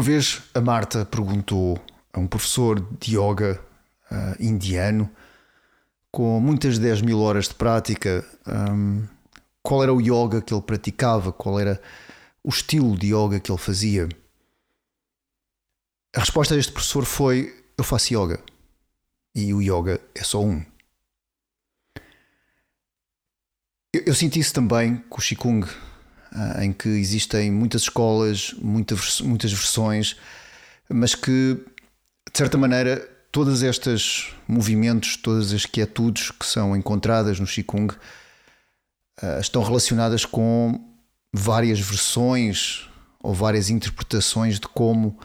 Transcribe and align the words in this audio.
Uma 0.00 0.06
vez 0.06 0.40
a 0.54 0.62
Marta 0.62 1.04
perguntou 1.04 1.78
a 2.10 2.18
um 2.18 2.26
professor 2.26 2.80
de 2.98 3.18
yoga 3.18 3.62
uh, 4.10 4.42
indiano, 4.42 5.10
com 6.10 6.40
muitas 6.40 6.78
10 6.78 7.02
mil 7.02 7.20
horas 7.20 7.48
de 7.48 7.54
prática, 7.54 8.26
um, 8.46 9.06
qual 9.62 9.82
era 9.82 9.92
o 9.92 10.00
yoga 10.00 10.40
que 10.40 10.54
ele 10.54 10.62
praticava, 10.62 11.30
qual 11.34 11.60
era 11.60 11.78
o 12.42 12.48
estilo 12.48 12.96
de 12.96 13.14
yoga 13.14 13.38
que 13.38 13.52
ele 13.52 13.58
fazia. 13.58 14.08
A 16.16 16.20
resposta 16.20 16.54
deste 16.56 16.72
professor 16.72 17.04
foi: 17.04 17.54
Eu 17.76 17.84
faço 17.84 18.14
yoga. 18.14 18.42
E 19.34 19.52
o 19.52 19.60
yoga 19.60 20.00
é 20.14 20.24
só 20.24 20.42
um. 20.42 20.64
Eu, 23.92 24.04
eu 24.06 24.14
senti 24.14 24.40
isso 24.40 24.54
também 24.54 24.96
com 25.10 25.18
o 25.18 25.22
Qigong 25.22 25.68
em 26.60 26.72
que 26.72 26.88
existem 26.88 27.50
muitas 27.50 27.82
escolas, 27.82 28.54
muitas, 28.60 29.20
muitas 29.20 29.52
versões, 29.52 30.16
mas 30.88 31.14
que, 31.14 31.58
de 32.32 32.38
certa 32.38 32.56
maneira, 32.56 33.08
todas 33.32 33.62
estas 33.62 34.32
movimentos, 34.46 35.16
todas 35.16 35.52
as 35.52 35.66
quietudes 35.66 36.30
que 36.30 36.46
são 36.46 36.76
encontradas 36.76 37.38
no 37.38 37.46
Qigong 37.46 37.94
ah, 39.22 39.38
estão 39.40 39.62
relacionadas 39.62 40.24
com 40.24 40.80
várias 41.32 41.78
versões 41.78 42.88
ou 43.22 43.34
várias 43.34 43.70
interpretações 43.70 44.58
de 44.58 44.66
como 44.68 45.18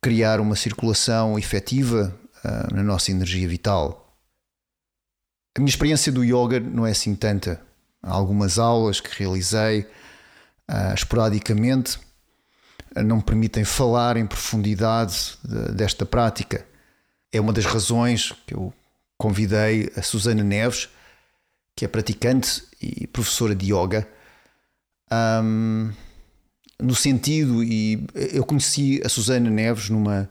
criar 0.00 0.40
uma 0.40 0.54
circulação 0.54 1.38
efetiva 1.38 2.14
uh, 2.44 2.74
na 2.74 2.82
nossa 2.82 3.10
energia 3.10 3.48
vital. 3.48 4.16
A 5.56 5.60
minha 5.60 5.70
experiência 5.70 6.12
do 6.12 6.22
yoga 6.22 6.60
não 6.60 6.86
é 6.86 6.92
assim 6.92 7.16
tanta. 7.16 7.60
Há 8.02 8.12
algumas 8.12 8.58
aulas 8.58 9.00
que 9.00 9.18
realizei, 9.18 9.86
uh, 10.70 10.94
esporadicamente, 10.94 11.98
uh, 12.96 13.02
não 13.02 13.20
permitem 13.20 13.64
falar 13.64 14.16
em 14.16 14.26
profundidade 14.26 15.38
de, 15.42 15.72
desta 15.72 16.04
prática. 16.06 16.64
É 17.32 17.40
uma 17.40 17.52
das 17.52 17.64
razões 17.64 18.32
que 18.46 18.54
eu 18.54 18.72
convidei 19.16 19.90
a 19.96 20.02
Susana 20.02 20.42
Neves, 20.42 20.88
que 21.74 21.84
é 21.84 21.88
praticante 21.88 22.64
e 22.80 23.06
professora 23.06 23.54
de 23.54 23.72
yoga, 23.72 24.08
um, 25.42 25.90
no 26.80 26.94
sentido, 26.94 27.62
e 27.62 28.06
eu 28.14 28.44
conheci 28.44 29.00
a 29.04 29.08
Susana 29.08 29.50
Neves 29.50 29.90
numa, 29.90 30.30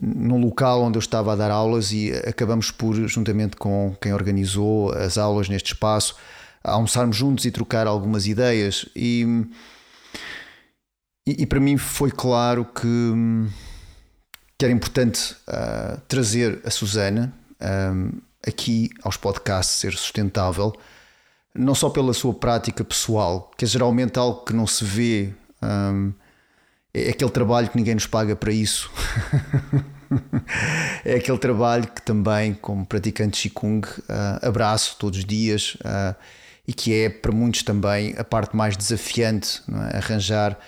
num 0.00 0.38
local 0.38 0.82
onde 0.82 0.98
eu 0.98 1.00
estava 1.00 1.32
a 1.32 1.36
dar 1.36 1.50
aulas 1.50 1.92
e 1.92 2.12
acabamos 2.26 2.70
por, 2.70 2.94
juntamente 3.08 3.56
com 3.56 3.96
quem 4.00 4.12
organizou 4.12 4.92
as 4.92 5.16
aulas 5.16 5.48
neste 5.48 5.72
espaço, 5.72 6.16
almoçarmos 6.64 7.16
juntos 7.16 7.44
e 7.44 7.50
trocar 7.50 7.86
algumas 7.86 8.26
ideias. 8.26 8.86
E, 8.96 9.44
e, 11.26 11.42
e 11.42 11.46
para 11.46 11.60
mim 11.60 11.76
foi 11.76 12.10
claro 12.10 12.64
que, 12.64 13.12
que 14.58 14.64
era 14.64 14.72
importante 14.72 15.36
uh, 15.46 16.00
trazer 16.08 16.60
a 16.64 16.70
Susana 16.70 17.32
um, 17.60 18.20
aqui 18.46 18.90
aos 19.02 19.16
podcasts 19.16 19.76
Ser 19.76 19.92
Sustentável, 19.92 20.72
não 21.54 21.74
só 21.74 21.90
pela 21.90 22.12
sua 22.12 22.34
prática 22.34 22.82
pessoal, 22.82 23.50
que 23.56 23.64
é 23.64 23.68
geralmente 23.68 24.18
algo 24.18 24.44
que 24.44 24.52
não 24.52 24.66
se 24.66 24.84
vê. 24.84 25.32
Um, 25.62 26.12
é 26.92 27.10
aquele 27.10 27.30
trabalho 27.30 27.68
que 27.68 27.76
ninguém 27.76 27.94
nos 27.94 28.06
paga 28.06 28.36
para 28.36 28.52
isso. 28.52 28.90
é 31.04 31.14
aquele 31.16 31.38
trabalho 31.38 31.88
que 31.88 32.02
também, 32.02 32.54
como 32.54 32.86
praticante 32.86 33.48
Qigong, 33.48 33.86
uh, 33.86 34.46
abraço 34.46 34.96
todos 34.98 35.18
os 35.18 35.24
dias. 35.24 35.76
Uh, 35.76 36.14
e 36.66 36.72
que 36.72 36.94
é 36.94 37.08
para 37.08 37.32
muitos 37.32 37.62
também 37.62 38.14
a 38.16 38.24
parte 38.24 38.56
mais 38.56 38.76
desafiante, 38.76 39.62
é? 39.92 39.98
arranjar 39.98 40.58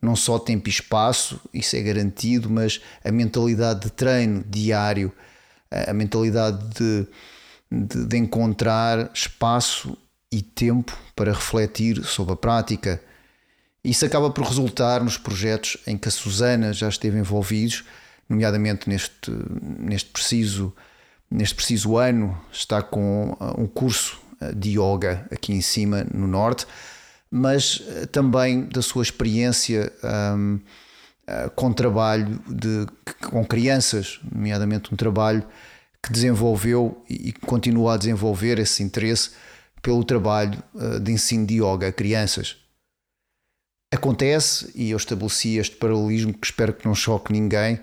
não 0.00 0.16
só 0.16 0.38
tempo 0.38 0.68
e 0.68 0.70
espaço, 0.70 1.40
isso 1.54 1.76
é 1.76 1.80
garantido, 1.80 2.50
mas 2.50 2.80
a 3.04 3.12
mentalidade 3.12 3.82
de 3.82 3.90
treino 3.90 4.44
diário, 4.48 5.12
a 5.70 5.92
mentalidade 5.92 6.58
de, 6.74 7.06
de, 7.70 8.06
de 8.06 8.16
encontrar 8.16 9.10
espaço 9.14 9.96
e 10.32 10.42
tempo 10.42 10.96
para 11.14 11.32
refletir 11.32 12.02
sobre 12.04 12.32
a 12.32 12.36
prática. 12.36 13.00
Isso 13.84 14.04
acaba 14.04 14.30
por 14.30 14.44
resultar 14.44 15.04
nos 15.04 15.18
projetos 15.18 15.76
em 15.86 15.98
que 15.98 16.08
a 16.08 16.10
Susana 16.10 16.72
já 16.72 16.88
esteve 16.88 17.18
envolvidos, 17.18 17.84
nomeadamente 18.28 18.88
neste, 18.88 19.30
neste, 19.78 20.10
preciso, 20.10 20.74
neste 21.30 21.54
preciso 21.54 21.96
ano, 21.98 22.40
está 22.50 22.80
com 22.82 23.36
uh, 23.38 23.60
um 23.60 23.66
curso 23.66 24.21
de 24.54 24.78
yoga 24.78 25.26
aqui 25.30 25.52
em 25.52 25.60
cima 25.60 26.04
no 26.12 26.26
norte, 26.26 26.66
mas 27.30 27.82
eh, 27.88 28.06
também 28.06 28.64
da 28.64 28.82
sua 28.82 29.02
experiência 29.02 29.92
um, 30.36 30.60
eh, 31.26 31.50
com 31.54 31.72
trabalho 31.72 32.40
de, 32.48 32.86
com 33.28 33.44
crianças, 33.44 34.20
nomeadamente 34.30 34.92
um 34.92 34.96
trabalho 34.96 35.42
que 36.02 36.12
desenvolveu 36.12 37.02
e 37.08 37.32
continua 37.32 37.94
a 37.94 37.96
desenvolver 37.96 38.58
esse 38.58 38.82
interesse 38.82 39.30
pelo 39.80 40.04
trabalho 40.04 40.62
eh, 40.78 40.98
de 40.98 41.12
ensino 41.12 41.46
de 41.46 41.62
yoga 41.62 41.88
a 41.88 41.92
crianças. 41.92 42.56
Acontece, 43.92 44.72
e 44.74 44.90
eu 44.90 44.96
estabeleci 44.96 45.58
este 45.58 45.76
paralelismo 45.76 46.32
que 46.32 46.46
espero 46.46 46.72
que 46.72 46.86
não 46.86 46.94
choque 46.94 47.32
ninguém, 47.32 47.78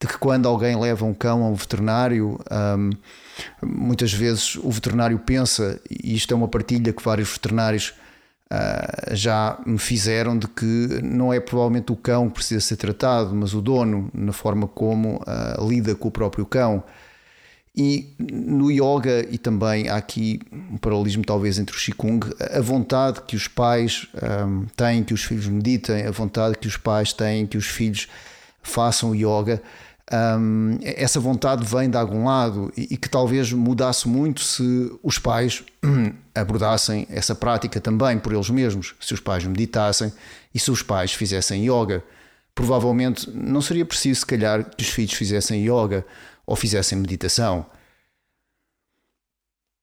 de 0.00 0.06
que 0.06 0.18
quando 0.18 0.46
alguém 0.46 0.78
leva 0.78 1.04
um 1.04 1.14
cão 1.14 1.42
a 1.42 1.48
um 1.48 1.54
veterinário, 1.54 2.38
um, 2.50 2.90
muitas 3.62 4.12
vezes 4.12 4.56
o 4.56 4.70
veterinário 4.70 5.18
pensa, 5.18 5.80
e 5.90 6.14
isto 6.14 6.32
é 6.32 6.36
uma 6.36 6.48
partilha 6.48 6.92
que 6.92 7.02
vários 7.02 7.32
veterinários 7.32 7.94
uh, 8.52 9.14
já 9.14 9.58
me 9.66 9.78
fizeram, 9.78 10.38
de 10.38 10.48
que 10.48 11.00
não 11.02 11.32
é 11.32 11.40
provavelmente 11.40 11.92
o 11.92 11.96
cão 11.96 12.28
que 12.28 12.34
precisa 12.34 12.60
ser 12.60 12.76
tratado, 12.76 13.34
mas 13.34 13.54
o 13.54 13.60
dono, 13.60 14.10
na 14.14 14.32
forma 14.32 14.66
como 14.66 15.16
uh, 15.16 15.68
lida 15.68 15.94
com 15.94 16.08
o 16.08 16.10
próprio 16.12 16.46
cão. 16.46 16.82
E 17.78 18.14
no 18.18 18.70
yoga, 18.70 19.26
e 19.30 19.36
também 19.36 19.90
há 19.90 19.96
aqui 19.96 20.40
um 20.50 20.78
paralelismo 20.78 21.22
talvez 21.22 21.58
entre 21.58 21.76
o 21.76 21.78
Qigong, 21.78 22.26
a 22.40 22.60
vontade 22.62 23.20
que 23.26 23.36
os 23.36 23.48
pais 23.48 24.08
um, 24.46 24.64
têm 24.74 25.04
que 25.04 25.12
os 25.12 25.22
filhos 25.22 25.46
meditem, 25.46 26.06
a 26.06 26.10
vontade 26.10 26.56
que 26.56 26.66
os 26.66 26.78
pais 26.78 27.12
têm 27.12 27.46
que 27.46 27.58
os 27.58 27.66
filhos 27.66 28.08
façam 28.62 29.14
yoga, 29.14 29.62
um, 30.12 30.78
essa 30.82 31.18
vontade 31.18 31.64
vem 31.64 31.90
de 31.90 31.96
algum 31.96 32.26
lado 32.26 32.72
e, 32.76 32.94
e, 32.94 32.96
que 32.96 33.08
talvez 33.08 33.52
mudasse 33.52 34.06
muito 34.06 34.40
se 34.40 34.92
os 35.02 35.18
pais 35.18 35.64
abordassem 36.32 37.08
essa 37.10 37.34
prática 37.34 37.80
também 37.80 38.16
por 38.18 38.32
eles 38.32 38.48
mesmos, 38.48 38.94
se 39.00 39.14
os 39.14 39.20
pais 39.20 39.44
meditassem 39.44 40.12
e 40.54 40.60
se 40.60 40.70
os 40.70 40.80
pais 40.82 41.12
fizessem 41.12 41.64
yoga. 41.64 42.04
Provavelmente 42.54 43.28
não 43.30 43.60
seria 43.60 43.84
preciso, 43.84 44.20
se 44.20 44.26
calhar, 44.26 44.64
que 44.76 44.82
os 44.82 44.90
filhos 44.90 45.12
fizessem 45.12 45.62
yoga 45.62 46.06
ou 46.46 46.54
fizessem 46.54 46.96
meditação. 46.96 47.66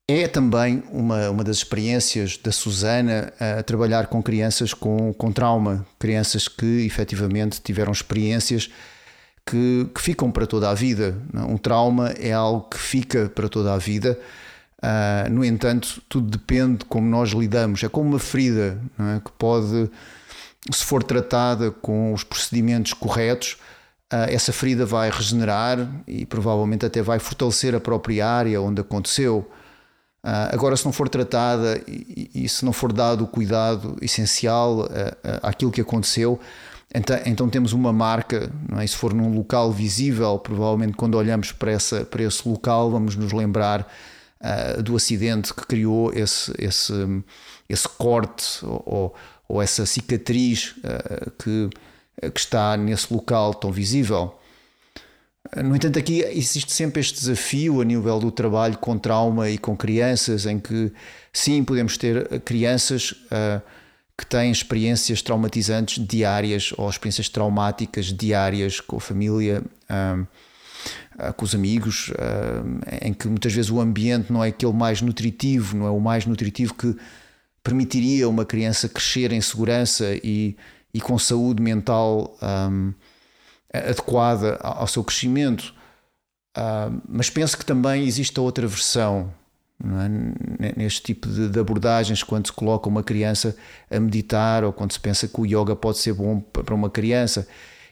É 0.08 0.28
também 0.28 0.84
uma, 0.90 1.30
uma 1.30 1.44
das 1.44 1.58
experiências 1.58 2.38
da 2.38 2.52
Susana 2.52 3.34
a 3.40 3.62
trabalhar 3.62 4.08
com 4.08 4.24
crianças 4.24 4.74
com, 4.74 5.14
com 5.14 5.31
trauma, 5.31 5.86
crianças 6.00 6.48
que 6.48 6.86
efetivamente 6.86 7.62
tiveram 7.62 7.92
experiências 7.92 8.70
que, 9.45 9.88
que 9.94 10.01
ficam 10.01 10.31
para 10.31 10.48
toda 10.48 10.69
a 10.69 10.74
vida. 10.74 11.18
É? 11.34 11.40
Um 11.40 11.57
trauma 11.57 12.10
é 12.12 12.31
algo 12.31 12.68
que 12.69 12.78
fica 12.78 13.31
para 13.34 13.50
toda 13.50 13.74
a 13.74 13.78
vida. 13.78 14.18
Uh, 14.80 15.30
no 15.31 15.45
entanto, 15.45 16.01
tudo 16.10 16.30
depende 16.30 16.80
de 16.80 16.86
como 16.86 17.07
nós 17.07 17.30
lidamos. 17.30 17.84
É 17.84 17.90
como 17.90 18.10
uma 18.10 18.19
ferida 18.19 18.78
é? 19.00 19.19
que 19.24 19.31
pode, 19.31 19.90
se 20.72 20.84
for 20.84 21.04
tratada 21.04 21.72
com 21.72 22.13
os 22.13 22.24
procedimentos 22.24 22.94
corretos, 22.94 23.57
uh, 24.12 24.28
essa 24.30 24.51
ferida 24.51 24.86
vai 24.86 25.10
regenerar 25.10 25.88
e 26.07 26.25
provavelmente 26.25 26.86
até 26.86 27.01
vai 27.01 27.19
fortalecer 27.19 27.75
a 27.75 27.80
própria 27.80 28.28
área 28.28 28.62
onde 28.62 28.81
aconteceu. 28.81 29.50
Uh, 30.25 30.51
agora, 30.51 30.75
se 30.75 30.86
não 30.86 30.92
for 30.94 31.10
tratada 31.10 31.81
e, 31.88 32.30
e, 32.34 32.50
se 32.50 32.63
não 32.63 32.72
for 32.72 32.94
dado 32.94 33.25
o 33.25 33.28
cuidado 33.28 33.98
essencial 34.01 34.88
àquilo 35.42 35.69
que 35.69 35.81
aconteceu, 35.81 36.39
então, 36.94 37.19
então, 37.25 37.50
temos 37.50 37.74
uma 37.74 37.92
marca, 37.92 38.51
não 38.69 38.80
é? 38.80 38.86
se 38.86 38.95
for 38.95 39.13
num 39.13 39.36
local 39.36 39.72
visível, 39.72 40.38
provavelmente 40.38 40.94
quando 40.94 41.16
olhamos 41.16 41.51
para, 41.51 41.72
essa, 41.72 42.06
para 42.06 42.24
esse 42.24 42.48
local 42.48 42.92
vamos 42.92 43.16
nos 43.16 43.31
lembrar 43.31 43.92
uh, 44.40 44.84
do 44.84 44.95
acidente 44.95 45.54
que 45.54 45.66
criou 45.66 46.13
esse, 46.13 46.54
esse, 46.60 46.94
esse 47.68 47.90
corte 47.90 48.60
ou, 48.63 49.16
ou 49.48 49.62
essa 49.62 49.86
cicatriz 49.88 50.75
uh, 50.78 51.31
que, 51.31 51.69
que 52.30 52.40
está 52.40 52.78
nesse 52.78 53.12
local 53.12 53.56
tão 53.56 53.72
visível. 53.72 54.39
No 55.57 55.75
entanto, 55.75 56.00
aqui 56.00 56.22
existe 56.22 56.72
sempre 56.72 57.01
este 57.01 57.16
desafio 57.16 57.81
a 57.81 57.86
nível 57.86 58.19
do 58.19 58.31
trabalho 58.31 58.78
com 58.78 58.98
trauma 58.98 59.50
e 59.50 59.57
com 59.57 59.75
crianças, 59.75 60.46
em 60.46 60.57
que 60.60 60.92
sim, 61.31 61.63
podemos 61.63 61.98
ter 61.98 62.39
crianças 62.42 63.12
uh, 63.12 63.62
que 64.18 64.25
têm 64.25 64.51
experiências 64.51 65.21
traumatizantes 65.21 66.06
diárias 66.06 66.74
ou 66.77 66.89
experiências 66.89 67.30
traumáticas 67.30 68.07
diárias 68.07 68.80
com 68.80 68.98
a 68.98 69.01
família, 69.01 69.63
uh, 69.89 70.27
com 71.36 71.45
os 71.45 71.54
amigos, 71.54 72.12
em 73.01 73.13
que 73.13 73.27
muitas 73.27 73.54
vezes 73.54 73.69
o 73.69 73.80
ambiente 73.80 74.33
não 74.33 74.44
é 74.44 74.50
aquele 74.50 74.74
mais 74.74 75.00
nutritivo, 75.01 75.77
não 75.77 75.86
é 75.86 75.92
o 75.92 76.00
mais 76.00 76.25
nutritivo 76.25 76.74
que 76.74 76.98
permitiria 77.62 78.27
uma 78.27 78.44
criança 78.44 78.89
crescer 78.89 79.31
em 79.31 79.39
segurança 79.39 80.06
e, 80.24 80.57
e 80.92 81.00
com 81.00 81.18
saúde 81.19 81.62
mental. 81.62 82.36
Adequada 83.71 84.57
ao 84.62 84.88
seu 84.88 85.04
crescimento. 85.04 85.74
Mas 87.07 87.30
penso 87.30 87.57
que 87.57 87.65
também 87.65 88.06
existe 88.06 88.38
a 88.39 88.42
outra 88.42 88.65
versão 88.68 89.31
é? 89.84 90.74
neste 90.78 91.02
tipo 91.02 91.28
de, 91.28 91.50
de, 91.50 91.60
abordagens, 91.60 92.24
quando 92.24 92.48
se 92.48 92.54
coloca 92.54 92.88
uma 92.88 93.04
criança 93.04 93.56
a 93.92 94.00
meditar 94.00 94.64
ou 94.64 94.72
quando 94.72 94.94
se 94.94 95.00
pensa 95.00 95.28
que 95.28 95.42
o 95.42 95.46
yoga 95.46 95.76
pode 95.76 95.98
ser 95.98 96.14
bom 96.14 96.40
para 96.40 96.74
uma 96.74 96.90
criança, 96.90 97.48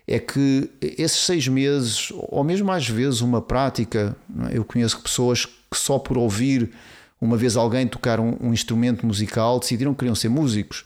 é 0.07 0.17
que 0.17 0.69
esses 0.81 1.19
seis 1.19 1.47
meses, 1.47 2.11
ou 2.13 2.43
mesmo 2.43 2.71
às 2.71 2.87
vezes 2.87 3.21
uma 3.21 3.41
prática, 3.41 4.15
é? 4.49 4.57
eu 4.57 4.63
conheço 4.63 5.01
pessoas 5.01 5.45
que 5.45 5.77
só 5.77 5.99
por 5.99 6.17
ouvir 6.17 6.71
uma 7.19 7.37
vez 7.37 7.55
alguém 7.55 7.87
tocar 7.87 8.19
um, 8.19 8.35
um 8.41 8.53
instrumento 8.53 9.05
musical 9.05 9.59
decidiram 9.59 9.93
que 9.93 9.99
queriam 9.99 10.15
ser 10.15 10.29
músicos. 10.29 10.85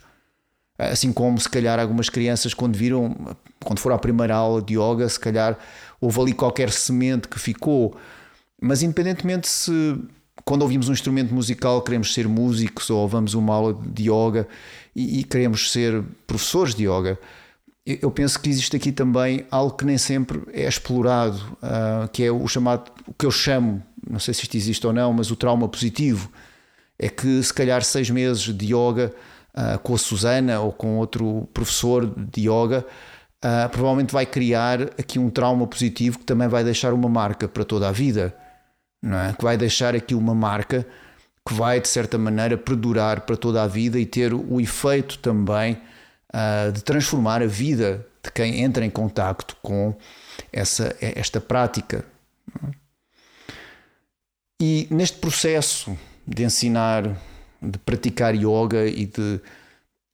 Assim 0.78 1.10
como 1.10 1.40
se 1.40 1.48
calhar 1.48 1.80
algumas 1.80 2.10
crianças 2.10 2.52
quando 2.52 2.76
viram, 2.76 3.16
quando 3.64 3.78
foram 3.78 3.96
à 3.96 3.98
primeira 3.98 4.34
aula 4.34 4.60
de 4.60 4.74
yoga, 4.74 5.08
se 5.08 5.18
calhar 5.18 5.58
houve 5.98 6.20
ali 6.20 6.32
qualquer 6.34 6.70
semente 6.70 7.28
que 7.28 7.38
ficou. 7.38 7.96
Mas 8.60 8.82
independentemente 8.82 9.48
se 9.48 9.98
quando 10.46 10.62
ouvimos 10.62 10.88
um 10.88 10.92
instrumento 10.92 11.34
musical 11.34 11.82
queremos 11.82 12.14
ser 12.14 12.28
músicos 12.28 12.88
ou 12.88 13.06
vamos 13.08 13.34
uma 13.34 13.52
aula 13.52 13.76
de 13.84 14.04
yoga 14.04 14.46
e, 14.94 15.18
e 15.18 15.24
queremos 15.24 15.72
ser 15.72 16.04
professores 16.24 16.72
de 16.72 16.84
yoga, 16.84 17.18
eu 17.84 18.10
penso 18.12 18.40
que 18.40 18.48
existe 18.48 18.76
aqui 18.76 18.92
também 18.92 19.44
algo 19.50 19.76
que 19.76 19.84
nem 19.84 19.98
sempre 19.98 20.40
é 20.52 20.66
explorado, 20.66 21.36
uh, 21.62 22.08
que 22.12 22.24
é 22.24 22.30
o 22.30 22.46
chamado, 22.46 22.90
o 23.06 23.12
que 23.12 23.26
eu 23.26 23.30
chamo, 23.30 23.82
não 24.08 24.18
sei 24.20 24.34
se 24.34 24.42
isto 24.42 24.56
existe 24.56 24.86
ou 24.86 24.92
não, 24.92 25.12
mas 25.12 25.30
o 25.30 25.36
trauma 25.36 25.68
positivo. 25.68 26.30
É 26.98 27.08
que 27.08 27.42
se 27.42 27.52
calhar 27.52 27.84
seis 27.84 28.08
meses 28.08 28.42
de 28.42 28.66
yoga 28.66 29.12
uh, 29.54 29.78
com 29.80 29.94
a 29.94 29.98
Susana 29.98 30.60
ou 30.60 30.72
com 30.72 30.96
outro 30.96 31.48
professor 31.52 32.06
de 32.06 32.48
yoga, 32.48 32.84
uh, 33.44 33.68
provavelmente 33.70 34.12
vai 34.12 34.26
criar 34.26 34.82
aqui 34.98 35.18
um 35.18 35.28
trauma 35.28 35.66
positivo 35.66 36.18
que 36.18 36.24
também 36.24 36.48
vai 36.48 36.64
deixar 36.64 36.92
uma 36.92 37.08
marca 37.08 37.46
para 37.46 37.64
toda 37.64 37.88
a 37.88 37.92
vida, 37.92 38.34
não 39.02 39.18
é? 39.18 39.32
que 39.32 39.42
vai 39.42 39.56
deixar 39.56 39.94
aqui 39.94 40.14
uma 40.14 40.34
marca 40.34 40.86
que 41.46 41.54
vai, 41.54 41.80
de 41.80 41.88
certa 41.88 42.18
maneira, 42.18 42.56
perdurar 42.56 43.20
para 43.20 43.36
toda 43.36 43.62
a 43.62 43.66
vida 43.68 43.98
e 43.98 44.04
ter 44.04 44.34
o 44.34 44.60
efeito 44.60 45.18
também 45.18 45.80
uh, 46.34 46.72
de 46.72 46.82
transformar 46.82 47.40
a 47.40 47.46
vida 47.46 48.04
de 48.22 48.32
quem 48.32 48.62
entra 48.62 48.84
em 48.84 48.90
contacto 48.90 49.56
com 49.62 49.96
essa, 50.52 50.96
esta 51.00 51.40
prática. 51.40 52.04
É? 52.64 52.70
E 54.60 54.88
neste 54.90 55.18
processo 55.18 55.96
de 56.26 56.42
ensinar 56.42 57.16
de 57.62 57.78
praticar 57.78 58.34
yoga 58.34 58.86
e, 58.86 59.06
de, 59.06 59.40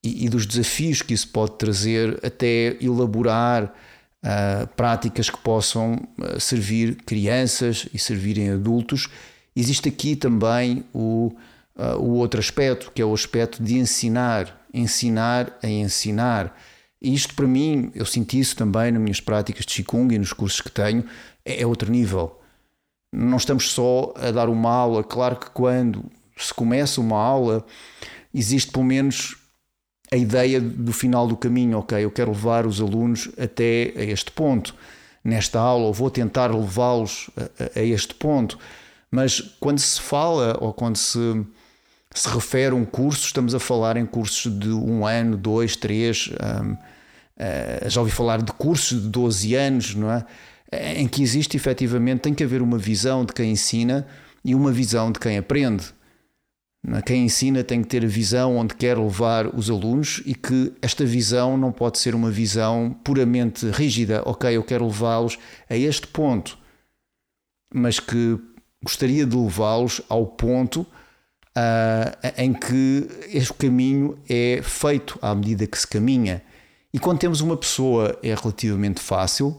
e, 0.03 0.25
e, 0.25 0.29
dos 0.29 0.45
desafios 0.45 1.01
que 1.01 1.13
isso 1.13 1.27
pode 1.29 1.53
trazer 1.53 2.19
até 2.23 2.77
elaborar 2.81 3.73
uh, 4.23 4.67
práticas 4.75 5.29
que 5.29 5.37
possam 5.37 5.95
uh, 6.17 6.39
servir 6.39 6.95
crianças 7.05 7.87
e 7.93 7.99
servirem 7.99 8.51
adultos. 8.51 9.09
Existe 9.55 9.89
aqui 9.89 10.15
também 10.15 10.83
o, 10.93 11.35
uh, 11.75 11.99
o 11.99 12.13
outro 12.13 12.39
aspecto, 12.39 12.91
que 12.93 13.01
é 13.01 13.05
o 13.05 13.13
aspecto 13.13 13.61
de 13.61 13.77
ensinar, 13.77 14.65
ensinar 14.73 15.57
a 15.61 15.67
ensinar. 15.67 16.57
E 17.01 17.13
isto 17.13 17.35
para 17.35 17.45
mim, 17.45 17.91
eu 17.93 18.05
senti 18.05 18.39
isso 18.39 18.55
também 18.55 18.91
nas 18.91 19.01
minhas 19.01 19.19
práticas 19.19 19.65
de 19.65 19.83
Qigong 19.83 20.15
e 20.15 20.17
nos 20.17 20.31
cursos 20.31 20.61
que 20.61 20.71
tenho, 20.71 21.03
é, 21.45 21.61
é 21.61 21.67
outro 21.67 21.91
nível. 21.91 22.39
Não 23.11 23.37
estamos 23.37 23.71
só 23.71 24.13
a 24.15 24.31
dar 24.31 24.49
uma 24.49 24.71
aula, 24.71 25.03
claro 25.03 25.35
que 25.35 25.49
quando 25.51 26.05
se 26.35 26.53
começa 26.53 26.99
uma 26.99 27.17
aula, 27.17 27.63
existe 28.33 28.71
pelo 28.71 28.85
menos 28.85 29.42
a 30.13 30.15
ideia 30.15 30.61
do 30.61 30.93
final 30.93 31.27
do 31.27 31.35
caminho, 31.35 31.79
ok, 31.79 31.97
eu 32.05 32.11
quero 32.11 32.29
levar 32.29 32.67
os 32.67 32.79
alunos 32.79 33.29
até 33.35 33.91
a 33.97 34.03
este 34.03 34.31
ponto 34.31 34.75
nesta 35.23 35.59
aula, 35.59 35.85
ou 35.85 35.93
vou 35.93 36.11
tentar 36.11 36.53
levá-los 36.53 37.31
a, 37.35 37.79
a, 37.79 37.83
este 37.83 38.13
ponto. 38.13 38.59
Mas 39.09 39.41
quando 39.59 39.79
se 39.79 39.99
fala 39.99 40.55
ou 40.61 40.71
quando 40.71 40.97
se, 40.97 41.43
se 42.13 42.29
refere 42.29 42.73
a 42.73 42.75
um 42.75 42.85
curso, 42.85 43.25
estamos 43.25 43.55
a 43.55 43.59
falar 43.59 43.97
em 43.97 44.05
cursos 44.05 44.55
de 44.59 44.69
um 44.69 45.03
ano, 45.03 45.35
dois, 45.35 45.75
três. 45.75 46.29
Um, 46.29 46.73
uh, 46.73 46.77
eh, 47.35 47.85
já 47.87 47.99
ouvi 47.99 48.11
falar 48.11 48.39
de 48.43 48.51
cursos 48.51 49.01
de 49.01 49.07
12 49.07 49.55
anos, 49.55 49.95
não 49.95 50.11
é? 50.11 50.23
Em 50.95 51.07
que 51.07 51.23
existe 51.23 51.57
efetivamente, 51.57 52.21
tem 52.21 52.35
que 52.35 52.43
haver 52.43 52.61
uma 52.61 52.77
visão 52.77 53.25
de 53.25 53.33
quem 53.33 53.51
ensina 53.51 54.05
e 54.45 54.53
uma 54.53 54.71
visão 54.71 55.11
de 55.11 55.19
quem 55.19 55.39
aprende. 55.39 55.85
Quem 57.05 57.23
ensina 57.23 57.63
tem 57.63 57.81
que 57.81 57.87
ter 57.87 58.03
a 58.03 58.07
visão 58.07 58.57
onde 58.57 58.75
quer 58.75 58.97
levar 58.97 59.47
os 59.47 59.69
alunos 59.69 60.21
e 60.25 60.35
que 60.35 60.73
esta 60.81 61.05
visão 61.05 61.57
não 61.57 61.71
pode 61.71 61.97
ser 61.97 62.13
uma 62.13 62.29
visão 62.29 62.93
puramente 63.03 63.65
rígida. 63.67 64.21
Ok, 64.25 64.51
eu 64.51 64.63
quero 64.63 64.85
levá-los 64.85 65.37
a 65.69 65.77
este 65.77 66.07
ponto, 66.07 66.57
mas 67.73 68.01
que 68.01 68.37
gostaria 68.83 69.25
de 69.25 69.35
levá-los 69.35 70.01
ao 70.09 70.25
ponto 70.25 70.81
uh, 70.81 72.33
em 72.37 72.53
que 72.53 73.07
este 73.29 73.53
caminho 73.53 74.17
é 74.27 74.59
feito 74.61 75.17
à 75.21 75.33
medida 75.33 75.65
que 75.65 75.79
se 75.79 75.87
caminha. 75.87 76.43
E 76.93 76.99
quando 76.99 77.19
temos 77.19 77.39
uma 77.39 77.55
pessoa 77.55 78.19
é 78.21 78.35
relativamente 78.35 78.99
fácil. 78.99 79.57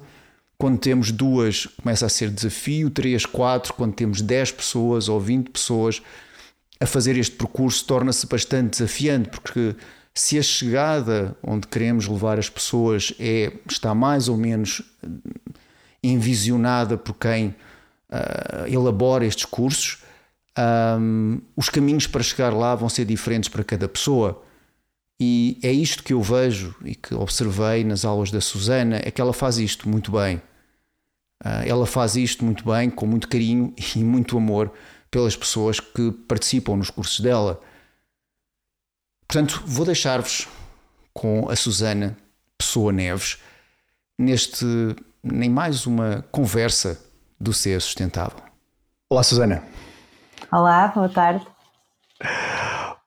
Quando 0.59 0.79
temos 0.79 1.11
duas, 1.11 1.67
começa 1.83 2.07
a 2.07 2.09
ser 2.09 2.31
desafio, 2.31 2.91
três, 2.91 3.27
quatro, 3.27 3.73
quando 3.75 3.95
temos 3.95 4.21
dez 4.21 4.53
pessoas 4.53 5.09
ou 5.09 5.19
vinte 5.19 5.51
pessoas, 5.51 6.01
a 6.85 6.87
fazer 6.87 7.17
este 7.17 7.35
percurso 7.35 7.83
torna-se 7.87 8.27
bastante 8.27 8.73
desafiante, 8.73 9.31
porque 9.31 9.75
se 10.15 10.39
a 10.39 10.43
chegada 10.43 11.35
onde 11.43 11.67
queremos 11.67 12.07
levar 12.07 12.39
as 12.39 12.51
pessoas 12.51 13.15
é, 13.19 13.53
está 13.69 13.95
mais 13.95 14.29
ou 14.29 14.37
menos 14.37 14.83
envisionada 16.03 16.99
por 16.99 17.15
quem 17.15 17.49
uh, 17.49 18.67
elabora 18.69 19.25
estes 19.25 19.47
cursos, 19.47 20.03
um, 21.01 21.41
os 21.57 21.71
caminhos 21.71 22.07
para 22.07 22.23
chegar 22.23 22.53
lá 22.53 22.75
vão 22.75 22.91
ser 22.91 23.07
diferentes 23.07 23.49
para 23.49 23.65
cada 23.65 23.89
pessoa. 23.89 24.43
E 25.19 25.59
é 25.63 25.73
isto 25.73 26.03
que 26.03 26.13
eu 26.13 26.21
vejo 26.21 26.75
e 26.85 26.95
que 26.95 27.15
observei 27.15 27.83
nas 27.83 28.05
aulas 28.05 28.31
da 28.31 28.43
Susana: 28.43 29.01
é 29.03 29.11
que 29.11 29.23
ela 29.23 29.33
faz 29.33 29.57
isto 29.57 29.89
muito 29.89 30.13
bem. 30.13 30.37
Uh, 31.43 31.65
ela 31.67 31.87
faz 31.87 32.15
isto 32.15 32.45
muito 32.45 32.63
bem, 32.63 32.91
com 32.91 33.07
muito 33.07 33.27
carinho 33.27 33.73
e 33.97 34.05
muito 34.05 34.37
amor 34.37 34.71
pelas 35.15 35.37
pessoas 35.37 35.79
que 35.79 36.11
participam 36.11 36.77
nos 36.77 36.91
cursos 36.91 37.21
dela. 37.21 37.61
Portanto, 39.29 39.63
vou 39.65 39.87
deixar-vos 39.87 40.49
com 41.13 41.49
a 41.49 41.55
Susana 41.55 42.19
Pessoa 42.59 42.93
Neves 42.93 43.41
neste 44.19 44.67
nem 45.23 45.49
mais 45.49 45.87
uma 45.87 46.25
conversa 46.33 47.01
do 47.41 47.53
ser 47.53 47.81
sustentável. 47.81 48.41
Olá, 49.09 49.23
Susana. 49.23 49.63
Olá, 50.51 50.89
boa 50.89 51.09
tarde. 51.09 51.47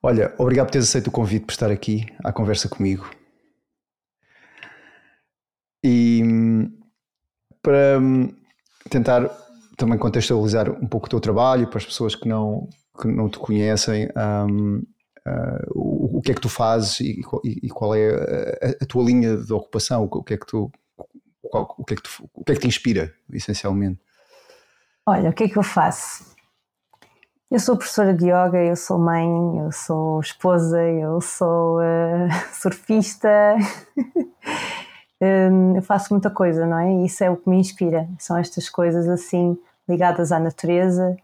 Olha, 0.02 0.34
obrigado 0.38 0.68
por 0.68 0.72
teres 0.72 0.88
aceito 0.88 1.08
o 1.08 1.12
convite 1.12 1.46
por 1.46 1.52
estar 1.52 1.70
aqui 1.70 2.06
à 2.24 2.32
conversa 2.32 2.70
comigo. 2.70 3.12
E 5.84 6.22
hum, 6.24 6.80
para 7.62 8.00
hum, 8.00 8.34
tentar 8.90 9.30
também 9.78 9.98
contextualizar 9.98 10.70
um 10.72 10.88
pouco 10.88 11.06
o 11.06 11.10
teu 11.10 11.20
trabalho 11.20 11.68
para 11.68 11.78
as 11.78 11.86
pessoas 11.86 12.16
que 12.16 12.28
não, 12.28 12.68
que 13.00 13.08
não 13.08 13.30
te 13.30 13.38
conhecem, 13.38 14.10
um, 14.18 14.78
uh, 14.78 15.72
o, 15.76 16.18
o, 16.18 16.22
que 16.22 16.32
é 16.32 16.34
que 16.34 16.42
tu 16.42 16.50
fazes 16.50 17.00
e, 17.00 17.22
e, 17.44 17.70
qual 17.70 17.94
é 17.94 18.10
a, 18.10 18.84
a, 18.84 18.86
tua 18.88 19.04
linha 19.04 19.38
de 19.38 19.54
ocupação, 19.54 20.04
o, 20.04 20.24
que 20.24 20.34
é 20.34 20.38
que 20.38 20.48
tu 20.48 20.72
qual, 21.44 21.76
o, 21.78 21.86
que 21.86 21.94
é 21.94 21.98
que 21.98 22.04
tu, 22.04 22.10
o 22.34 22.44
que 22.44 22.52
é 22.52 22.56
que 22.56 22.62
te 22.62 22.68
inspira, 22.68 23.14
essencialmente? 23.32 24.02
Olha, 25.06 25.30
o 25.30 25.34
que 25.34 25.44
é 25.44 25.48
que 25.48 25.58
eu 25.58 25.64
faço? 25.64 26.36
Eu 27.50 27.60
sou 27.60 27.78
professora 27.78 28.14
de 28.14 28.26
yoga, 28.26 28.58
eu 28.58 28.76
sou 28.76 29.00
mãe, 29.00 29.26
eu 29.60 29.72
sou 29.72 30.20
esposa, 30.20 30.82
eu 30.82 31.22
sou 31.22 31.78
uh, 31.80 32.30
surfista. 32.52 33.30
Eu 35.20 35.82
faço 35.82 36.14
muita 36.14 36.30
coisa, 36.30 36.68
não 36.68 36.78
é? 36.78 36.94
E 36.94 37.06
isso 37.08 37.24
é 37.24 37.30
o 37.32 37.38
que 37.38 37.50
me 37.50 37.58
inspira. 37.58 38.08
São 38.20 38.38
estas 38.38 38.70
coisas 38.70 39.10
assim 39.10 39.58
ligadas 39.88 40.32
à 40.32 40.40
natureza 40.40 41.16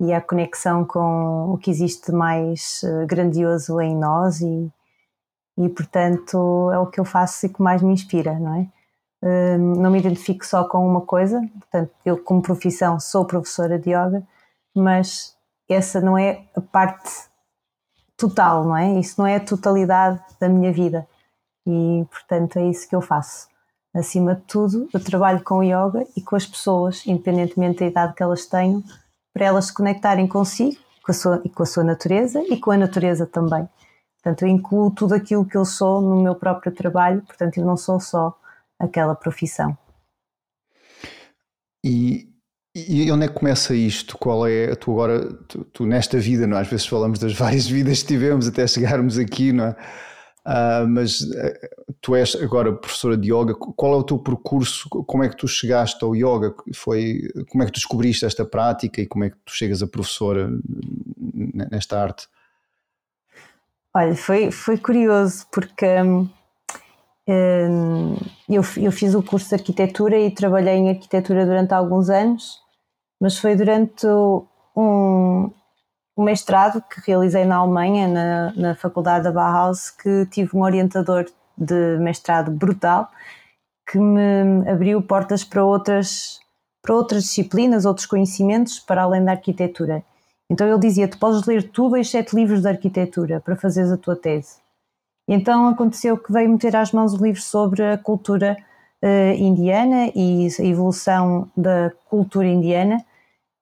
e 0.00 0.12
à 0.12 0.20
conexão 0.20 0.84
com 0.84 1.52
o 1.52 1.58
que 1.58 1.70
existe 1.70 2.12
mais 2.12 2.82
eh, 2.84 3.06
grandioso 3.06 3.80
em 3.80 3.96
nós 3.96 4.40
e, 4.40 4.70
E, 5.58 5.68
portanto, 5.70 6.70
é 6.72 6.78
o 6.78 6.86
que 6.86 7.00
eu 7.00 7.04
faço 7.04 7.46
e 7.46 7.48
que 7.48 7.62
mais 7.62 7.80
me 7.82 7.92
inspira, 7.92 8.38
não 8.38 8.54
é? 8.56 8.68
Hum, 9.58 9.74
não 9.80 9.90
me 9.90 9.98
identifico 9.98 10.44
só 10.44 10.64
com 10.64 10.86
uma 10.86 11.00
coisa, 11.00 11.40
portanto, 11.58 11.90
eu, 12.04 12.18
como 12.22 12.42
profissão, 12.42 13.00
sou 13.00 13.24
professora 13.24 13.78
de 13.78 13.90
yoga, 13.90 14.22
mas 14.74 15.34
essa 15.68 16.00
não 16.00 16.16
é 16.18 16.44
a 16.54 16.60
parte 16.60 17.10
total, 18.16 18.64
não 18.64 18.76
é? 18.76 18.98
Isso 19.00 19.20
não 19.20 19.26
é 19.26 19.36
a 19.36 19.40
totalidade 19.44 20.22
da 20.40 20.48
minha 20.48 20.72
vida. 20.72 21.06
E, 21.66 22.04
portanto, 22.10 22.58
é 22.58 22.66
isso 22.68 22.88
que 22.88 22.94
eu 22.94 23.00
faço. 23.00 23.48
Acima 23.96 24.34
de 24.34 24.42
tudo, 24.42 24.90
eu 24.92 25.00
trabalho 25.02 25.42
com 25.42 25.62
yoga 25.62 26.06
e 26.14 26.20
com 26.20 26.36
as 26.36 26.44
pessoas, 26.44 27.06
independentemente 27.06 27.80
da 27.80 27.86
idade 27.86 28.14
que 28.14 28.22
elas 28.22 28.44
tenham, 28.44 28.84
para 29.32 29.46
elas 29.46 29.66
se 29.66 29.74
conectarem 29.74 30.26
consigo 30.26 30.76
com 31.02 31.12
a 31.12 31.14
sua, 31.14 31.40
e 31.42 31.48
com 31.48 31.62
a 31.62 31.66
sua 31.66 31.82
natureza 31.82 32.42
e 32.42 32.58
com 32.58 32.72
a 32.72 32.76
natureza 32.76 33.24
também. 33.24 33.66
Portanto, 34.22 34.42
eu 34.42 34.48
incluo 34.48 34.90
tudo 34.90 35.14
aquilo 35.14 35.46
que 35.46 35.56
eu 35.56 35.64
sou 35.64 36.02
no 36.02 36.22
meu 36.22 36.34
próprio 36.34 36.72
trabalho, 36.72 37.22
portanto, 37.22 37.56
eu 37.56 37.64
não 37.64 37.76
sou 37.76 37.98
só 37.98 38.38
aquela 38.78 39.14
profissão. 39.14 39.76
E, 41.82 42.28
e 42.74 43.10
onde 43.10 43.24
é 43.24 43.28
que 43.28 43.34
começa 43.34 43.74
isto? 43.74 44.18
Qual 44.18 44.46
é 44.46 44.74
tu 44.74 44.90
agora, 44.92 45.32
tu, 45.48 45.64
tu, 45.64 45.86
nesta 45.86 46.18
vida, 46.18 46.46
não? 46.46 46.58
É? 46.58 46.60
às 46.60 46.68
vezes 46.68 46.86
falamos 46.86 47.18
das 47.18 47.32
várias 47.38 47.66
vidas 47.66 48.02
que 48.02 48.08
tivemos 48.08 48.46
até 48.46 48.66
chegarmos 48.66 49.16
aqui, 49.16 49.52
não 49.52 49.68
é? 49.68 49.76
Uh, 50.46 50.86
mas 50.86 51.22
uh, 51.22 51.94
tu 52.00 52.14
és 52.14 52.36
agora 52.36 52.72
professora 52.72 53.16
de 53.16 53.32
yoga, 53.32 53.52
qual 53.52 53.94
é 53.94 53.96
o 53.96 54.04
teu 54.04 54.16
percurso? 54.16 54.88
Como 54.88 55.24
é 55.24 55.28
que 55.28 55.36
tu 55.36 55.48
chegaste 55.48 56.04
ao 56.04 56.14
yoga? 56.14 56.54
Foi, 56.72 57.28
como 57.50 57.64
é 57.64 57.66
que 57.66 57.72
tu 57.72 57.80
descobriste 57.80 58.24
esta 58.24 58.44
prática 58.44 59.00
e 59.00 59.06
como 59.06 59.24
é 59.24 59.30
que 59.30 59.36
tu 59.44 59.52
chegas 59.52 59.82
a 59.82 59.88
professora 59.88 60.48
nesta 61.68 62.00
arte? 62.00 62.28
Olha, 63.92 64.14
foi, 64.14 64.52
foi 64.52 64.78
curioso 64.78 65.46
porque 65.50 65.84
hum, 66.00 66.28
hum, 67.28 68.16
eu, 68.48 68.62
eu 68.76 68.92
fiz 68.92 69.14
o 69.16 69.24
curso 69.24 69.48
de 69.48 69.56
arquitetura 69.56 70.16
e 70.16 70.30
trabalhei 70.30 70.74
em 70.74 70.90
arquitetura 70.90 71.44
durante 71.44 71.74
alguns 71.74 72.08
anos, 72.08 72.60
mas 73.20 73.36
foi 73.36 73.56
durante 73.56 74.06
um, 74.76 75.50
o 76.16 76.22
mestrado 76.22 76.82
que 76.82 77.00
realizei 77.06 77.44
na 77.44 77.56
Alemanha, 77.56 78.08
na, 78.08 78.52
na 78.56 78.74
Faculdade 78.74 79.24
da 79.24 79.30
Bauhaus, 79.30 79.90
que 79.90 80.24
tive 80.26 80.56
um 80.56 80.62
orientador 80.62 81.26
de 81.56 81.98
mestrado 81.98 82.50
brutal 82.50 83.10
que 83.86 83.98
me 83.98 84.68
abriu 84.68 85.00
portas 85.02 85.44
para 85.44 85.64
outras, 85.64 86.40
para 86.82 86.94
outras 86.94 87.22
disciplinas, 87.24 87.84
outros 87.84 88.06
conhecimentos, 88.06 88.80
para 88.80 89.02
além 89.02 89.24
da 89.24 89.32
arquitetura. 89.32 90.02
Então 90.50 90.66
ele 90.66 90.78
dizia: 90.78 91.06
Tu 91.06 91.18
podes 91.18 91.46
ler 91.46 91.70
tudo 91.70 91.96
exceto 91.96 92.34
livros 92.34 92.62
de 92.62 92.68
arquitetura 92.68 93.40
para 93.40 93.54
fazeres 93.54 93.92
a 93.92 93.96
tua 93.96 94.16
tese. 94.16 94.56
Então 95.28 95.68
aconteceu 95.68 96.16
que 96.16 96.32
veio 96.32 96.48
meter 96.48 96.74
às 96.74 96.92
mãos 96.92 97.12
o 97.12 97.22
livro 97.22 97.42
sobre 97.42 97.82
a 97.84 97.98
cultura 97.98 98.56
uh, 99.02 99.34
indiana 99.36 100.10
e 100.14 100.48
a 100.58 100.64
evolução 100.64 101.50
da 101.56 101.92
cultura 102.08 102.46
indiana, 102.46 103.04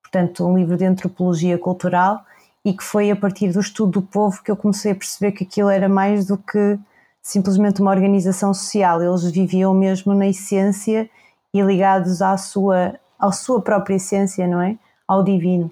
portanto, 0.03 0.47
um 0.47 0.57
livro 0.57 0.77
de 0.77 0.85
antropologia 0.85 1.59
cultural 1.59 2.25
e 2.65 2.73
que 2.73 2.83
foi 2.83 3.11
a 3.11 3.17
partir 3.17 3.53
do 3.53 3.61
estudo 3.61 4.01
do 4.01 4.03
povo 4.03 4.43
que 4.43 4.51
eu 4.51 4.57
comecei 4.57 4.93
a 4.93 4.95
perceber 4.95 5.33
que 5.33 5.45
aquilo 5.45 5.69
era 5.69 5.89
mais 5.89 6.27
do 6.27 6.39
que 6.39 6.79
simplesmente 7.23 7.81
uma 7.81 7.91
organização 7.91 8.55
social. 8.55 9.03
Eles 9.03 9.25
viviam 9.31 9.75
mesmo 9.75 10.15
na 10.15 10.29
essência 10.29 11.09
e 11.53 11.61
ligados 11.61 12.23
à 12.23 12.37
sua, 12.39 12.95
à 13.19 13.31
sua 13.31 13.61
própria 13.61 13.97
essência, 13.97 14.47
não 14.47 14.61
é? 14.61 14.77
Ao 15.07 15.23
divino. 15.23 15.71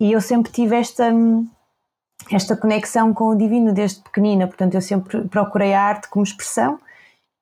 E 0.00 0.12
eu 0.12 0.20
sempre 0.20 0.50
tive 0.50 0.76
esta, 0.76 1.12
esta 2.30 2.56
conexão 2.56 3.14
com 3.14 3.28
o 3.28 3.36
divino 3.36 3.72
desde 3.72 4.00
pequenina, 4.00 4.46
portanto, 4.46 4.74
eu 4.74 4.82
sempre 4.82 5.22
procurei 5.28 5.72
a 5.72 5.82
arte 5.82 6.08
como 6.08 6.24
expressão 6.24 6.80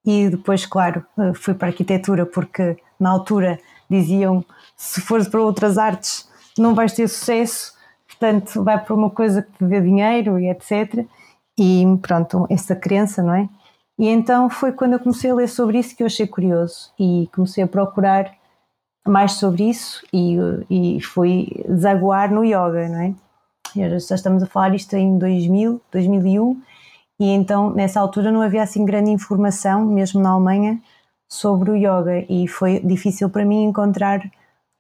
e 0.04 0.28
depois, 0.28 0.64
claro, 0.64 1.04
fui 1.35 1.54
para 1.54 1.68
a 1.68 1.71
arquitetura 1.71 2.25
porque 2.25 2.76
na 3.00 3.11
altura 3.11 3.59
diziam 3.90 4.45
se 4.76 5.00
fores 5.00 5.28
para 5.28 5.40
outras 5.40 5.78
artes 5.78 6.28
não 6.59 6.75
vais 6.75 6.92
ter 6.92 7.09
sucesso 7.09 7.75
portanto 8.19 8.63
vai 8.65 8.83
para 8.83 8.95
uma 8.95 9.11
coisa 9.11 9.43
que 9.43 9.65
dê 9.65 9.81
dinheiro 9.81 10.39
e 10.39 10.49
etc. 10.49 11.07
E 11.59 11.85
pronto, 12.03 12.47
essa 12.51 12.75
crença, 12.75 13.23
não 13.23 13.35
é? 13.35 13.49
E 13.99 14.09
então 14.09 14.51
foi 14.51 14.73
quando 14.73 14.95
eu 14.95 15.01
comecei 15.01 15.31
a 15.31 15.35
ler 15.35 15.49
sobre 15.49 15.79
isso 15.79 15.97
que 15.97 16.03
eu 16.03 16.07
achei 16.07 16.27
curioso 16.27 16.93
e 16.99 17.29
comecei 17.35 17.65
a 17.65 17.69
procurar 17.69 18.31
mais 19.07 19.33
sobre 19.33 19.65
isso 19.71 20.05
e, 20.13 20.37
e 20.69 21.01
fui 21.01 21.49
desaguar 21.69 22.31
no 22.33 22.45
yoga, 22.45 22.89
não 22.89 23.01
é? 23.01 23.15
Já 23.99 24.15
estamos 24.15 24.43
a 24.43 24.47
falar 24.47 24.75
isto 24.75 24.95
em 24.95 25.19
2000, 25.19 25.81
2001 25.93 26.63
e 27.21 27.31
então 27.31 27.71
nessa 27.71 28.01
altura 28.01 28.31
não 28.31 28.43
havia 28.43 28.63
assim 28.63 28.85
grande 28.85 29.11
informação, 29.11 29.87
mesmo 29.87 30.21
na 30.21 30.31
Alemanha, 30.31 30.81
sobre 31.31 31.71
o 31.71 31.77
yoga 31.77 32.25
e 32.29 32.47
foi 32.49 32.81
difícil 32.81 33.31
para 33.31 33.45
mim 33.45 33.65
encontrar 33.65 34.21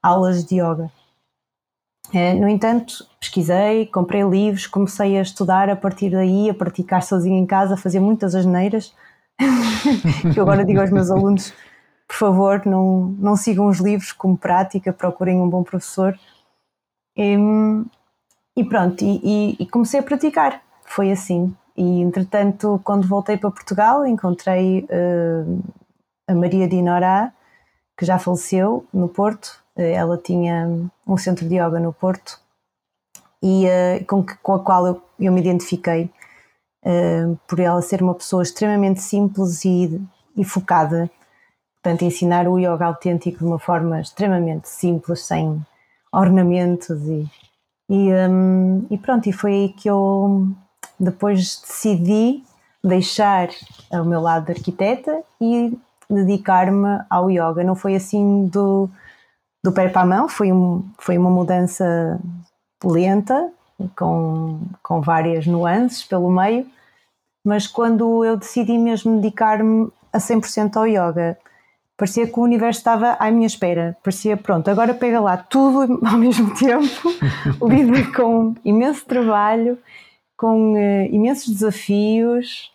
aulas 0.02 0.44
de 0.44 0.56
yoga. 0.56 0.90
É, 2.14 2.34
no 2.34 2.48
entanto, 2.48 3.06
pesquisei, 3.18 3.86
comprei 3.86 4.22
livros, 4.22 4.66
comecei 4.66 5.18
a 5.18 5.22
estudar 5.22 5.68
a 5.68 5.76
partir 5.76 6.10
daí, 6.10 6.48
a 6.48 6.54
praticar 6.54 7.02
sozinho 7.02 7.36
em 7.36 7.46
casa, 7.46 7.74
a 7.74 7.76
fazer 7.76 8.00
muitas 8.00 8.34
asneiras. 8.34 8.94
que 10.32 10.38
eu 10.38 10.42
agora 10.42 10.64
digo 10.64 10.80
aos 10.80 10.90
meus 10.90 11.10
alunos: 11.10 11.52
por 12.06 12.16
favor, 12.16 12.64
não, 12.64 13.14
não 13.18 13.36
sigam 13.36 13.66
os 13.66 13.80
livros 13.80 14.12
como 14.12 14.36
prática, 14.36 14.92
procurem 14.92 15.40
um 15.40 15.48
bom 15.48 15.62
professor. 15.62 16.18
E, 17.16 17.36
e 18.56 18.64
pronto, 18.64 19.02
e, 19.02 19.56
e, 19.58 19.66
comecei 19.66 20.00
a 20.00 20.02
praticar. 20.02 20.62
Foi 20.84 21.10
assim. 21.10 21.54
E 21.76 22.00
entretanto, 22.00 22.80
quando 22.84 23.06
voltei 23.06 23.36
para 23.36 23.50
Portugal, 23.50 24.06
encontrei 24.06 24.86
uh, 24.90 25.62
a 26.28 26.34
Maria 26.34 26.68
Dinorá, 26.68 27.32
que 27.98 28.06
já 28.06 28.18
faleceu 28.18 28.86
no 28.92 29.08
Porto, 29.08 29.62
ela 29.76 30.16
tinha 30.16 30.68
um 31.06 31.16
centro 31.16 31.48
de 31.48 31.56
yoga 31.56 31.78
no 31.78 31.92
Porto 31.92 32.40
e 33.42 33.66
uh, 33.66 34.04
com, 34.06 34.24
que, 34.24 34.34
com, 34.38 34.54
a 34.54 34.60
qual 34.60 34.86
eu, 34.86 35.02
eu 35.20 35.32
me 35.32 35.40
identifiquei 35.40 36.10
uh, 36.84 37.38
por 37.46 37.60
ela 37.60 37.82
ser 37.82 38.02
uma 38.02 38.14
pessoa 38.14 38.42
extremamente 38.42 39.00
simples 39.00 39.64
e, 39.64 40.00
e, 40.36 40.44
focada. 40.44 41.10
Portanto, 41.82 42.02
ensinar 42.02 42.48
o 42.48 42.58
yoga 42.58 42.86
autêntico 42.86 43.38
de 43.38 43.44
uma 43.44 43.58
forma 43.58 44.00
extremamente 44.00 44.68
simples, 44.68 45.24
sem 45.24 45.64
ornamentos 46.12 47.00
e, 47.02 47.30
e, 47.88 48.12
um, 48.28 48.86
e 48.90 48.98
pronto, 48.98 49.28
e 49.28 49.32
foi 49.32 49.52
aí 49.52 49.68
que 49.68 49.88
eu 49.88 50.48
depois 50.98 51.60
decidi 51.60 52.42
deixar 52.82 53.48
o 53.92 54.04
meu 54.04 54.20
lado 54.20 54.46
de 54.46 54.52
arquiteta 54.52 55.22
e 55.40 55.78
dedicar-me 56.08 57.04
ao 57.10 57.30
yoga. 57.30 57.62
Não 57.62 57.76
foi 57.76 57.94
assim 57.94 58.46
do 58.46 58.88
do 59.66 59.72
pé 59.72 59.88
para 59.88 60.02
a 60.02 60.06
mão, 60.06 60.28
foi, 60.28 60.52
um, 60.52 60.84
foi 60.96 61.18
uma 61.18 61.28
mudança 61.28 62.20
lenta, 62.84 63.50
com, 63.96 64.60
com 64.80 65.00
várias 65.00 65.44
nuances 65.44 66.04
pelo 66.04 66.30
meio, 66.30 66.64
mas 67.44 67.66
quando 67.66 68.24
eu 68.24 68.36
decidi 68.36 68.78
mesmo 68.78 69.16
dedicar-me 69.20 69.90
a 70.12 70.18
100% 70.18 70.76
ao 70.76 70.86
yoga, 70.86 71.36
parecia 71.96 72.28
que 72.28 72.38
o 72.38 72.42
universo 72.44 72.78
estava 72.78 73.16
à 73.18 73.28
minha 73.30 73.46
espera. 73.46 73.96
Parecia, 74.04 74.36
pronto, 74.36 74.70
agora 74.70 74.94
pega 74.94 75.20
lá 75.20 75.36
tudo 75.36 75.98
ao 76.06 76.16
mesmo 76.16 76.54
tempo, 76.54 77.12
lida 77.68 78.12
com 78.12 78.54
imenso 78.64 79.04
trabalho, 79.04 79.78
com 80.36 80.74
uh, 80.74 81.06
imensos 81.12 81.52
desafios, 81.52 82.70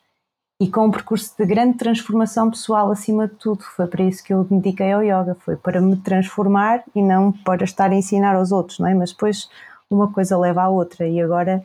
e 0.61 0.69
com 0.69 0.85
um 0.85 0.91
percurso 0.91 1.33
de 1.35 1.43
grande 1.43 1.75
transformação 1.75 2.51
pessoal 2.51 2.91
acima 2.91 3.27
de 3.27 3.33
tudo. 3.33 3.63
Foi 3.63 3.87
para 3.87 4.03
isso 4.03 4.23
que 4.23 4.31
eu 4.31 4.47
me 4.47 4.61
dediquei 4.61 4.91
ao 4.91 5.01
yoga, 5.01 5.35
foi 5.43 5.55
para 5.55 5.81
me 5.81 5.97
transformar 5.97 6.83
e 6.93 7.01
não 7.01 7.31
para 7.31 7.63
estar 7.63 7.89
a 7.89 7.95
ensinar 7.95 8.35
aos 8.35 8.51
outros, 8.51 8.77
não 8.77 8.85
é? 8.85 8.93
Mas 8.93 9.11
depois 9.11 9.49
uma 9.89 10.13
coisa 10.13 10.37
leva 10.37 10.61
à 10.61 10.69
outra 10.69 11.07
e 11.07 11.19
agora 11.19 11.63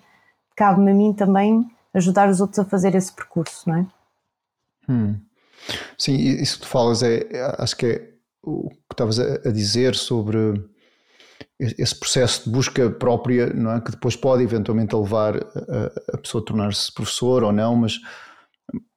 cabe-me 0.56 0.92
a 0.92 0.94
mim 0.94 1.12
também 1.12 1.70
ajudar 1.92 2.30
os 2.30 2.40
outros 2.40 2.58
a 2.58 2.64
fazer 2.64 2.94
esse 2.94 3.12
percurso, 3.12 3.68
não 3.68 3.76
é? 3.76 3.86
Hum. 4.88 5.16
Sim, 5.98 6.14
isso 6.14 6.56
que 6.56 6.62
tu 6.62 6.68
falas 6.68 7.02
é, 7.02 7.28
acho 7.58 7.76
que 7.76 7.86
é 7.86 8.10
o 8.42 8.70
que 8.70 8.76
estavas 8.92 9.20
a 9.20 9.52
dizer 9.52 9.94
sobre 9.94 10.64
esse 11.58 11.94
processo 11.94 12.44
de 12.44 12.50
busca 12.50 12.88
própria, 12.88 13.52
não 13.52 13.72
é? 13.72 13.80
Que 13.82 13.90
depois 13.90 14.16
pode 14.16 14.42
eventualmente 14.42 14.96
levar 14.96 15.36
a, 15.36 16.14
a 16.14 16.16
pessoa 16.16 16.40
a 16.40 16.46
tornar-se 16.46 16.90
professor 16.94 17.42
ou 17.44 17.52
não, 17.52 17.76
mas 17.76 18.00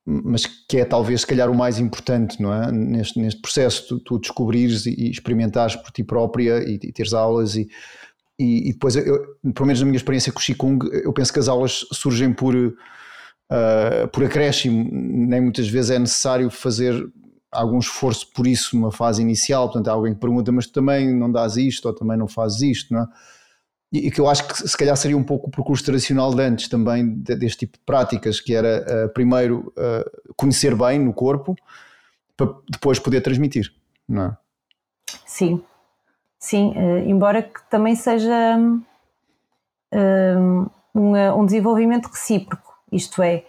mas 0.05 0.45
que 0.45 0.77
é 0.77 0.85
talvez 0.85 1.21
se 1.21 1.27
calhar 1.27 1.49
o 1.49 1.55
mais 1.55 1.77
importante, 1.77 2.41
não 2.41 2.51
é? 2.51 2.71
Neste, 2.71 3.19
neste 3.19 3.41
processo, 3.41 3.87
tu, 3.87 3.99
tu 3.99 4.19
descobrires 4.19 4.85
e, 4.85 5.09
experimentares 5.09 5.75
por 5.75 5.91
ti 5.91 6.03
própria 6.03 6.63
e, 6.67 6.75
e 6.75 6.91
teres 6.91 7.13
aulas 7.13 7.55
e, 7.55 7.69
e, 8.39 8.69
e 8.69 8.73
depois, 8.73 8.95
eu, 8.95 9.37
pelo 9.53 9.67
menos 9.67 9.79
na 9.79 9.85
minha 9.85 9.97
experiência 9.97 10.31
com 10.31 10.39
o 10.39 10.41
Qigong, 10.41 10.89
eu 10.91 11.13
penso 11.13 11.31
que 11.31 11.39
as 11.39 11.47
aulas 11.47 11.85
surgem 11.91 12.33
por, 12.33 12.55
uh, 12.55 14.07
por 14.11 14.23
acréscimo, 14.23 14.89
nem 14.91 15.41
muitas 15.41 15.67
vezes 15.67 15.91
é 15.91 15.99
necessário 15.99 16.49
fazer 16.49 16.95
algum 17.51 17.79
esforço 17.79 18.31
por 18.33 18.47
isso 18.47 18.75
numa 18.75 18.91
fase 18.91 19.21
inicial, 19.21 19.67
portanto 19.67 19.89
há 19.89 19.91
alguém 19.91 20.13
que 20.13 20.19
pergunta, 20.19 20.51
mas 20.51 20.67
também 20.67 21.13
não 21.13 21.31
dás 21.31 21.57
isto 21.57 21.87
ou 21.87 21.93
também 21.93 22.17
não 22.17 22.27
fazes 22.27 22.61
isto, 22.61 22.93
não 22.93 23.01
é? 23.01 23.07
E 23.91 24.11
que 24.11 24.21
eu 24.21 24.29
acho 24.29 24.47
que 24.47 24.55
se 24.67 24.77
calhar 24.77 24.95
seria 24.95 25.17
um 25.17 25.23
pouco 25.23 25.47
o 25.47 25.51
percurso 25.51 25.83
tradicional 25.83 26.33
de 26.33 26.41
antes 26.41 26.67
também 26.67 27.07
deste 27.09 27.59
tipo 27.59 27.77
de 27.77 27.83
práticas, 27.83 28.39
que 28.39 28.53
era 28.53 28.85
uh, 28.85 29.09
primeiro 29.13 29.73
uh, 29.75 30.33
conhecer 30.35 30.75
bem 30.75 30.99
no 30.99 31.11
corpo 31.11 31.55
para 32.37 32.53
depois 32.69 32.99
poder 32.99 33.21
transmitir, 33.21 33.73
não 34.07 34.25
é? 34.25 34.37
Sim, 35.25 35.63
sim, 36.37 36.71
uh, 36.77 36.99
embora 36.99 37.41
que 37.41 37.67
também 37.69 37.95
seja 37.95 38.57
um, 39.91 40.67
um, 40.93 41.45
desenvolvimento 41.45 42.05
recíproco, 42.09 42.75
isto 42.91 43.23
é, 43.23 43.43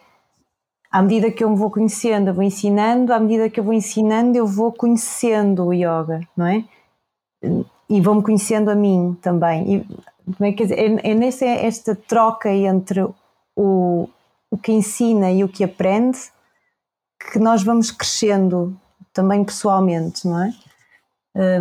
à 0.91 1.03
medida 1.03 1.31
que 1.31 1.45
eu 1.45 1.51
me 1.51 1.57
vou 1.57 1.71
conhecendo, 1.71 2.29
eu 2.29 2.35
vou 2.35 2.43
ensinando, 2.43 3.13
à 3.13 3.21
medida 3.21 3.51
que 3.51 3.61
eu 3.61 3.65
vou 3.65 3.75
ensinando, 3.75 4.39
eu 4.39 4.47
vou 4.47 4.73
conhecendo 4.73 5.67
o 5.67 5.75
yoga, 5.75 6.21
não 6.35 6.47
é? 6.47 6.65
E 7.91 8.01
vou-me 8.01 8.23
conhecendo 8.23 8.71
a 8.71 8.75
mim 8.75 9.17
também. 9.21 9.77
E 9.77 9.87
é, 10.41 10.53
quer 10.53 10.65
dizer, 10.65 10.79
é, 10.79 11.11
é 11.11 11.15
nessa 11.15 11.45
esta 11.45 11.95
troca 11.95 12.51
entre 12.51 13.03
o, 13.57 14.09
o 14.51 14.59
que 14.59 14.73
ensina 14.73 15.31
e 15.31 15.45
o 15.45 15.49
que 15.49 15.65
aprende 15.65 16.19
que 17.31 17.39
nós 17.39 17.63
vamos 17.63 17.91
crescendo 17.91 18.77
também 19.13 19.45
pessoalmente, 19.45 20.27
não 20.27 20.43
é? 20.43 20.53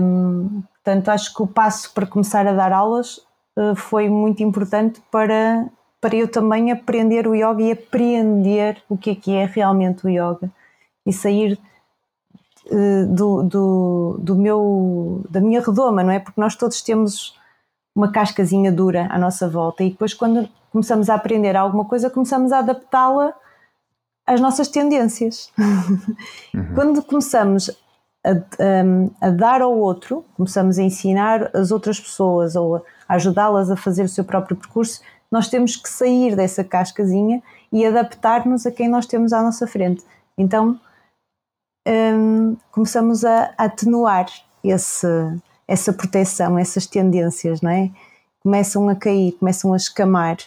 Hum, 0.01 0.63
portanto, 0.75 1.09
acho 1.09 1.33
que 1.33 1.43
o 1.43 1.47
passo 1.47 1.93
para 1.93 2.07
começar 2.07 2.47
a 2.47 2.53
dar 2.53 2.71
aulas 2.71 3.17
uh, 3.57 3.75
foi 3.75 4.09
muito 4.09 4.41
importante 4.41 5.01
para, 5.11 5.67
para 5.99 6.15
eu 6.15 6.27
também 6.27 6.71
aprender 6.71 7.27
o 7.27 7.35
yoga 7.35 7.61
e 7.61 7.71
aprender 7.71 8.81
o 8.87 8.97
que 8.97 9.11
é 9.11 9.15
que 9.15 9.31
é 9.35 9.45
realmente 9.45 10.05
o 10.05 10.09
yoga 10.09 10.49
e 11.05 11.13
sair 11.13 11.59
uh, 12.67 13.13
do, 13.13 13.43
do, 13.43 14.17
do 14.19 14.35
meu, 14.35 15.23
da 15.29 15.41
minha 15.41 15.61
redoma, 15.61 16.03
não 16.03 16.11
é? 16.11 16.19
Porque 16.19 16.39
nós 16.39 16.55
todos 16.55 16.81
temos 16.81 17.38
uma 17.99 18.11
cascazinha 18.11 18.71
dura 18.71 19.07
à 19.11 19.19
nossa 19.19 19.49
volta 19.49 19.83
e 19.83 19.89
depois 19.89 20.13
quando 20.13 20.47
começamos 20.71 21.09
a 21.09 21.15
aprender 21.15 21.55
alguma 21.57 21.83
coisa 21.83 22.09
começamos 22.09 22.53
a 22.53 22.59
adaptá-la 22.59 23.33
às 24.25 24.39
nossas 24.39 24.69
tendências. 24.69 25.51
Uhum. 26.53 26.75
quando 26.75 27.03
começamos 27.03 27.69
a, 28.25 28.31
a, 28.31 29.27
a, 29.27 29.29
dar 29.31 29.61
ao 29.61 29.77
outro, 29.77 30.23
começamos 30.37 30.79
a 30.79 30.83
ensinar 30.83 31.51
as 31.53 31.71
outras 31.71 31.99
pessoas 31.99 32.55
ou 32.55 32.77
a 32.77 32.81
ajudá-las 33.15 33.69
a 33.69 33.75
fazer 33.75 34.03
o 34.03 34.09
seu 34.09 34.23
próprio 34.23 34.55
percurso, 34.55 35.01
nós 35.29 35.49
temos 35.49 35.75
que 35.75 35.89
sair 35.89 36.35
dessa 36.37 36.63
cascazinha 36.63 37.43
e 37.71 37.85
adaptar-nos 37.85 38.65
a 38.65 38.71
quem 38.71 38.87
nós 38.87 39.05
temos 39.05 39.33
à 39.33 39.43
nossa 39.43 39.67
frente. 39.67 40.05
Então 40.37 40.79
um, 41.85 42.55
começamos 42.71 43.25
a 43.25 43.53
atenuar 43.57 44.27
esse, 44.63 45.07
essa 45.69 45.93
proteção, 45.93 46.57
essas 46.57 46.87
tendências, 46.87 47.61
não 47.61 47.69
é? 47.69 47.91
Começam 48.39 48.89
a 48.89 48.95
cair, 48.95 49.33
começam 49.33 49.71
a 49.71 49.77
escamar 49.77 50.37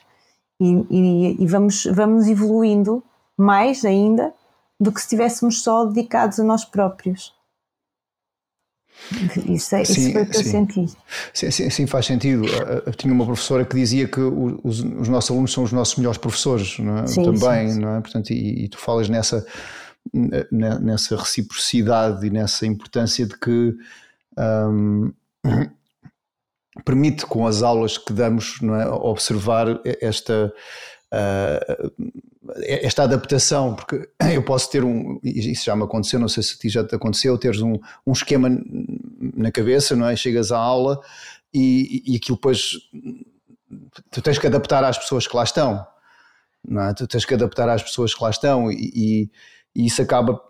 e, 0.61 0.85
e, 0.91 1.43
e 1.43 1.47
vamos, 1.47 1.85
vamos 1.85 2.27
evoluindo 2.27 3.03
mais 3.39 3.85
ainda 3.85 4.35
do 4.81 4.91
que 4.91 4.99
se 4.99 5.07
estivéssemos 5.07 5.63
só 5.63 5.85
dedicados 5.85 6.41
a 6.41 6.45
nós 6.45 6.65
próprios. 6.65 7.33
Isso, 9.49 9.75
é, 9.77 9.85
sim, 9.85 9.93
isso 9.93 10.13
foi 10.13 10.23
o 10.23 10.27
que 10.27 10.37
sim. 10.37 10.45
eu 10.45 10.51
senti. 10.51 10.87
Sim, 11.33 11.51
sim, 11.51 11.71
sim, 11.71 11.87
faz 11.87 12.07
sentido. 12.07 12.45
Eu 12.85 12.93
tinha 12.93 13.13
uma 13.15 13.25
professora 13.25 13.65
que 13.65 13.77
dizia 13.77 14.09
que 14.09 14.21
os, 14.21 14.81
os 14.81 15.09
nossos 15.09 15.31
alunos 15.31 15.53
são 15.53 15.63
os 15.63 15.73
nossos 15.73 15.97
melhores 15.97 16.19
professores, 16.19 16.79
não 16.81 16.99
é? 16.99 17.07
sim, 17.07 17.23
também, 17.23 17.77
não 17.77 17.97
é? 17.97 18.01
Portanto, 18.01 18.31
e, 18.31 18.65
e, 18.65 18.69
tu 18.69 18.79
falas 18.79 19.09
nessa, 19.09 19.47
nessa 20.51 21.17
reciprocidade 21.17 22.27
e 22.27 22.31
nessa 22.31 22.67
importância 22.67 23.25
de 23.25 23.39
que 23.39 23.75
um, 24.39 25.13
permite 26.85 27.27
com 27.27 27.47
as 27.47 27.63
aulas 27.63 27.99
que 27.99 28.13
damos 28.13 28.59
é, 28.63 28.89
observar 28.89 29.81
esta 30.01 30.53
uh, 31.13 31.93
esta 32.65 33.05
adaptação, 33.05 33.75
porque 33.75 34.09
eu 34.35 34.43
posso 34.43 34.71
ter 34.71 34.85
um, 34.85 35.21
isso 35.23 35.65
já 35.65 35.77
me 35.77 35.85
aconteceu, 35.85 36.19
não 36.19 36.29
sei 36.29 36.43
se 36.43 36.55
a 36.55 36.59
ti 36.59 36.69
já 36.69 36.85
te 36.85 36.95
aconteceu, 36.95 37.39
teres 37.39 37.61
um, 37.61 37.75
um 38.07 38.13
esquema 38.13 38.49
na 39.37 39.53
cabeça, 39.53 39.95
não 39.95 40.09
é? 40.09 40.17
Chegas 40.17 40.51
à 40.51 40.59
aula 40.59 41.01
e, 41.53 42.03
e 42.07 42.17
aquilo 42.17 42.37
depois 42.37 42.73
tu 44.11 44.21
tens 44.21 44.39
que 44.39 44.47
adaptar 44.47 44.85
às 44.85 44.99
pessoas 44.99 45.27
que 45.27 45.37
lá 45.37 45.45
estão, 45.45 45.87
não 46.67 46.83
é? 46.83 46.95
Tu 46.95 47.07
tens 47.07 47.25
que 47.25 47.35
adaptar 47.35 47.69
às 47.69 47.83
pessoas 47.83 48.15
que 48.15 48.23
lá 48.23 48.31
estão 48.31 48.71
e, 48.71 48.91
e, 48.95 49.31
e 49.75 49.87
isso 49.87 50.03
acaba 50.03 50.41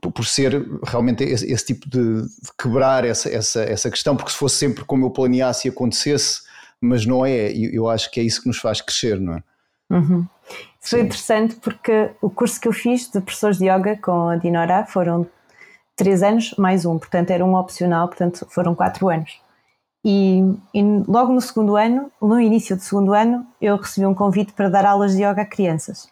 por 0.00 0.24
ser 0.24 0.66
realmente 0.84 1.22
esse, 1.22 1.50
esse 1.50 1.66
tipo 1.66 1.88
de, 1.88 2.22
de, 2.22 2.52
quebrar 2.60 3.04
essa, 3.04 3.28
essa, 3.28 3.62
essa 3.62 3.90
questão, 3.90 4.16
porque 4.16 4.32
se 4.32 4.36
fosse 4.36 4.56
sempre 4.56 4.84
como 4.84 5.06
eu 5.06 5.10
planeasse 5.10 5.68
e 5.68 5.70
acontecesse, 5.70 6.42
mas 6.80 7.06
não 7.06 7.24
é, 7.24 7.52
e 7.52 7.74
eu 7.74 7.88
acho 7.88 8.10
que 8.10 8.20
é 8.20 8.22
isso 8.22 8.42
que 8.42 8.48
nos 8.48 8.58
faz 8.58 8.80
crescer, 8.80 9.20
não 9.20 9.34
é? 9.34 9.42
Uhum. 9.90 10.26
Isso 10.80 10.90
foi 10.90 11.00
interessante 11.00 11.56
porque 11.56 12.10
o 12.20 12.28
curso 12.28 12.60
que 12.60 12.68
eu 12.68 12.72
fiz 12.72 13.10
de 13.10 13.20
professores 13.20 13.58
de 13.58 13.66
yoga 13.66 13.96
com 13.96 14.28
a 14.28 14.36
Dinora 14.36 14.84
foram 14.86 15.26
três 15.96 16.22
anos 16.22 16.54
mais 16.58 16.84
um, 16.84 16.98
portanto 16.98 17.30
era 17.30 17.44
um 17.44 17.54
opcional, 17.54 18.08
portanto 18.08 18.46
foram 18.50 18.74
quatro 18.74 19.08
anos. 19.08 19.40
E, 20.04 20.40
e, 20.72 20.82
logo 21.06 21.32
no 21.32 21.40
segundo 21.40 21.76
ano, 21.76 22.10
no 22.22 22.40
início 22.40 22.76
do 22.76 22.82
segundo 22.82 23.12
ano, 23.12 23.46
eu 23.60 23.76
recebi 23.76 24.06
um 24.06 24.14
convite 24.14 24.52
para 24.52 24.68
dar 24.68 24.86
aulas 24.86 25.12
de 25.12 25.22
yoga 25.22 25.42
a 25.42 25.46
crianças. 25.46 26.08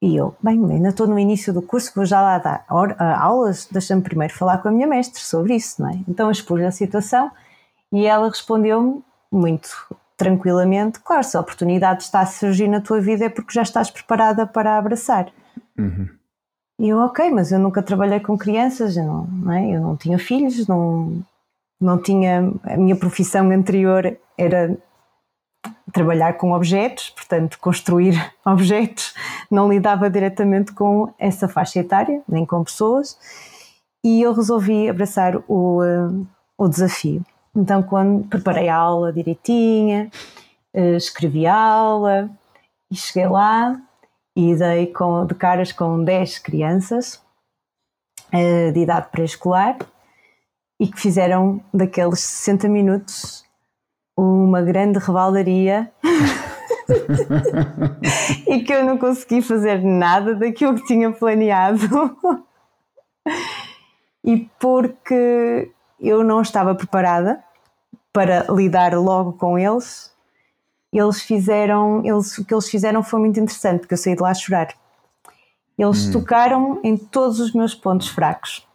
E 0.00 0.16
eu, 0.16 0.36
bem, 0.40 0.64
ainda 0.70 0.90
estou 0.90 1.08
no 1.08 1.18
início 1.18 1.52
do 1.52 1.60
curso, 1.60 1.92
vou 1.94 2.04
já 2.04 2.22
lá 2.22 2.38
dar 2.38 2.64
aulas, 2.68 3.66
deixa-me 3.70 4.00
primeiro 4.00 4.32
falar 4.32 4.58
com 4.58 4.68
a 4.68 4.70
minha 4.70 4.86
mestre 4.86 5.20
sobre 5.20 5.56
isso, 5.56 5.82
não 5.82 5.90
é? 5.90 5.98
Então 6.08 6.30
expus 6.30 6.62
a 6.62 6.70
situação 6.70 7.30
e 7.92 8.06
ela 8.06 8.28
respondeu-me 8.28 9.02
muito 9.30 9.68
tranquilamente, 10.16 11.00
claro, 11.00 11.24
se 11.24 11.36
a 11.36 11.40
oportunidade 11.40 12.02
está 12.02 12.20
a 12.20 12.26
surgir 12.26 12.68
na 12.68 12.80
tua 12.80 13.00
vida 13.00 13.24
é 13.24 13.28
porque 13.28 13.52
já 13.52 13.62
estás 13.62 13.90
preparada 13.90 14.46
para 14.46 14.76
abraçar. 14.76 15.30
Uhum. 15.78 16.08
E 16.80 16.88
eu, 16.88 16.98
ok, 16.98 17.30
mas 17.30 17.50
eu 17.50 17.58
nunca 17.58 17.82
trabalhei 17.82 18.20
com 18.20 18.38
crianças, 18.38 18.96
eu 18.96 19.04
não, 19.04 19.26
não 19.26 19.52
é? 19.52 19.76
eu 19.76 19.80
não 19.80 19.96
tinha 19.96 20.18
filhos, 20.18 20.66
não, 20.66 21.24
não 21.80 22.00
tinha. 22.00 22.52
A 22.64 22.76
minha 22.76 22.94
profissão 22.94 23.50
anterior 23.50 24.16
era 24.36 24.76
trabalhar 25.92 26.34
com 26.34 26.52
objetos, 26.52 27.10
portanto, 27.10 27.58
construir 27.58 28.14
objetos, 28.44 29.14
não 29.50 29.68
lidava 29.68 30.10
diretamente 30.10 30.72
com 30.72 31.12
essa 31.18 31.48
faixa 31.48 31.80
etária, 31.80 32.22
nem 32.28 32.44
com 32.44 32.64
pessoas, 32.64 33.18
e 34.04 34.22
eu 34.22 34.32
resolvi 34.32 34.88
abraçar 34.88 35.36
o, 35.48 35.82
uh, 35.82 36.26
o 36.56 36.68
desafio. 36.68 37.24
Então, 37.54 37.82
quando 37.82 38.26
preparei 38.28 38.68
a 38.68 38.76
aula 38.76 39.12
direitinha, 39.12 40.10
uh, 40.74 40.96
escrevi 40.96 41.46
a 41.46 41.56
aula 41.56 42.30
e 42.90 42.96
cheguei 42.96 43.28
lá 43.28 43.80
e 44.36 44.54
dei 44.54 44.86
com, 44.86 45.26
de 45.26 45.34
caras 45.34 45.72
com 45.72 46.02
10 46.04 46.38
crianças 46.38 47.20
uh, 48.32 48.72
de 48.72 48.80
idade 48.80 49.08
pré-escolar 49.10 49.76
e 50.80 50.86
que 50.86 51.00
fizeram 51.00 51.60
daqueles 51.74 52.20
60 52.20 52.68
minutos 52.68 53.47
uma 54.20 54.60
grande 54.60 54.98
revaldaria 54.98 55.92
e 58.48 58.64
que 58.64 58.72
eu 58.72 58.84
não 58.84 58.98
consegui 58.98 59.40
fazer 59.40 59.80
nada 59.80 60.34
daquilo 60.34 60.74
que 60.74 60.86
tinha 60.86 61.12
planeado. 61.12 61.86
e 64.24 64.50
porque 64.58 65.70
eu 66.00 66.24
não 66.24 66.42
estava 66.42 66.74
preparada 66.74 67.44
para 68.12 68.44
lidar 68.50 68.92
logo 68.94 69.34
com 69.34 69.56
eles, 69.56 70.12
eles 70.92 71.22
fizeram, 71.22 72.04
eles, 72.04 72.36
o 72.38 72.44
que 72.44 72.52
eles 72.52 72.68
fizeram 72.68 73.04
foi 73.04 73.20
muito 73.20 73.38
interessante, 73.38 73.80
porque 73.80 73.94
eu 73.94 73.98
saí 73.98 74.16
de 74.16 74.22
lá 74.22 74.30
a 74.30 74.34
chorar. 74.34 74.74
Eles 75.78 76.06
hum. 76.06 76.12
tocaram 76.12 76.80
em 76.82 76.96
todos 76.96 77.38
os 77.38 77.52
meus 77.52 77.72
pontos 77.72 78.08
fracos 78.08 78.66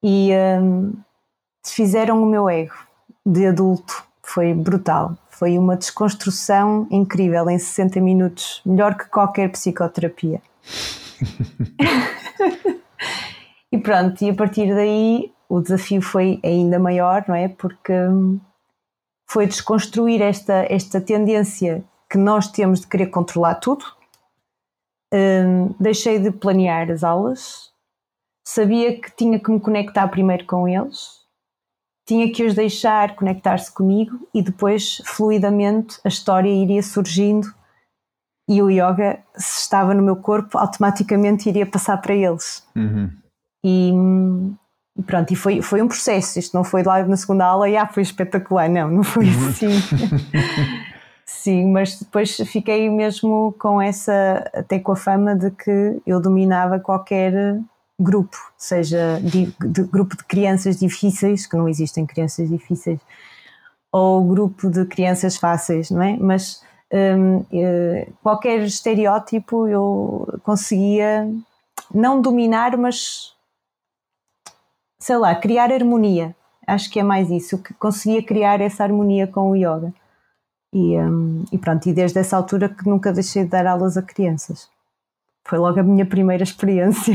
e 0.00 0.30
um, 0.62 0.92
fizeram 1.64 2.22
o 2.22 2.26
meu 2.26 2.48
ego 2.48 2.87
de 3.28 3.46
adulto 3.46 4.04
foi 4.22 4.54
brutal. 4.54 5.16
Foi 5.28 5.58
uma 5.58 5.76
desconstrução 5.76 6.86
incrível 6.90 7.48
em 7.50 7.58
60 7.58 8.00
minutos, 8.00 8.62
melhor 8.64 8.96
que 8.96 9.08
qualquer 9.08 9.50
psicoterapia. 9.50 10.40
e 13.70 13.78
pronto, 13.78 14.24
e 14.24 14.30
a 14.30 14.34
partir 14.34 14.74
daí 14.74 15.30
o 15.48 15.60
desafio 15.60 16.00
foi 16.00 16.40
ainda 16.42 16.78
maior, 16.78 17.24
não 17.28 17.34
é? 17.34 17.48
Porque 17.48 17.92
foi 19.26 19.46
desconstruir 19.46 20.22
esta, 20.22 20.66
esta 20.68 21.00
tendência 21.00 21.84
que 22.10 22.16
nós 22.16 22.50
temos 22.50 22.80
de 22.80 22.86
querer 22.86 23.08
controlar 23.08 23.56
tudo. 23.56 23.84
Um, 25.12 25.74
deixei 25.78 26.18
de 26.18 26.30
planear 26.30 26.90
as 26.90 27.04
aulas, 27.04 27.72
sabia 28.44 29.00
que 29.00 29.14
tinha 29.14 29.38
que 29.38 29.50
me 29.50 29.60
conectar 29.60 30.06
primeiro 30.08 30.44
com 30.44 30.68
eles 30.68 31.17
tinha 32.08 32.32
que 32.32 32.42
os 32.42 32.54
deixar 32.54 33.14
conectar-se 33.14 33.70
comigo 33.70 34.26
e 34.32 34.40
depois, 34.40 35.02
fluidamente, 35.04 36.00
a 36.02 36.08
história 36.08 36.48
iria 36.48 36.82
surgindo 36.82 37.46
e 38.48 38.62
o 38.62 38.70
yoga, 38.70 39.18
se 39.36 39.60
estava 39.60 39.92
no 39.92 40.02
meu 40.02 40.16
corpo, 40.16 40.56
automaticamente 40.56 41.50
iria 41.50 41.66
passar 41.66 41.98
para 41.98 42.14
eles. 42.14 42.66
Uhum. 42.74 43.10
E, 43.62 43.92
e 44.96 45.02
pronto, 45.02 45.30
e 45.30 45.36
foi, 45.36 45.60
foi 45.60 45.82
um 45.82 45.86
processo. 45.86 46.38
Isto 46.38 46.56
não 46.56 46.64
foi 46.64 46.82
lá 46.82 47.04
na 47.04 47.16
segunda 47.16 47.44
aula 47.44 47.68
e 47.68 47.76
ah, 47.76 47.86
foi 47.86 48.02
espetacular. 48.02 48.70
Não, 48.70 48.88
não 48.90 49.02
foi 49.02 49.26
assim. 49.50 49.68
Sim, 51.26 51.70
mas 51.70 51.98
depois 51.98 52.38
fiquei 52.46 52.88
mesmo 52.88 53.54
com 53.58 53.82
essa, 53.82 54.50
até 54.54 54.78
com 54.78 54.92
a 54.92 54.96
fama 54.96 55.36
de 55.36 55.50
que 55.50 56.00
eu 56.06 56.22
dominava 56.22 56.80
qualquer 56.80 57.60
grupo, 57.98 58.36
seja 58.56 59.20
de, 59.20 59.46
de, 59.66 59.82
grupo 59.82 60.16
de 60.16 60.24
crianças 60.24 60.78
difíceis, 60.78 61.46
que 61.46 61.56
não 61.56 61.68
existem 61.68 62.06
crianças 62.06 62.48
difíceis, 62.48 63.00
ou 63.90 64.24
grupo 64.24 64.70
de 64.70 64.84
crianças 64.84 65.36
fáceis, 65.36 65.90
não 65.90 66.02
é? 66.02 66.16
Mas 66.16 66.62
um, 66.92 67.44
eh, 67.52 68.08
qualquer 68.22 68.60
estereótipo 68.62 69.66
eu 69.66 70.40
conseguia 70.42 71.28
não 71.92 72.20
dominar, 72.20 72.76
mas 72.76 73.34
sei 74.98 75.16
lá, 75.16 75.34
criar 75.34 75.72
harmonia. 75.72 76.34
Acho 76.66 76.90
que 76.90 77.00
é 77.00 77.02
mais 77.02 77.30
isso, 77.30 77.62
que 77.62 77.72
conseguia 77.74 78.22
criar 78.22 78.60
essa 78.60 78.84
harmonia 78.84 79.26
com 79.26 79.50
o 79.50 79.56
yoga. 79.56 79.92
E, 80.72 80.98
um, 80.98 81.44
e 81.50 81.56
pronto, 81.56 81.88
e 81.88 81.94
desde 81.94 82.18
essa 82.18 82.36
altura 82.36 82.68
que 82.68 82.86
nunca 82.86 83.12
deixei 83.12 83.44
de 83.44 83.50
dar 83.50 83.66
aulas 83.66 83.96
a 83.96 84.02
crianças. 84.02 84.68
Foi 85.48 85.58
logo 85.58 85.80
a 85.80 85.82
minha 85.82 86.04
primeira 86.04 86.42
experiência. 86.42 87.14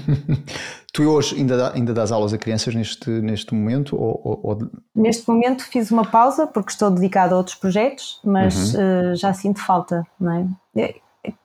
tu 0.94 1.02
hoje 1.02 1.36
ainda, 1.36 1.58
dá, 1.58 1.72
ainda 1.74 1.92
dás 1.92 2.10
aulas 2.10 2.32
a 2.32 2.38
crianças 2.38 2.74
neste, 2.74 3.10
neste 3.10 3.54
momento? 3.54 3.96
Ou, 3.96 4.40
ou... 4.42 4.58
Neste 4.94 5.28
momento 5.28 5.62
fiz 5.62 5.90
uma 5.90 6.06
pausa 6.06 6.46
porque 6.46 6.70
estou 6.70 6.90
dedicada 6.90 7.34
a 7.34 7.36
outros 7.36 7.56
projetos, 7.56 8.18
mas 8.24 8.74
uhum. 8.74 9.12
uh, 9.12 9.16
já 9.16 9.34
sinto 9.34 9.60
falta, 9.60 10.06
não 10.18 10.56
é? 10.74 10.80
é? 10.80 10.94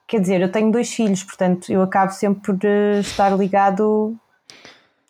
Quer 0.07 0.21
dizer, 0.21 0.39
eu 0.39 0.49
tenho 0.49 0.71
dois 0.71 0.89
filhos, 0.89 1.21
portanto 1.21 1.69
eu 1.69 1.81
acabo 1.81 2.13
sempre 2.13 2.41
por 2.41 2.65
eh, 2.65 2.99
estar 3.01 3.37
ligado 3.37 4.17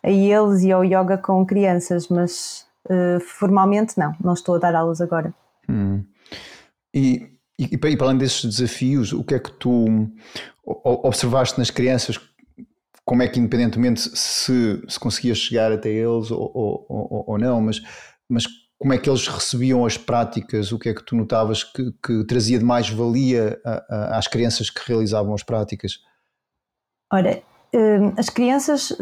a 0.03 0.09
eles 0.09 0.63
e 0.63 0.71
ao 0.71 0.83
yoga 0.83 1.17
com 1.17 1.45
crianças, 1.45 2.07
mas 2.07 2.65
uh, 2.85 3.19
formalmente 3.19 3.97
não, 3.97 4.15
não 4.21 4.33
estou 4.33 4.55
a 4.55 4.59
dar 4.59 4.75
aulas 4.75 4.99
agora. 4.99 5.33
Hum. 5.69 6.03
E, 6.93 7.29
e, 7.59 7.69
e, 7.73 7.77
para 7.77 8.07
além 8.07 8.17
desses 8.17 8.43
desafios, 8.43 9.13
o 9.13 9.23
que 9.23 9.35
é 9.35 9.39
que 9.39 9.51
tu 9.51 10.09
observaste 10.83 11.57
nas 11.57 11.69
crianças? 11.69 12.19
Como 13.05 13.23
é 13.23 13.27
que, 13.27 13.39
independentemente 13.39 14.01
se, 14.01 14.83
se 14.87 14.99
conseguias 14.99 15.37
chegar 15.37 15.71
até 15.71 15.89
eles 15.89 16.29
ou, 16.31 16.51
ou, 16.53 16.85
ou, 16.89 17.23
ou 17.27 17.37
não, 17.37 17.59
mas, 17.59 17.81
mas 18.29 18.45
como 18.77 18.93
é 18.93 18.97
que 18.97 19.09
eles 19.09 19.27
recebiam 19.27 19.85
as 19.85 19.97
práticas? 19.97 20.71
O 20.71 20.79
que 20.79 20.89
é 20.89 20.93
que 20.93 21.03
tu 21.03 21.15
notavas 21.15 21.63
que, 21.63 21.91
que 22.03 22.23
trazia 22.25 22.57
de 22.57 22.63
mais 22.63 22.89
valia 22.89 23.59
a, 23.65 23.83
a, 23.89 24.17
às 24.17 24.27
crianças 24.27 24.69
que 24.69 24.81
realizavam 24.87 25.33
as 25.33 25.43
práticas? 25.43 25.99
Ora, 27.11 27.41
hum, 27.73 28.13
as 28.17 28.29
crianças, 28.29 28.93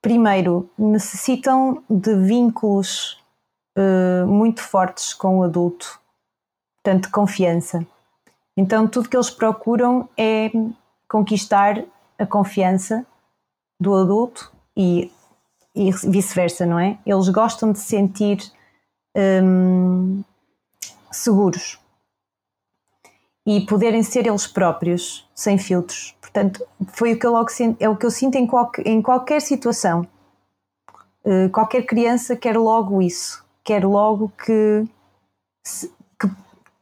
primeiro, 0.00 0.70
necessitam 0.78 1.82
de 1.90 2.14
vínculos 2.16 3.18
uh, 3.76 4.26
muito 4.26 4.62
fortes 4.62 5.12
com 5.12 5.40
o 5.40 5.42
adulto, 5.42 6.00
portanto, 6.76 7.10
confiança. 7.10 7.86
Então, 8.56 8.86
tudo 8.86 9.08
que 9.08 9.16
eles 9.16 9.30
procuram 9.30 10.08
é 10.16 10.50
conquistar 11.14 11.84
a 12.18 12.26
confiança 12.26 13.06
do 13.78 13.94
adulto 13.94 14.52
e, 14.76 15.12
e 15.72 15.92
vice-versa, 15.92 16.66
não 16.66 16.76
é? 16.76 16.98
Eles 17.06 17.28
gostam 17.28 17.70
de 17.70 17.78
sentir 17.78 18.38
um, 19.16 20.24
seguros 21.12 21.78
e 23.46 23.60
poderem 23.60 24.02
ser 24.02 24.26
eles 24.26 24.48
próprios, 24.48 25.24
sem 25.32 25.56
filtros. 25.56 26.16
Portanto, 26.20 26.66
foi 26.88 27.12
o 27.12 27.18
que 27.18 27.24
eu 27.24 27.30
logo 27.30 27.48
sinto, 27.48 27.80
é 27.80 27.88
o 27.88 27.96
que 27.96 28.06
eu 28.06 28.10
sinto 28.10 28.34
em, 28.34 28.44
qualquer, 28.44 28.84
em 28.84 29.00
qualquer 29.00 29.40
situação. 29.40 30.04
Uh, 31.24 31.48
qualquer 31.52 31.82
criança 31.82 32.34
quer 32.34 32.58
logo 32.58 33.00
isso 33.00 33.44
quer 33.64 33.84
logo 33.84 34.30
que, 34.36 34.84
que 35.64 35.90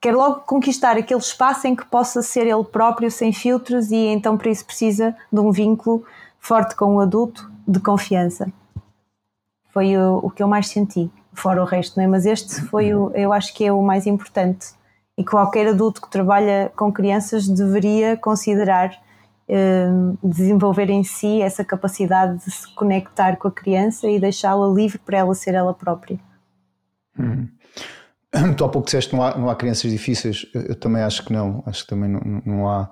quer 0.02 0.16
logo 0.16 0.40
conquistar 0.40 0.96
aquele 0.96 1.20
espaço 1.20 1.68
em 1.68 1.76
que 1.76 1.86
possa 1.86 2.20
ser 2.22 2.44
ele 2.48 2.64
próprio 2.64 3.08
sem 3.08 3.32
filtros 3.32 3.92
e 3.92 3.96
então 3.96 4.36
para 4.36 4.50
isso 4.50 4.66
precisa 4.66 5.16
de 5.32 5.38
um 5.38 5.52
vínculo 5.52 6.04
forte 6.40 6.74
com 6.74 6.96
o 6.96 7.00
adulto 7.00 7.48
de 7.66 7.78
confiança. 7.78 8.52
Foi 9.72 9.96
o, 9.96 10.18
o 10.24 10.28
que 10.28 10.42
eu 10.42 10.48
mais 10.48 10.66
senti, 10.66 11.08
fora 11.32 11.62
o 11.62 11.64
resto, 11.64 11.96
não 11.96 12.04
é? 12.04 12.08
Mas 12.08 12.26
este 12.26 12.60
foi 12.62 12.92
o, 12.92 13.12
eu 13.14 13.32
acho 13.32 13.54
que 13.54 13.64
é 13.64 13.72
o 13.72 13.80
mais 13.80 14.04
importante 14.04 14.74
e 15.16 15.24
qualquer 15.24 15.68
adulto 15.68 16.02
que 16.02 16.10
trabalha 16.10 16.72
com 16.74 16.92
crianças 16.92 17.46
deveria 17.46 18.16
considerar 18.16 18.90
eh, 19.48 19.86
desenvolver 20.20 20.90
em 20.90 21.04
si 21.04 21.40
essa 21.40 21.64
capacidade 21.64 22.44
de 22.44 22.50
se 22.50 22.74
conectar 22.74 23.36
com 23.36 23.46
a 23.46 23.52
criança 23.52 24.08
e 24.08 24.18
deixá-la 24.18 24.66
livre 24.66 24.98
para 24.98 25.18
ela 25.18 25.34
ser 25.34 25.54
ela 25.54 25.72
própria. 25.72 26.18
Hum. 27.16 27.46
Tu 28.56 28.64
há 28.64 28.68
pouco 28.68 28.86
disseste 28.86 29.10
que 29.10 29.16
não 29.16 29.22
há, 29.22 29.36
não 29.36 29.50
há 29.50 29.54
crianças 29.54 29.90
difíceis, 29.90 30.46
eu, 30.54 30.62
eu, 30.62 30.74
também 30.74 31.02
acho 31.02 31.24
que 31.24 31.32
não, 31.32 31.62
acho 31.66 31.82
que 31.82 31.88
também 31.88 32.08
não, 32.08 32.42
não 32.44 32.68
há, 32.68 32.90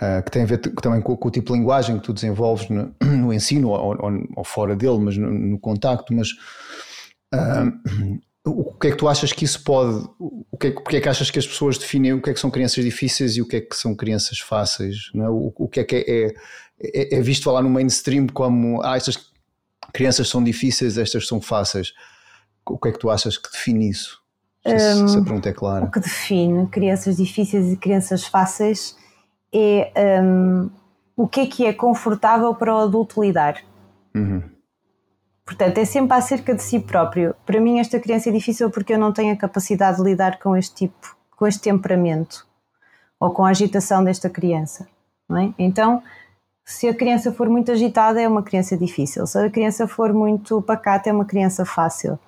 uh, 0.00 0.22
que 0.22 0.30
tem 0.30 0.42
a 0.42 0.46
ver 0.46 0.58
também 0.58 1.00
com, 1.00 1.16
com, 1.16 1.28
o 1.28 1.30
tipo 1.30 1.52
de 1.52 1.58
linguagem 1.58 1.98
que 1.98 2.04
tu 2.04 2.12
desenvolves 2.12 2.68
no, 2.68 2.94
no 3.02 3.32
ensino 3.32 3.70
ou, 3.70 3.96
ou, 3.98 4.26
ou, 4.36 4.44
fora 4.44 4.76
dele, 4.76 4.98
mas 4.98 5.16
no, 5.16 5.30
no 5.30 5.58
contacto, 5.58 6.12
mas 6.12 6.28
uh, 7.34 8.20
o 8.46 8.78
que 8.78 8.88
é 8.88 8.90
que 8.92 8.96
tu 8.96 9.08
achas 9.08 9.32
que 9.32 9.44
isso 9.44 9.64
pode, 9.64 10.06
o 10.20 10.56
que 10.56 10.68
é, 10.68 10.70
porque 10.70 10.96
é 10.98 11.00
que 11.00 11.08
achas 11.08 11.30
que 11.30 11.38
as 11.38 11.46
pessoas 11.46 11.78
definem 11.78 12.12
o 12.12 12.22
que 12.22 12.30
é 12.30 12.34
que 12.34 12.38
são 12.38 12.50
crianças 12.50 12.84
difíceis 12.84 13.36
e 13.36 13.42
o 13.42 13.48
que 13.48 13.56
é 13.56 13.60
que 13.60 13.74
são 13.74 13.94
crianças 13.94 14.38
fáceis, 14.38 15.10
é? 15.14 15.28
o, 15.28 15.52
o 15.56 15.68
que 15.68 15.80
é 15.80 15.84
que 15.84 15.96
é, 15.96 16.26
é, 16.80 17.16
é 17.16 17.20
visto 17.22 17.44
falar 17.44 17.62
no 17.62 17.70
mainstream 17.70 18.26
como, 18.28 18.82
ah, 18.82 18.96
estas 18.96 19.18
crianças 19.92 20.28
são 20.28 20.44
difíceis, 20.44 20.96
estas 20.96 21.26
são 21.26 21.40
fáceis, 21.40 21.92
o 22.68 22.78
que 22.78 22.88
é 22.88 22.92
que 22.92 22.98
tu 22.98 23.10
achas 23.10 23.36
que 23.36 23.50
define 23.50 23.88
isso? 23.88 24.25
Se, 24.66 25.02
um, 25.02 25.08
se 25.08 25.48
é 25.48 25.52
clara. 25.52 25.84
O 25.84 25.90
que 25.90 26.00
define 26.00 26.66
crianças 26.66 27.16
difíceis 27.16 27.72
e 27.72 27.76
crianças 27.76 28.26
fáceis 28.26 28.96
é 29.52 29.92
um, 30.22 30.70
o 31.16 31.26
que 31.26 31.40
é 31.40 31.46
que 31.46 31.66
é 31.66 31.72
confortável 31.72 32.54
para 32.54 32.74
o 32.74 32.78
adulto 32.78 33.22
lidar. 33.22 33.56
Uhum. 34.14 34.42
Portanto, 35.44 35.78
é 35.78 35.84
sempre 35.84 36.16
acerca 36.16 36.54
de 36.54 36.62
si 36.62 36.80
próprio. 36.80 37.34
Para 37.46 37.60
mim, 37.60 37.78
esta 37.78 38.00
criança 38.00 38.28
é 38.28 38.32
difícil 38.32 38.68
porque 38.70 38.94
eu 38.94 38.98
não 38.98 39.12
tenho 39.12 39.32
a 39.32 39.36
capacidade 39.36 39.98
de 39.98 40.02
lidar 40.02 40.40
com 40.40 40.56
este 40.56 40.74
tipo, 40.74 41.16
com 41.36 41.46
este 41.46 41.60
temperamento 41.60 42.44
ou 43.20 43.30
com 43.30 43.44
a 43.44 43.50
agitação 43.50 44.02
desta 44.02 44.28
criança. 44.28 44.88
É? 45.30 45.52
Então, 45.58 46.02
se 46.64 46.88
a 46.88 46.94
criança 46.94 47.32
for 47.32 47.48
muito 47.48 47.70
agitada, 47.70 48.20
é 48.20 48.26
uma 48.26 48.42
criança 48.42 48.76
difícil. 48.76 49.24
Se 49.26 49.38
a 49.38 49.48
criança 49.48 49.86
for 49.86 50.12
muito 50.12 50.60
pacata, 50.62 51.08
é 51.08 51.12
uma 51.12 51.24
criança 51.24 51.64
fácil. 51.64 52.18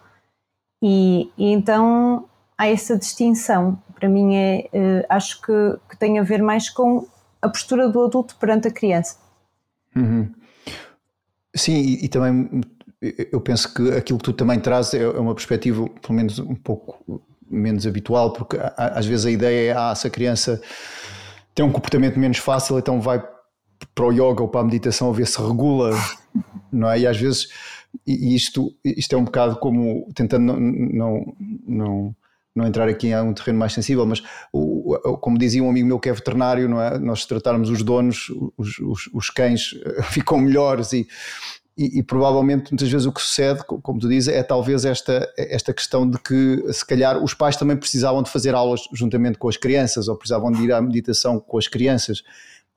E, 0.82 1.30
e 1.36 1.52
então 1.52 2.28
há 2.56 2.68
essa 2.68 2.96
distinção. 2.96 3.80
Para 3.94 4.08
mim, 4.08 4.36
é, 4.36 4.68
uh, 4.72 5.06
acho 5.08 5.40
que, 5.40 5.78
que, 5.90 5.96
tem 5.98 6.18
a 6.18 6.22
ver 6.22 6.42
mais 6.42 6.70
com 6.70 7.06
a 7.42 7.48
postura 7.48 7.88
do 7.88 8.04
adulto 8.04 8.36
perante 8.36 8.68
a 8.68 8.70
criança. 8.70 9.16
Uhum. 9.96 10.32
Sim, 11.54 11.74
e, 11.74 12.04
e, 12.04 12.08
também 12.08 12.60
eu 13.00 13.40
penso 13.40 13.72
que 13.72 13.90
aquilo 13.92 14.18
que 14.18 14.24
tu 14.24 14.32
também 14.32 14.60
trazes 14.60 14.94
é, 14.94 15.02
é 15.02 15.18
uma 15.18 15.34
perspectiva, 15.34 15.88
pelo 15.88 16.14
menos 16.14 16.38
um 16.38 16.54
pouco 16.54 17.22
menos 17.50 17.86
habitual, 17.86 18.32
porque 18.32 18.56
às 18.76 19.06
vezes 19.06 19.26
a 19.26 19.30
ideia 19.30 19.72
é: 19.72 19.76
ah, 19.76 19.94
se 19.94 20.06
a 20.06 20.10
criança 20.10 20.60
tem 21.54 21.64
um 21.64 21.72
comportamento 21.72 22.18
menos 22.18 22.38
fácil, 22.38 22.78
então 22.78 23.00
vai 23.00 23.22
para 23.94 24.04
o 24.04 24.12
yoga 24.12 24.42
ou 24.42 24.48
para 24.48 24.60
a 24.60 24.64
meditação 24.64 25.10
a 25.10 25.12
ver 25.12 25.26
se 25.26 25.40
regula, 25.40 25.90
não 26.70 26.90
é? 26.90 27.00
E 27.00 27.06
às 27.06 27.16
vezes 27.16 27.48
e 28.06 28.34
isto, 28.34 28.74
isto 28.84 29.14
é 29.14 29.18
um 29.18 29.24
bocado 29.24 29.56
como, 29.56 30.08
tentando 30.14 30.52
não, 30.52 30.61
não, 30.61 31.37
não, 31.66 32.16
não 32.54 32.66
entrar 32.66 32.88
aqui 32.88 33.08
em 33.08 33.20
um 33.20 33.32
terreno 33.32 33.58
mais 33.58 33.72
sensível, 33.72 34.04
mas 34.06 34.22
o, 34.52 35.16
como 35.20 35.38
dizia 35.38 35.62
um 35.62 35.70
amigo 35.70 35.87
meu 35.87 35.98
que 35.98 36.08
é 36.08 36.12
veterinário, 36.12 36.68
não 36.68 36.80
é? 36.80 36.98
nós 36.98 37.24
tratarmos 37.24 37.70
os 37.70 37.82
donos, 37.82 38.30
os, 38.56 38.78
os, 38.78 39.11
os 39.12 39.30
cães 39.30 39.70
ficam 40.11 40.38
melhores 40.38 40.92
e, 40.92 41.06
e, 41.76 42.00
e, 42.00 42.02
provavelmente 42.02 42.72
muitas 42.72 42.90
vezes 42.90 43.06
o 43.06 43.12
que 43.12 43.22
sucede, 43.22 43.62
como 43.64 44.00
tu 44.00 44.08
dizes, 44.08 44.34
é 44.34 44.42
talvez 44.42 44.84
esta, 44.84 45.32
esta 45.38 45.72
questão 45.72 46.08
de 46.11 46.18
que 46.18 46.72
se 46.72 46.84
calhar 46.84 47.22
os 47.22 47.34
pais 47.34 47.56
também 47.56 47.76
precisavam 47.76 48.22
de 48.22 48.30
fazer 48.30 48.54
aulas 48.54 48.80
juntamente 48.92 49.38
com 49.38 49.48
as 49.48 49.56
crianças 49.56 50.08
ou 50.08 50.16
precisavam 50.16 50.50
de 50.50 50.62
ir 50.64 50.72
à 50.72 50.80
meditação 50.82 51.38
com 51.38 51.56
as 51.56 51.68
crianças 51.68 52.22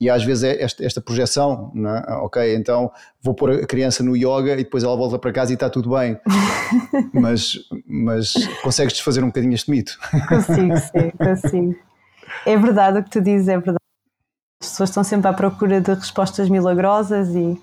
e 0.02 0.10
às 0.10 0.24
vezes 0.24 0.42
é 0.42 0.60
esta, 0.60 0.84
esta 0.84 1.00
projeção, 1.00 1.72
é? 1.76 2.12
ok, 2.14 2.56
então 2.56 2.90
vou 3.22 3.34
pôr 3.34 3.52
a 3.52 3.66
criança 3.68 4.02
no 4.02 4.16
yoga 4.16 4.54
e 4.54 4.64
depois 4.64 4.82
ela 4.82 4.96
volta 4.96 5.16
para 5.16 5.32
casa 5.32 5.52
e 5.52 5.54
está 5.54 5.70
tudo 5.70 5.90
bem. 5.90 6.18
mas, 7.14 7.56
mas 7.86 8.34
consegues 8.64 8.94
desfazer 8.94 9.22
um 9.22 9.28
bocadinho 9.28 9.54
este 9.54 9.70
mito? 9.70 9.96
Consigo, 10.28 10.76
sim, 10.76 11.10
consigo. 11.16 11.76
É 12.44 12.56
verdade 12.56 12.98
o 12.98 13.04
que 13.04 13.10
tu 13.10 13.20
dizes, 13.20 13.46
é 13.46 13.52
verdade. 13.52 13.76
As 14.60 14.70
pessoas 14.70 14.90
estão 14.90 15.04
sempre 15.04 15.28
à 15.28 15.32
procura 15.32 15.80
de 15.80 15.94
respostas 15.94 16.48
milagrosas 16.48 17.28
e, 17.36 17.56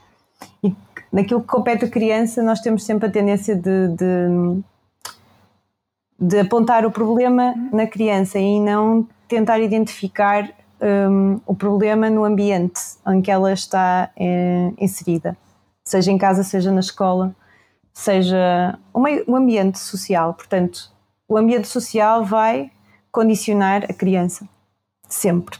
e 0.64 0.74
naquilo 1.12 1.42
que 1.42 1.48
compete 1.48 1.84
a 1.84 1.90
criança 1.90 2.42
nós 2.42 2.62
temos 2.62 2.86
sempre 2.86 3.10
a 3.10 3.12
tendência 3.12 3.54
de, 3.54 3.90
de, 3.90 4.64
de 6.18 6.40
apontar 6.40 6.86
o 6.86 6.92
problema 6.92 7.54
na 7.74 7.86
criança 7.86 8.40
e 8.40 8.62
não 8.62 9.06
tentar 9.28 9.60
identificar 9.60 10.50
um, 10.82 11.40
o 11.46 11.56
problema 11.56 12.10
no 12.10 12.24
ambiente 12.24 12.80
em 13.08 13.22
que 13.22 13.32
ela 13.32 13.52
está 13.52 14.10
é, 14.16 14.72
inserida, 14.78 15.38
seja 15.84 16.12
em 16.12 16.18
casa, 16.18 16.44
seja 16.44 16.72
na 16.72 16.80
escola. 16.80 17.36
seja 17.94 18.80
um 18.94 19.36
ambiente 19.36 19.80
social. 19.80 20.34
Portanto, 20.34 20.92
o 21.28 21.38
ambiente 21.38 21.68
social 21.68 22.24
vai 22.24 22.72
condicionar 23.12 23.86
a 23.90 23.94
criança, 23.94 24.48
sempre. 25.08 25.58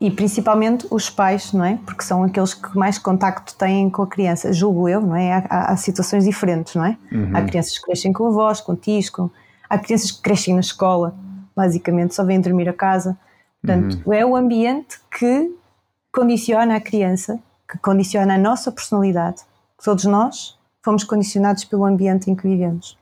E 0.00 0.10
principalmente 0.10 0.86
os 0.90 1.10
pais, 1.10 1.52
não 1.52 1.64
é? 1.64 1.78
Porque 1.84 2.02
são 2.02 2.24
aqueles 2.24 2.54
que 2.54 2.76
mais 2.76 2.98
contacto 2.98 3.54
têm 3.54 3.90
com 3.90 4.02
a 4.02 4.06
criança, 4.06 4.52
julgo 4.52 4.88
eu, 4.88 5.00
não 5.00 5.14
é? 5.14 5.44
Há, 5.48 5.72
há 5.72 5.76
situações 5.76 6.24
diferentes, 6.24 6.74
não 6.74 6.84
é? 6.84 6.96
Uhum. 7.12 7.36
Há 7.36 7.42
crianças 7.42 7.76
que 7.76 7.84
crescem 7.84 8.12
com 8.12 8.26
avós, 8.26 8.60
com 8.62 8.74
tios, 8.74 9.10
com... 9.10 9.30
há 9.68 9.78
crianças 9.78 10.10
que 10.10 10.22
crescem 10.22 10.54
na 10.54 10.60
escola, 10.60 11.14
basicamente, 11.54 12.14
só 12.14 12.24
vêm 12.24 12.40
dormir 12.40 12.68
a 12.68 12.72
casa. 12.72 13.18
Portanto, 13.60 14.02
uhum. 14.06 14.12
é 14.12 14.24
o 14.24 14.34
ambiente 14.34 14.98
que 15.10 15.54
condiciona 16.12 16.76
a 16.76 16.80
criança, 16.80 17.38
que 17.68 17.78
condiciona 17.78 18.34
a 18.34 18.38
nossa 18.38 18.72
personalidade. 18.72 19.42
Todos 19.82 20.04
nós 20.04 20.58
fomos 20.82 21.04
condicionados 21.04 21.64
pelo 21.64 21.84
ambiente 21.84 22.30
em 22.30 22.34
que 22.34 22.48
vivemos. 22.48 22.98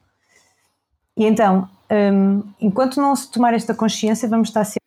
E 1.17 1.25
então, 1.25 1.69
um, 1.91 2.43
enquanto 2.61 3.01
não 3.01 3.15
se 3.15 3.31
tomar 3.31 3.55
esta 3.55 3.75
consciência, 3.75 4.29
vamos 4.29 4.49
estar 4.49 4.65
sempre 4.65 4.79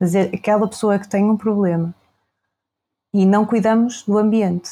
a 0.00 0.04
dizer 0.04 0.30
aquela 0.34 0.66
pessoa 0.68 0.98
que 0.98 1.08
tem 1.08 1.24
um 1.24 1.36
problema 1.36 1.94
e 3.12 3.24
não 3.24 3.44
cuidamos 3.44 4.02
do 4.02 4.18
ambiente. 4.18 4.70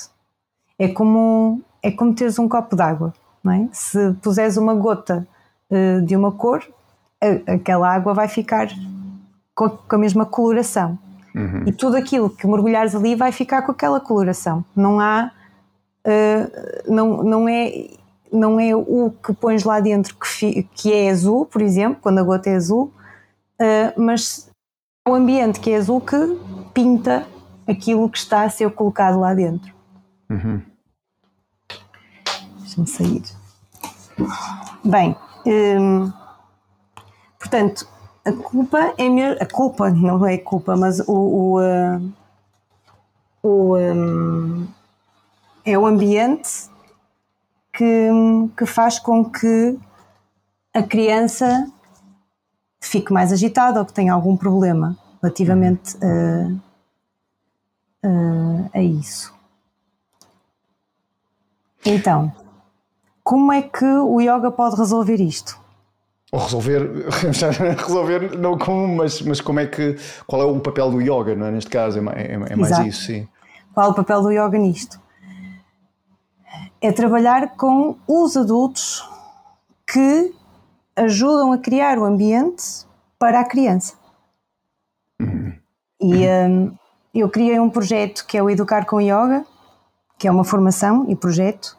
É 0.78 0.88
como, 0.88 1.62
é 1.82 1.90
como 1.90 2.14
teres 2.14 2.38
um 2.38 2.48
copo 2.48 2.74
d'água, 2.74 3.12
não 3.42 3.52
é? 3.52 3.68
Se 3.72 4.12
puseres 4.14 4.56
uma 4.56 4.74
gota 4.74 5.26
uh, 5.70 6.02
de 6.02 6.16
uma 6.16 6.32
cor, 6.32 6.66
a, 7.20 7.52
aquela 7.52 7.88
água 7.92 8.12
vai 8.12 8.28
ficar 8.28 8.68
com, 9.54 9.68
com 9.68 9.96
a 9.96 9.98
mesma 9.98 10.26
coloração. 10.26 10.98
Uhum. 11.34 11.64
E 11.66 11.72
tudo 11.72 11.96
aquilo 11.96 12.30
que 12.30 12.46
mergulhares 12.46 12.94
ali 12.94 13.14
vai 13.14 13.32
ficar 13.32 13.62
com 13.62 13.72
aquela 13.72 14.00
coloração. 14.00 14.64
Não 14.74 15.00
há. 15.00 15.30
Uh, 16.06 16.92
não, 16.92 17.22
não, 17.22 17.48
é, 17.48 17.88
não 18.30 18.60
é 18.60 18.74
o 18.76 19.10
que 19.10 19.32
pões 19.32 19.64
lá 19.64 19.80
dentro 19.80 20.14
que, 20.16 20.26
fi, 20.26 20.68
que 20.74 20.92
é 20.92 21.10
azul, 21.10 21.46
por 21.46 21.62
exemplo, 21.62 21.98
quando 22.02 22.18
a 22.18 22.22
gota 22.22 22.50
é 22.50 22.56
azul, 22.56 22.92
uh, 23.60 24.00
mas 24.00 24.50
é 25.06 25.10
o 25.10 25.14
ambiente 25.14 25.60
que 25.60 25.70
é 25.70 25.76
azul 25.76 26.00
que 26.00 26.16
pinta 26.74 27.26
aquilo 27.66 28.08
que 28.10 28.18
está 28.18 28.42
a 28.42 28.50
ser 28.50 28.70
colocado 28.70 29.18
lá 29.18 29.32
dentro. 29.32 29.72
Uhum. 30.30 30.60
Deixa-me 32.60 32.86
sair. 32.86 33.22
Bem, 34.84 35.16
hum, 35.46 36.12
portanto, 37.38 37.88
a 38.24 38.32
culpa 38.32 38.94
é 38.96 39.08
mesmo. 39.08 39.42
A 39.42 39.46
culpa 39.46 39.90
não 39.90 40.26
é 40.26 40.38
culpa, 40.38 40.76
mas 40.76 41.00
o. 41.00 41.12
o, 41.12 41.60
uh, 41.60 42.12
o 43.42 43.76
um, 43.76 44.66
é 45.64 45.78
o 45.78 45.86
ambiente 45.86 46.68
que, 47.72 48.08
que 48.56 48.66
faz 48.66 48.98
com 48.98 49.24
que 49.24 49.78
a 50.72 50.82
criança 50.82 51.70
fique 52.80 53.12
mais 53.12 53.32
agitada 53.32 53.80
ou 53.80 53.86
que 53.86 53.92
tenha 53.92 54.12
algum 54.12 54.36
problema 54.36 54.96
relativamente 55.22 55.96
a, 56.04 56.50
a, 58.06 58.78
a 58.78 58.82
isso. 58.82 59.32
Então, 61.84 62.32
como 63.22 63.52
é 63.52 63.62
que 63.62 63.84
o 63.84 64.20
yoga 64.20 64.50
pode 64.50 64.76
resolver 64.76 65.20
isto? 65.20 65.63
Ou 66.34 66.40
resolver, 66.40 66.80
resolver 67.78 68.36
não 68.36 68.58
como, 68.58 68.96
mas, 68.96 69.22
mas 69.22 69.40
como 69.40 69.60
é 69.60 69.66
que, 69.66 69.96
qual 70.26 70.42
é 70.42 70.44
o 70.44 70.58
papel 70.58 70.90
do 70.90 71.00
yoga, 71.00 71.36
não 71.36 71.46
é? 71.46 71.52
Neste 71.52 71.70
caso, 71.70 72.00
é, 72.10 72.22
é, 72.22 72.32
é 72.32 72.56
mais 72.56 72.72
Exato. 72.72 72.88
isso, 72.88 73.02
sim. 73.04 73.28
Qual 73.72 73.86
é 73.86 73.90
o 73.90 73.94
papel 73.94 74.20
do 74.20 74.32
yoga 74.32 74.58
nisto? 74.58 75.00
É 76.80 76.90
trabalhar 76.90 77.54
com 77.54 77.96
os 78.08 78.36
adultos 78.36 79.08
que 79.86 80.34
ajudam 80.96 81.52
a 81.52 81.58
criar 81.58 81.98
o 81.98 82.04
ambiente 82.04 82.84
para 83.16 83.38
a 83.38 83.44
criança. 83.44 83.94
Uhum. 85.20 85.52
E 86.00 86.26
um, 86.26 86.74
eu 87.14 87.30
criei 87.30 87.60
um 87.60 87.70
projeto 87.70 88.26
que 88.26 88.36
é 88.36 88.42
o 88.42 88.50
Educar 88.50 88.86
com 88.86 89.00
Yoga, 89.00 89.44
que 90.18 90.26
é 90.26 90.32
uma 90.32 90.42
formação 90.42 91.06
e 91.08 91.14
projeto, 91.14 91.78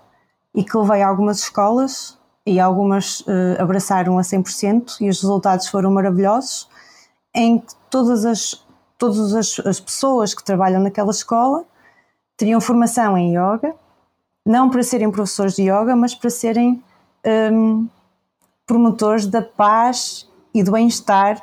e 0.54 0.64
que 0.64 0.78
levei 0.78 1.02
a 1.02 1.10
algumas 1.10 1.40
escolas 1.40 2.18
e 2.46 2.60
algumas 2.60 3.22
uh, 3.22 3.60
abraçaram 3.60 4.20
a 4.20 4.22
100% 4.22 4.98
e 5.02 5.10
os 5.10 5.22
resultados 5.22 5.68
foram 5.68 5.92
maravilhosos, 5.92 6.70
em 7.34 7.60
que 7.60 7.74
todas 7.90 8.24
as, 8.24 8.64
todas 8.98 9.34
as, 9.34 9.60
as 9.66 9.80
pessoas 9.80 10.34
que 10.34 10.44
trabalham 10.44 10.82
naquela 10.82 11.12
escola 11.12 11.66
teriam 12.38 12.62
formação 12.62 13.18
em 13.18 13.32
yoga, 13.32 13.74
não 14.46 14.70
para 14.70 14.84
serem 14.84 15.10
professores 15.10 15.56
de 15.56 15.64
yoga, 15.64 15.96
mas 15.96 16.14
para 16.14 16.30
serem 16.30 16.84
um, 17.52 17.88
promotores 18.66 19.26
da 19.26 19.42
paz 19.42 20.30
e 20.54 20.62
do 20.62 20.72
bem-estar 20.72 21.42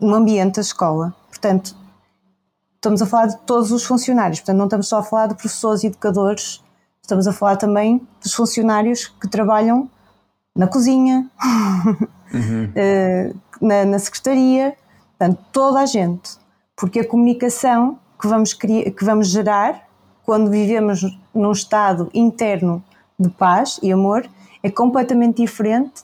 no 0.00 0.14
ambiente 0.14 0.56
da 0.56 0.62
escola. 0.62 1.14
Portanto, 1.28 1.76
estamos 2.76 3.02
a 3.02 3.06
falar 3.06 3.26
de 3.26 3.38
todos 3.40 3.70
os 3.70 3.84
funcionários, 3.84 4.40
portanto, 4.40 4.56
não 4.56 4.64
estamos 4.64 4.88
só 4.88 4.98
a 4.98 5.02
falar 5.02 5.26
de 5.26 5.34
professores 5.34 5.84
e 5.84 5.88
educadores 5.88 6.62
Estamos 7.08 7.26
a 7.26 7.32
falar 7.32 7.56
também 7.56 8.06
dos 8.22 8.34
funcionários 8.34 9.06
que 9.06 9.26
trabalham 9.26 9.88
na 10.54 10.66
cozinha, 10.66 11.26
uhum. 11.42 12.70
Eh, 12.76 13.32
na, 13.62 13.86
na, 13.86 13.98
secretaria, 13.98 14.76
portanto, 15.16 15.42
toda 15.50 15.80
a 15.80 15.86
gente. 15.86 16.32
Porque 16.76 17.00
a 17.00 17.08
comunicação 17.08 17.98
que 18.20 18.28
vamos, 18.28 18.52
criar, 18.52 18.90
que 18.90 19.02
vamos 19.02 19.28
gerar 19.28 19.88
quando 20.22 20.50
vivemos 20.50 21.00
num 21.34 21.52
estado 21.52 22.10
interno 22.12 22.84
de 23.18 23.30
paz 23.30 23.80
e 23.82 23.90
amor 23.90 24.28
é 24.62 24.70
completamente 24.70 25.38
diferente 25.38 26.02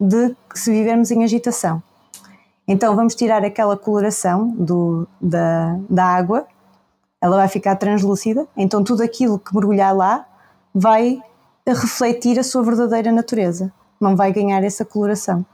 de 0.00 0.34
se 0.54 0.72
vivermos 0.72 1.10
em 1.10 1.22
agitação. 1.22 1.82
Então 2.66 2.96
vamos 2.96 3.14
tirar 3.14 3.44
aquela 3.44 3.76
coloração 3.76 4.48
do, 4.56 5.06
da, 5.20 5.76
da 5.90 6.06
água, 6.06 6.46
ela 7.20 7.36
vai 7.36 7.48
ficar 7.48 7.76
translúcida, 7.76 8.48
então 8.56 8.82
tudo 8.82 9.02
aquilo 9.02 9.38
que 9.38 9.54
mergulhar 9.54 9.94
lá 9.94 10.26
vai 10.78 11.22
refletir 11.66 12.38
a 12.38 12.44
sua 12.44 12.62
verdadeira 12.62 13.10
natureza, 13.10 13.72
não 13.98 14.14
vai 14.14 14.30
ganhar 14.30 14.62
essa 14.62 14.84
coloração. 14.84 15.44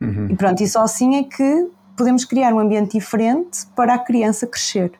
Uhum. 0.00 0.28
E 0.28 0.36
pronto, 0.36 0.60
e 0.60 0.68
só 0.68 0.82
assim 0.82 1.14
é 1.16 1.22
que 1.22 1.70
podemos 1.96 2.24
criar 2.24 2.52
um 2.52 2.58
ambiente 2.58 2.98
diferente 2.98 3.64
para 3.76 3.94
a 3.94 3.98
criança 3.98 4.48
crescer. 4.48 4.92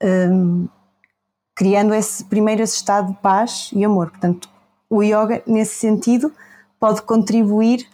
Um, 0.00 0.68
criando 1.56 1.92
esse 1.92 2.22
primeiro 2.24 2.62
esse 2.62 2.76
estado 2.76 3.08
de 3.08 3.18
paz 3.18 3.70
e 3.72 3.84
amor. 3.84 4.10
Portanto, 4.10 4.48
o 4.88 5.02
yoga, 5.02 5.42
nesse 5.46 5.74
sentido, 5.74 6.32
pode 6.78 7.02
contribuir 7.02 7.88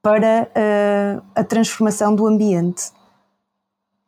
para 0.00 0.48
uh, 0.48 1.22
a 1.34 1.44
transformação 1.44 2.14
do 2.14 2.26
ambiente. 2.26 2.90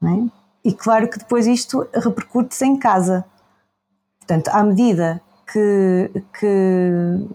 É? 0.03 0.31
E 0.65 0.73
claro 0.73 1.09
que 1.09 1.19
depois 1.19 1.47
isto 1.47 1.87
repercute-se 1.93 2.65
em 2.65 2.79
casa. 2.79 3.25
Portanto, 4.21 4.49
à 4.49 4.63
medida 4.63 5.21
que, 5.47 6.11
que, 6.39 7.29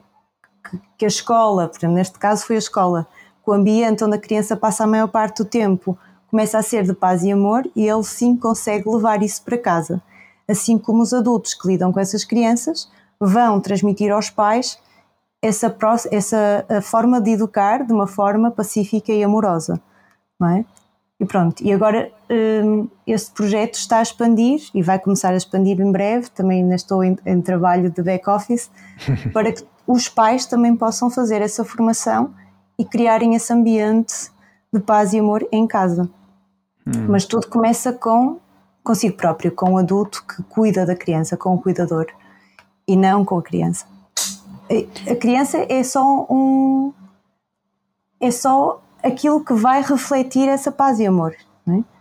que 0.98 1.06
a 1.06 1.08
escola, 1.08 1.72
neste 1.84 2.17
caso 2.20 2.46
foi 2.46 2.56
a 2.56 2.60
escola, 2.60 3.08
o 3.46 3.54
ambiente 3.54 4.04
onde 4.04 4.15
a 4.15 4.20
criança 4.20 4.58
passa 4.58 4.84
a 4.84 4.88
maior 4.88 5.08
parte 5.08 5.43
do 5.43 5.46
tempo 5.46 5.98
começa 6.30 6.58
a 6.58 6.62
ser 6.62 6.84
de 6.84 6.93
paz 6.93 7.24
e 7.24 7.32
amor 7.32 7.70
e 7.76 7.88
ele 7.88 8.04
sim 8.04 8.36
consegue 8.36 8.89
levar 8.89 9.24
isso 9.24 9.41
para 9.43 9.58
casa. 9.58 10.02
Assim 10.48 10.78
como 10.78 11.02
os 11.02 11.13
adultos 11.13 11.54
que 11.54 11.67
lidam 11.67 11.91
com 11.91 12.00
essas 12.00 12.26
crianças 12.26 12.89
vão 13.20 13.60
transmitir 13.60 14.12
aos 14.12 14.30
pais 14.30 14.78
essa, 15.41 15.76
essa 16.12 16.65
forma 16.82 17.22
de 17.22 17.32
educar 17.32 17.86
de 17.86 17.93
uma 17.93 18.08
forma 18.08 18.52
pacífica 18.52 19.12
e 19.12 19.24
amorosa. 19.24 19.82
Não 20.39 20.50
é? 20.50 20.65
E 21.19 21.25
pronto, 21.25 21.63
e 21.63 21.73
agora 21.73 22.12
um, 22.30 22.88
este 23.08 23.32
projeto 23.32 23.75
está 23.75 23.97
a 23.99 24.01
expandir 24.03 24.62
e 24.73 24.84
vai 24.84 24.99
começar 24.99 25.34
a 25.34 25.38
expandir 25.38 25.82
em 25.82 25.91
breve, 25.91 26.30
também 26.30 26.62
ainda 26.62 26.75
estou 26.75 27.03
em, 27.03 27.17
em 27.25 27.41
trabalho 27.41 27.89
de 27.89 28.03
back-office, 28.03 28.69
para 29.34 29.51
que 29.51 29.65
os 29.88 30.08
pais 30.08 30.45
também 30.45 30.75
possam 30.75 31.10
fazer 31.10 31.41
essa 31.41 31.65
formação 31.65 32.34
e 32.77 32.86
criarem 32.86 33.34
esse 33.34 33.51
ambiente 33.51 34.30
de 34.71 34.80
paz 34.80 35.13
e 35.13 35.19
amor 35.19 35.47
em 35.51 35.65
casa. 35.65 36.08
Hum. 36.86 37.08
Mas 37.10 37.25
tudo 37.25 37.47
começa 37.47 37.91
com 37.91 38.39
consigo 38.84 39.17
próprio, 39.17 39.51
com 39.51 39.73
o 39.73 39.77
adulto 39.77 40.23
que 40.23 40.41
cuida 40.43 40.86
da 40.86 40.95
criança, 40.95 41.36
com 41.36 41.53
o 41.53 41.62
cuidador, 41.62 42.08
e 42.88 42.95
não 42.95 43.25
com 43.25 43.38
a 43.38 43.41
criança. 43.41 43.86
A 45.10 45.15
criança 45.15 45.65
é 45.67 45.84
só 45.84 46.25
um. 46.30 46.93
É 48.19 48.32
só 48.32 48.82
aquilo 49.08 49.43
que 49.43 49.54
vai 49.54 49.82
refletir 49.82 50.48
essa 50.48 50.72
paz 50.72 51.00
e 51.00 51.06
amor. 51.06 51.36
Não 51.65 51.80
é? 51.80 51.98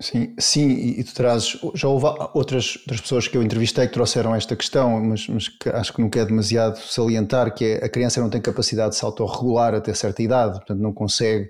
Sim, 0.00 0.34
sim, 0.38 0.70
e 0.98 1.04
tu 1.04 1.14
trazes. 1.14 1.56
Já 1.74 1.86
houve 1.88 2.06
outras, 2.34 2.76
outras 2.78 3.00
pessoas 3.00 3.28
que 3.28 3.36
eu 3.36 3.42
entrevistei 3.42 3.86
que 3.86 3.92
trouxeram 3.92 4.34
esta 4.34 4.56
questão, 4.56 5.00
mas, 5.00 5.28
mas 5.28 5.48
que 5.48 5.68
acho 5.68 5.92
que 5.92 6.00
nunca 6.00 6.18
é 6.18 6.24
demasiado 6.24 6.78
salientar, 6.78 7.54
que 7.54 7.64
é 7.64 7.84
a 7.84 7.88
criança 7.88 8.20
não 8.20 8.28
tem 8.28 8.40
capacidade 8.40 8.90
de 8.90 8.96
se 8.96 9.04
autorregular 9.04 9.72
até 9.72 9.94
certa 9.94 10.22
idade, 10.22 10.58
portanto 10.58 10.80
não 10.80 10.92
consegue. 10.92 11.48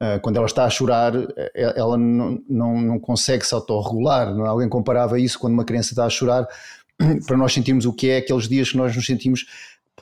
Eh, 0.00 0.18
quando 0.20 0.36
ela 0.36 0.46
está 0.46 0.64
a 0.64 0.70
chorar, 0.70 1.12
eh, 1.14 1.74
ela 1.76 1.98
não, 1.98 2.42
não, 2.48 2.80
não 2.80 2.98
consegue 2.98 3.46
se 3.46 3.54
autorregular. 3.54 4.34
Não? 4.34 4.46
É? 4.46 4.48
Alguém 4.48 4.68
comparava 4.68 5.20
isso 5.20 5.38
quando 5.38 5.54
uma 5.54 5.64
criança 5.64 5.92
está 5.92 6.06
a 6.06 6.10
chorar, 6.10 6.48
para 7.26 7.36
nós 7.36 7.52
sentirmos 7.52 7.84
o 7.84 7.92
que 7.92 8.08
é 8.08 8.18
aqueles 8.18 8.48
dias 8.48 8.70
que 8.70 8.76
nós 8.78 8.96
nos 8.96 9.04
sentimos 9.04 9.46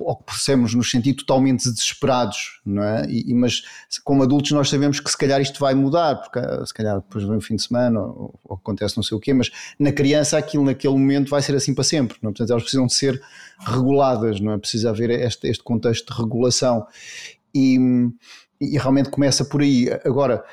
ou 0.00 0.16
que 0.16 0.24
possamos 0.24 0.74
nos 0.74 0.90
sentir 0.90 1.14
totalmente 1.14 1.70
desesperados, 1.70 2.60
não 2.66 2.82
é? 2.82 3.06
E, 3.08 3.32
mas 3.34 3.62
como 4.02 4.22
adultos 4.22 4.50
nós 4.50 4.68
sabemos 4.68 4.98
que 4.98 5.10
se 5.10 5.16
calhar 5.16 5.40
isto 5.40 5.60
vai 5.60 5.74
mudar, 5.74 6.16
porque 6.16 6.38
ah, 6.38 6.64
se 6.66 6.74
calhar 6.74 6.96
depois 6.96 7.24
vem 7.24 7.36
o 7.36 7.40
fim 7.40 7.56
de 7.56 7.62
semana 7.62 8.00
ou, 8.00 8.38
ou, 8.44 8.56
acontece 8.56 8.96
não 8.96 9.04
sei 9.04 9.16
o 9.16 9.20
quê, 9.20 9.32
mas 9.32 9.50
na 9.78 9.92
criança 9.92 10.36
aquilo 10.36 10.64
naquele 10.64 10.94
momento 10.94 11.30
vai 11.30 11.42
ser 11.42 11.54
assim 11.54 11.74
para 11.74 11.84
sempre, 11.84 12.18
não 12.20 12.30
é? 12.30 12.32
Portanto 12.32 12.50
elas 12.50 12.62
precisam 12.62 12.86
de 12.86 12.94
ser 12.94 13.22
reguladas, 13.60 14.40
não 14.40 14.52
é? 14.52 14.58
Precisa 14.58 14.90
haver 14.90 15.10
este, 15.10 15.48
este 15.48 15.62
contexto 15.62 16.12
de 16.12 16.20
regulação 16.20 16.86
e, 17.54 17.78
e 18.60 18.76
realmente 18.78 19.10
começa 19.10 19.44
por 19.44 19.62
aí. 19.62 19.88
Agora, 20.04 20.44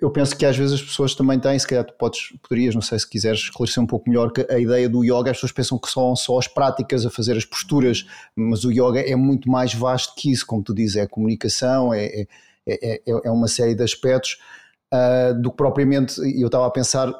eu, 0.00 0.10
penso 0.10 0.36
que 0.36 0.44
às 0.44 0.56
vezes 0.56 0.74
as 0.74 0.82
pessoas 0.82 1.14
também 1.14 1.38
têm, 1.38 1.58
se 1.58 1.66
calhar 1.66 1.84
tu 1.84 1.94
podes, 1.94 2.32
poderias, 2.42 2.74
não 2.74 2.82
sei 2.82 2.98
se 2.98 3.08
quiseres 3.08 3.40
esclarecer 3.40 3.82
um 3.82 3.86
pouco 3.86 4.08
melhor, 4.08 4.30
que 4.32 4.46
a 4.50 4.58
ideia 4.58 4.88
do 4.88 5.04
yoga, 5.04 5.30
as 5.30 5.36
pessoas 5.36 5.52
pensam 5.52 5.78
que 5.78 5.90
são 5.90 6.14
só 6.16 6.38
as 6.38 6.46
práticas 6.46 7.04
a 7.04 7.10
fazer 7.10 7.36
as 7.36 7.44
posturas, 7.44 8.06
mas 8.36 8.64
o 8.64 8.70
yoga 8.70 9.00
é 9.00 9.16
muito 9.16 9.50
mais 9.50 9.74
vasto 9.74 10.14
que 10.16 10.30
isso, 10.30 10.46
como 10.46 10.62
tu 10.62 10.74
dizes, 10.74 10.96
é 10.96 11.06
comunicação, 11.06 11.92
é, 11.92 12.04
é, 12.06 12.26
é, 12.66 13.00
é 13.06 13.30
uma 13.30 13.48
série 13.48 13.74
de 13.74 13.82
aspectos 13.82 14.38
uh, 14.92 15.40
do 15.40 15.50
que 15.50 15.56
propriamente, 15.56 16.20
eu 16.40 16.46
estava 16.46 16.66
a 16.66 16.70
pensar 16.70 17.12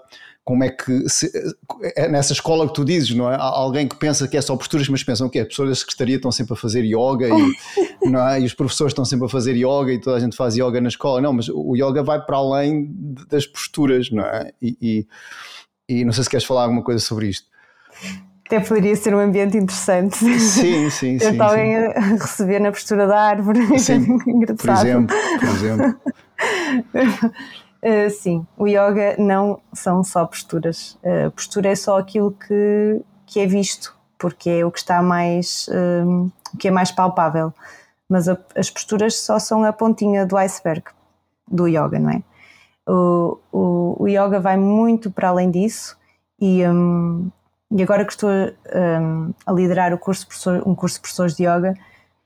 como 0.48 0.64
é 0.64 0.70
que 0.70 1.06
se, 1.10 1.30
é 1.94 2.08
nessa 2.08 2.32
escola 2.32 2.66
que 2.66 2.72
tu 2.72 2.82
dizes, 2.82 3.14
não 3.14 3.30
é? 3.30 3.34
Há 3.34 3.42
alguém 3.42 3.86
que 3.86 3.94
pensa 3.94 4.26
que 4.26 4.34
é 4.34 4.40
só 4.40 4.56
posturas, 4.56 4.88
mas 4.88 5.04
pensam 5.04 5.28
que 5.28 5.38
as 5.38 5.46
pessoas 5.46 5.68
da 5.68 5.74
secretaria 5.74 6.16
estão 6.16 6.32
sempre 6.32 6.54
a 6.54 6.56
fazer 6.56 6.84
yoga 6.86 7.28
e, 7.28 7.54
não 8.08 8.26
é? 8.26 8.40
e 8.40 8.46
os 8.46 8.54
professores 8.54 8.92
estão 8.92 9.04
sempre 9.04 9.26
a 9.26 9.28
fazer 9.28 9.54
yoga 9.56 9.92
e 9.92 10.00
toda 10.00 10.16
a 10.16 10.20
gente 10.20 10.34
faz 10.34 10.56
yoga 10.56 10.80
na 10.80 10.88
escola. 10.88 11.20
Não, 11.20 11.34
mas 11.34 11.50
o 11.50 11.76
yoga 11.76 12.02
vai 12.02 12.18
para 12.24 12.38
além 12.38 12.88
das 13.28 13.46
posturas, 13.46 14.10
não 14.10 14.24
é? 14.24 14.50
E, 14.62 14.78
e, 14.80 15.06
e 15.86 16.04
não 16.06 16.14
sei 16.14 16.24
se 16.24 16.30
queres 16.30 16.46
falar 16.46 16.62
alguma 16.62 16.82
coisa 16.82 17.04
sobre 17.04 17.28
isto. 17.28 17.46
Até 18.46 18.58
poderia 18.60 18.96
ser 18.96 19.14
um 19.14 19.18
ambiente 19.18 19.58
interessante. 19.58 20.16
Sim, 20.16 20.88
sim, 20.88 21.18
sim. 21.20 21.38
alguém 21.38 21.76
a 21.76 22.00
receber 22.00 22.58
na 22.58 22.72
postura 22.72 23.06
da 23.06 23.20
árvore. 23.20 23.78
Sim, 23.78 24.16
engraçado. 24.26 24.56
Por 24.56 24.70
exemplo, 24.70 25.16
por 25.40 25.48
exemplo. 25.48 26.00
Uh, 27.82 28.10
sim, 28.10 28.46
o 28.56 28.66
yoga 28.66 29.16
não 29.18 29.60
são 29.72 30.02
só 30.02 30.26
posturas. 30.26 30.98
Uh, 31.02 31.30
postura 31.30 31.70
é 31.70 31.74
só 31.74 31.98
aquilo 31.98 32.32
que, 32.32 33.00
que 33.26 33.40
é 33.40 33.46
visto, 33.46 33.94
porque 34.18 34.50
é 34.50 34.64
o 34.64 34.70
que 34.70 34.78
está 34.78 35.00
mais, 35.00 35.68
uh, 35.68 36.30
que 36.58 36.68
é 36.68 36.70
mais 36.70 36.90
palpável. 36.90 37.52
Mas 38.08 38.28
a, 38.28 38.36
as 38.56 38.70
posturas 38.70 39.16
só 39.16 39.38
são 39.38 39.64
a 39.64 39.72
pontinha 39.72 40.26
do 40.26 40.36
iceberg 40.36 40.84
do 41.46 41.68
yoga, 41.68 41.98
não 41.98 42.10
é? 42.10 42.22
O, 42.86 43.38
o, 43.52 43.96
o 44.02 44.08
yoga 44.08 44.40
vai 44.40 44.56
muito 44.56 45.10
para 45.10 45.28
além 45.28 45.50
disso 45.50 45.96
e, 46.40 46.66
um, 46.66 47.30
e 47.70 47.82
agora 47.82 48.04
que 48.04 48.12
estou 48.12 48.30
um, 48.30 49.34
a 49.46 49.52
liderar 49.52 49.92
o 49.92 49.98
curso 49.98 50.26
um 50.64 50.74
curso 50.74 50.96
de 50.96 51.02
professores 51.02 51.36
de 51.36 51.44
yoga, 51.44 51.74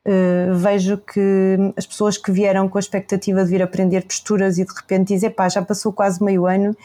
Uh, 0.04 0.54
vejo 0.56 0.98
que 0.98 1.56
as 1.76 1.86
pessoas 1.86 2.18
que 2.18 2.32
vieram 2.32 2.68
com 2.68 2.76
a 2.76 2.80
expectativa 2.80 3.44
de 3.44 3.50
vir 3.50 3.62
aprender 3.62 4.04
posturas 4.04 4.58
e 4.58 4.64
de 4.64 4.74
repente 4.74 5.14
dizem, 5.14 5.30
pá, 5.30 5.48
já 5.48 5.62
passou 5.62 5.92
quase 5.92 6.22
meio 6.22 6.44
ano 6.44 6.76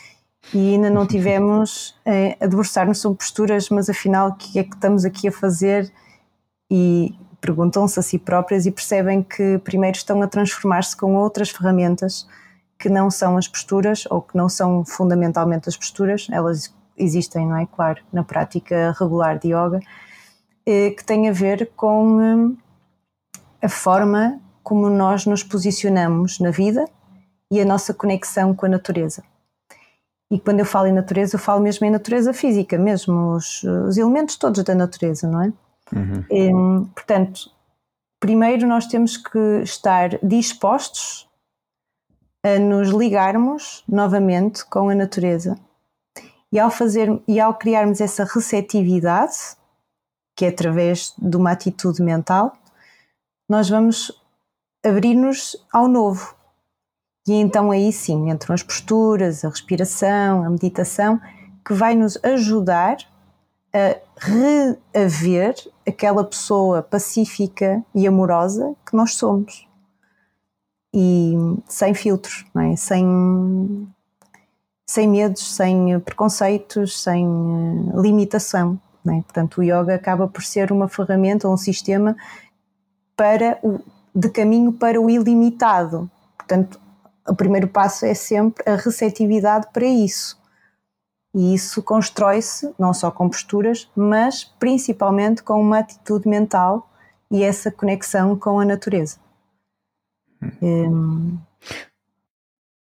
e 0.54 0.76
ainda 0.76 0.90
não 0.90 1.08
tivemos 1.08 1.96
uh, 2.06 2.38
a 2.40 2.46
debruçar-nos 2.46 3.00
sobre 3.00 3.18
posturas, 3.18 3.70
mas 3.70 3.90
afinal 3.90 4.30
o 4.30 4.36
que 4.36 4.60
é 4.60 4.64
que 4.64 4.76
estamos 4.76 5.04
aqui 5.04 5.28
a 5.28 5.32
fazer? 5.32 5.92
E 6.70 7.16
perguntam-se 7.42 8.00
a 8.00 8.04
si 8.04 8.20
próprias 8.20 8.66
e 8.66 8.72
percebem 8.72 9.24
que 9.24 9.58
primeiro 9.60 9.98
estão 9.98 10.22
a 10.22 10.28
transformar-se 10.28 10.96
com 10.96 11.16
outras 11.16 11.50
ferramentas 11.50 12.28
que 12.78 12.90
não 12.90 13.10
são 13.10 13.38
as 13.38 13.48
posturas 13.48 14.04
ou 14.12 14.22
que 14.22 14.38
não 14.38 14.48
são 14.48 14.86
fundamentalmente 14.86 15.68
as 15.68 15.76
posturas, 15.76 16.28
elas 16.32 16.72
existem, 16.96 17.48
não 17.48 17.58
é? 17.58 17.66
Claro, 17.66 18.02
na 18.14 18.24
prática 18.24 18.96
regular 19.00 19.40
de 19.40 19.48
yoga, 19.48 19.80
uh, 19.80 20.96
que 20.96 21.04
tem 21.04 21.28
a 21.30 21.32
ver 21.32 21.72
com 21.76 22.56
a 23.68 23.70
forma 23.70 24.40
como 24.64 24.90
nós 24.90 25.26
nos 25.26 25.44
posicionamos 25.44 26.40
na 26.40 26.52
vida 26.52 26.86
e 27.52 27.60
a 27.60 27.66
nossa 27.66 27.94
conexão 27.94 28.56
com 28.56 28.66
a 28.66 28.70
natureza. 28.70 29.24
E 30.32 30.40
quando 30.40 30.60
eu 30.60 30.66
falo 30.66 30.88
em 30.88 30.94
natureza, 30.94 31.36
eu 31.36 31.40
falo 31.40 31.62
mesmo 31.62 31.86
em 31.86 31.90
natureza 31.90 32.34
física, 32.34 32.78
mesmo 32.78 33.34
os, 33.34 33.64
os 33.64 33.98
elementos 33.98 34.38
todos 34.38 34.64
da 34.64 34.74
natureza, 34.74 35.28
não 35.28 35.42
é? 35.42 35.54
Uhum. 35.94 36.24
E, 36.32 36.50
portanto, 36.96 37.52
primeiro 38.22 38.66
nós 38.66 38.88
temos 38.88 39.18
que 39.18 39.62
estar 39.64 40.18
dispostos 40.24 41.30
a 42.42 42.58
nos 42.58 42.90
ligarmos 42.90 43.84
novamente 43.86 44.66
com 44.66 44.88
a 44.88 44.96
natureza. 44.96 45.58
E 46.54 46.58
ao, 46.58 46.72
fazer, 46.72 47.22
e 47.28 47.38
ao 47.38 47.54
criarmos 47.54 48.00
essa 48.00 48.24
receptividade, 48.24 49.36
que 50.38 50.46
é 50.46 50.48
através 50.48 51.14
de 51.18 51.36
uma 51.36 51.52
atitude 51.52 52.02
mental, 52.02 52.54
nós 53.48 53.70
vamos 53.70 54.12
abrir-nos 54.84 55.56
ao 55.72 55.88
novo. 55.88 56.36
E 57.28 57.34
então 57.34 57.72
aí 57.72 57.92
sim 57.92 58.30
entram 58.30 58.54
as 58.54 58.64
posturas, 58.64 59.44
a 59.44 59.50
respiração, 59.50 60.44
a 60.44 60.50
meditação, 60.50 61.20
que 61.66 61.74
vai 61.74 61.96
nos 61.96 62.18
ajudar 62.24 62.98
a 63.74 63.98
reaver 64.18 65.56
aquela 65.86 66.24
pessoa 66.24 66.82
pacífica 66.82 67.84
e 67.94 68.08
amorosa 68.08 68.74
que 68.86 68.96
nós 68.96 69.16
somos. 69.16 69.68
E 70.94 71.34
sem 71.68 71.94
filtros, 71.94 72.46
é? 72.56 72.76
sem, 72.76 73.88
sem 74.90 75.08
medos, 75.08 75.56
sem 75.56 76.00
preconceitos, 76.00 77.02
sem 77.02 77.26
eh, 77.26 78.02
limitação. 78.02 78.80
É? 79.06 79.22
Portanto, 79.22 79.60
o 79.60 79.64
yoga 79.64 79.96
acaba 79.96 80.28
por 80.28 80.44
ser 80.44 80.72
uma 80.72 80.88
ferramenta, 80.88 81.48
um 81.48 81.58
sistema 81.58 82.16
para 83.18 83.60
o, 83.64 83.82
de 84.16 84.30
caminho 84.30 84.72
para 84.72 85.02
o 85.02 85.10
ilimitado. 85.10 86.10
Portanto, 86.38 86.80
o 87.28 87.36
primeiro 87.36 87.68
passo 87.68 88.06
é 88.06 88.14
sempre 88.14 88.64
a 88.70 88.76
receptividade 88.76 89.68
para 89.74 89.86
isso. 89.86 90.40
E 91.36 91.54
isso 91.54 91.84
constrói-se 91.84 92.74
não 92.80 92.94
só 92.94 93.12
com 93.12 93.30
posturas, 93.30 93.90
mas 93.96 94.44
principalmente 94.44 95.44
com 95.44 95.60
uma 95.60 95.80
atitude 95.80 96.28
mental 96.28 96.90
e 97.30 97.44
essa 97.44 97.70
conexão 97.70 98.38
com 98.38 98.60
a 98.60 98.66
natureza. 98.66 99.18
Hum. 100.62 101.38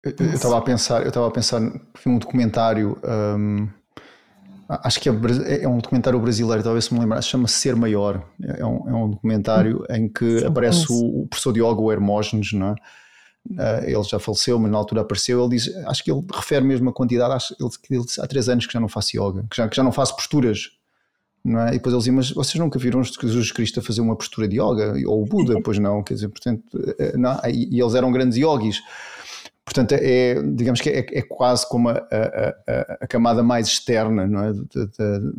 Eu 0.03 0.33
estava 0.33 0.57
a 0.57 0.61
pensar, 0.61 1.01
eu 1.01 1.09
estava 1.09 1.27
a 1.27 1.31
pensar, 1.31 1.59
vi 1.59 2.09
um 2.09 2.17
documentário 2.17 2.97
um, 3.03 3.67
Acho 4.69 4.99
que 4.99 5.07
é, 5.09 5.13
é, 5.63 5.67
um 5.67 5.77
documentário 5.77 6.19
brasileiro, 6.19 6.61
talvez 6.61 6.85
se 6.85 6.93
me 6.93 6.99
lembrar, 6.99 7.21
chama-se 7.21 7.55
Ser 7.55 7.75
Maior. 7.75 8.21
É 8.43 8.65
um, 8.65 8.89
é 8.89 8.93
um 8.93 9.09
documentário 9.09 9.85
hum. 9.89 9.95
em 9.95 10.09
que 10.09 10.39
Sim, 10.39 10.45
aparece 10.45 10.85
o, 10.89 11.21
o, 11.23 11.27
professor 11.27 11.53
Diogo 11.53 11.91
Hermógenes, 11.91 12.51
não 12.51 12.69
é? 12.69 12.75
Uh, 13.49 13.85
ele 13.85 14.03
já 14.03 14.19
faleceu, 14.19 14.59
mas 14.59 14.69
na 14.69 14.77
altura 14.77 15.01
apareceu. 15.01 15.39
Ele 15.39 15.55
diz, 15.55 15.73
acho 15.85 16.03
que 16.03 16.11
ele 16.11 16.21
refere 16.33 16.65
mesmo 16.65 16.89
a 16.89 16.93
quantidade. 16.93 17.33
Acho, 17.33 17.55
ele, 17.57 17.69
ele 17.89 18.03
disse, 18.03 18.19
há 18.19 18.27
três 18.27 18.49
anos 18.49 18.65
que 18.65 18.73
já 18.73 18.79
não 18.79 18.89
faço 18.89 19.15
yoga, 19.15 19.45
que 19.49 19.55
já, 19.55 19.69
que 19.69 19.75
já 19.75 19.83
não 19.83 19.91
faço 19.93 20.15
posturas. 20.15 20.71
Não 21.45 21.61
é? 21.61 21.69
E 21.69 21.71
depois 21.73 21.93
ele 21.93 21.99
dizia, 21.99 22.13
mas 22.13 22.31
vocês 22.31 22.55
nunca 22.55 22.77
viram 22.77 23.01
Jesus 23.01 23.51
Cristo 23.53 23.79
a 23.79 23.83
fazer 23.83 24.01
uma 24.01 24.17
postura 24.17 24.49
de 24.49 24.55
yoga? 24.57 24.95
Ou 25.07 25.21
o 25.21 25.25
Buda? 25.25 25.55
Pois 25.63 25.79
não, 25.79 26.03
quer 26.03 26.15
dizer, 26.15 26.27
portanto, 26.27 26.63
eh, 26.99 27.15
não, 27.15 27.39
e, 27.45 27.77
e 27.77 27.81
eles 27.81 27.95
eram 27.95 28.11
grandes 28.11 28.37
yogis. 28.37 28.81
Portanto, 29.67 29.95
é, 29.99 30.41
digamos 30.55 30.79
que 30.79 30.89
é, 30.89 31.05
é 31.11 31.21
quase 31.21 31.67
como 31.67 31.89
a, 31.89 31.97
a, 31.97 32.97
a, 33.01 33.07
camada 33.07 33.43
mais 33.43 33.67
externa 33.67 34.25
não 34.25 34.45
é? 34.45 34.53
De, 34.53 34.63
de, 34.63 35.33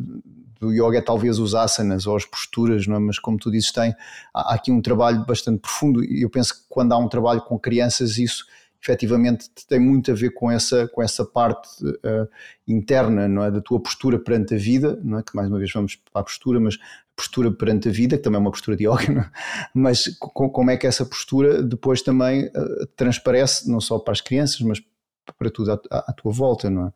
do 0.59 0.71
yoga 0.71 0.99
é 0.99 1.01
talvez 1.01 1.39
os 1.39 1.55
asanas 1.55 2.05
ou 2.05 2.15
as 2.15 2.25
posturas, 2.25 2.85
não 2.85 2.97
é? 2.97 2.99
mas 2.99 3.17
como 3.17 3.39
tu 3.39 3.49
dizes, 3.49 3.71
tem, 3.71 3.95
há 4.31 4.53
aqui 4.53 4.71
um 4.71 4.83
trabalho 4.83 5.25
bastante 5.25 5.61
profundo 5.61 6.03
e 6.03 6.21
eu 6.21 6.29
penso 6.29 6.53
que 6.53 6.59
quando 6.69 6.93
há 6.93 6.97
um 6.99 7.09
trabalho 7.09 7.41
com 7.41 7.57
crianças 7.57 8.19
isso 8.19 8.45
efetivamente 8.81 9.49
tem 9.67 9.79
muito 9.79 10.11
a 10.11 10.13
ver 10.13 10.31
com 10.31 10.49
essa, 10.49 10.87
com 10.87 11.01
essa 11.01 11.25
parte 11.25 11.67
uh, 11.85 12.27
interna, 12.67 13.27
não 13.27 13.43
é? 13.43 13.51
Da 13.51 13.61
tua 13.61 13.81
postura 13.81 14.17
perante 14.17 14.55
a 14.55 14.57
vida, 14.57 14.99
não 15.03 15.19
é? 15.19 15.23
Que 15.23 15.35
mais 15.35 15.49
uma 15.49 15.59
vez 15.59 15.71
vamos 15.73 15.95
para 15.95 16.21
a 16.21 16.23
postura, 16.23 16.59
mas 16.59 16.77
postura 17.15 17.51
perante 17.51 17.89
a 17.89 17.91
vida, 17.91 18.17
que 18.17 18.23
também 18.23 18.37
é 18.37 18.41
uma 18.41 18.51
postura 18.51 18.77
de 18.77 18.85
yoga, 18.87 19.19
é? 19.19 19.69
mas 19.73 20.05
como 20.17 20.71
é 20.71 20.77
que 20.77 20.87
essa 20.87 21.05
postura 21.05 21.61
depois 21.61 22.01
também 22.01 22.45
uh, 22.45 22.85
transparece, 22.95 23.69
não 23.69 23.81
só 23.81 23.99
para 23.99 24.13
as 24.13 24.21
crianças, 24.21 24.61
mas 24.61 24.81
para 25.37 25.51
tudo 25.51 25.73
à, 25.73 25.79
à 25.91 26.13
tua 26.13 26.31
volta, 26.31 26.69
não 26.69 26.87
é? 26.87 26.93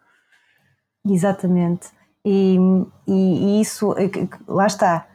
Exatamente. 1.05 1.89
E, 2.25 2.57
e, 3.05 3.11
e 3.11 3.61
isso, 3.61 3.93
eh, 3.97 4.09
lá 4.47 4.65
está, 4.65 5.07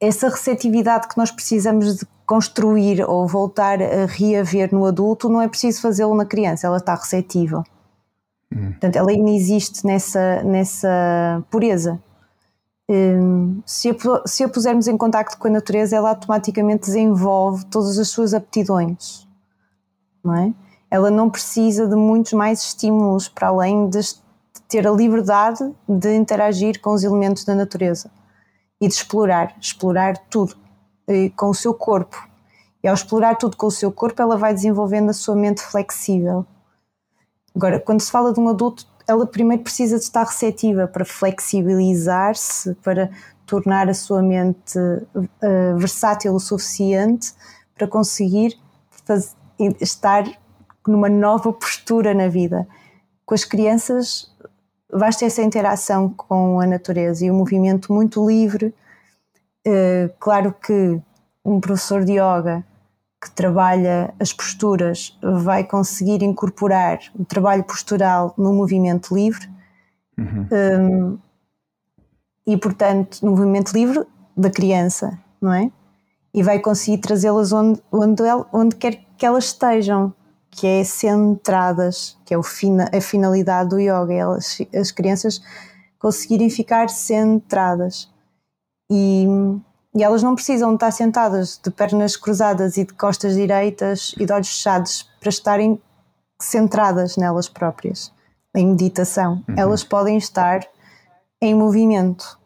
essa 0.00 0.28
receptividade 0.28 1.08
que 1.08 1.18
nós 1.18 1.32
precisamos 1.32 1.96
de 1.96 2.06
construir 2.32 3.04
ou 3.06 3.28
voltar 3.28 3.82
a 3.82 4.06
reaver 4.06 4.74
no 4.74 4.86
adulto, 4.86 5.28
não 5.28 5.42
é 5.42 5.46
preciso 5.46 5.82
fazê-lo 5.82 6.14
na 6.14 6.24
criança, 6.24 6.66
ela 6.66 6.78
está 6.78 6.94
receptiva. 6.94 7.62
Hum. 8.50 8.70
Portanto, 8.70 8.96
ela 8.96 9.10
ainda 9.10 9.30
existe 9.30 9.86
nessa, 9.86 10.42
nessa 10.42 11.44
pureza. 11.50 12.02
Um, 12.88 13.60
se, 13.66 13.90
a, 13.90 13.94
se 14.24 14.44
a 14.44 14.48
pusermos 14.48 14.88
em 14.88 14.96
contacto 14.96 15.36
com 15.36 15.46
a 15.46 15.50
natureza, 15.50 15.94
ela 15.94 16.08
automaticamente 16.08 16.86
desenvolve 16.86 17.66
todas 17.66 17.98
as 17.98 18.08
suas 18.08 18.32
aptidões, 18.32 19.28
não 20.24 20.34
é? 20.34 20.54
Ela 20.90 21.10
não 21.10 21.28
precisa 21.28 21.86
de 21.86 21.96
muitos 21.96 22.32
mais 22.32 22.62
estímulos 22.62 23.28
para 23.28 23.48
além 23.48 23.90
de 23.90 24.00
ter 24.68 24.88
a 24.88 24.90
liberdade 24.90 25.70
de 25.86 26.16
interagir 26.16 26.80
com 26.80 26.94
os 26.94 27.04
elementos 27.04 27.44
da 27.44 27.54
natureza. 27.54 28.10
e 28.80 28.88
de 28.88 28.94
explorar, 28.94 29.54
explorar 29.60 30.16
tudo 30.28 30.61
com 31.36 31.50
o 31.50 31.54
seu 31.54 31.74
corpo. 31.74 32.16
E 32.82 32.88
ao 32.88 32.94
explorar 32.94 33.36
tudo 33.36 33.56
com 33.56 33.66
o 33.66 33.70
seu 33.70 33.92
corpo, 33.92 34.20
ela 34.20 34.36
vai 34.36 34.52
desenvolvendo 34.52 35.10
a 35.10 35.12
sua 35.12 35.36
mente 35.36 35.62
flexível. 35.62 36.44
Agora, 37.54 37.78
quando 37.78 38.00
se 38.00 38.10
fala 38.10 38.32
de 38.32 38.40
um 38.40 38.48
adulto, 38.48 38.86
ela 39.06 39.26
primeiro 39.26 39.62
precisa 39.62 39.98
de 39.98 40.04
estar 40.04 40.24
receptiva 40.24 40.86
para 40.86 41.04
flexibilizar-se, 41.04 42.74
para 42.76 43.10
tornar 43.46 43.88
a 43.88 43.94
sua 43.94 44.22
mente 44.22 44.78
uh, 44.78 45.76
versátil 45.76 46.34
o 46.34 46.40
suficiente 46.40 47.32
para 47.74 47.86
conseguir 47.86 48.58
fazer, 49.04 49.30
estar 49.80 50.24
numa 50.86 51.08
nova 51.08 51.52
postura 51.52 52.14
na 52.14 52.28
vida. 52.28 52.66
Com 53.24 53.34
as 53.34 53.44
crianças, 53.44 54.32
basta 54.90 55.24
essa 55.24 55.42
interação 55.42 56.08
com 56.08 56.60
a 56.60 56.66
natureza 56.66 57.24
e 57.24 57.30
o 57.30 57.34
um 57.34 57.38
movimento 57.38 57.92
muito 57.92 58.26
livre. 58.26 58.74
Uh, 59.66 60.12
claro 60.18 60.52
que 60.52 61.00
um 61.44 61.60
professor 61.60 62.04
de 62.04 62.12
yoga 62.12 62.64
que 63.22 63.30
trabalha 63.30 64.12
as 64.18 64.32
posturas 64.32 65.16
vai 65.22 65.62
conseguir 65.62 66.22
incorporar 66.24 66.98
o 67.14 67.24
trabalho 67.24 67.62
postural 67.62 68.34
no 68.36 68.52
movimento 68.52 69.14
livre 69.14 69.48
uhum. 70.18 70.48
um, 70.50 71.18
e, 72.44 72.56
portanto, 72.56 73.20
no 73.22 73.30
movimento 73.30 73.72
livre 73.72 74.04
da 74.36 74.50
criança, 74.50 75.16
não 75.40 75.52
é? 75.52 75.70
E 76.34 76.42
vai 76.42 76.58
conseguir 76.58 76.98
trazê-las 76.98 77.52
onde, 77.52 77.80
onde, 77.92 78.22
onde 78.52 78.74
quer 78.74 79.04
que 79.16 79.24
elas 79.24 79.44
estejam, 79.44 80.12
que 80.50 80.66
é 80.66 80.82
centradas, 80.82 82.18
que 82.24 82.34
é 82.34 82.38
o 82.38 82.42
fina, 82.42 82.90
a 82.92 83.00
finalidade 83.00 83.70
do 83.70 83.78
yoga, 83.78 84.12
elas, 84.12 84.58
as 84.74 84.90
crianças 84.90 85.40
conseguirem 85.98 86.50
ficar 86.50 86.88
centradas. 86.88 88.11
E 88.92 89.26
e 89.94 90.02
elas 90.02 90.22
não 90.22 90.34
precisam 90.34 90.74
estar 90.74 90.90
sentadas 90.90 91.60
de 91.62 91.70
pernas 91.70 92.16
cruzadas 92.16 92.76
e 92.78 92.84
de 92.84 92.94
costas 92.94 93.34
direitas 93.34 94.14
e 94.18 94.24
de 94.24 94.32
olhos 94.32 94.48
fechados 94.48 95.08
para 95.20 95.28
estarem 95.28 95.80
centradas 96.40 97.16
nelas 97.16 97.48
próprias, 97.48 98.12
em 98.54 98.68
meditação. 98.68 99.44
Uhum. 99.48 99.54
Elas 99.56 99.84
podem 99.84 100.16
estar 100.16 100.60
em 101.42 101.54
movimento, 101.54 102.38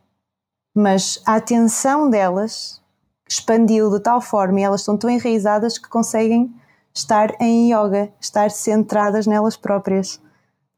mas 0.74 1.22
a 1.24 1.36
atenção 1.36 2.10
delas 2.10 2.82
expandiu 3.28 3.90
de 3.90 4.00
tal 4.00 4.20
forma 4.20 4.60
e 4.60 4.62
elas 4.64 4.80
estão 4.80 4.96
tão 4.96 5.08
enraizadas 5.08 5.78
que 5.78 5.88
conseguem 5.88 6.52
estar 6.92 7.40
em 7.40 7.72
yoga, 7.72 8.10
estar 8.20 8.50
centradas 8.50 9.26
nelas 9.26 9.56
próprias. 9.56 10.20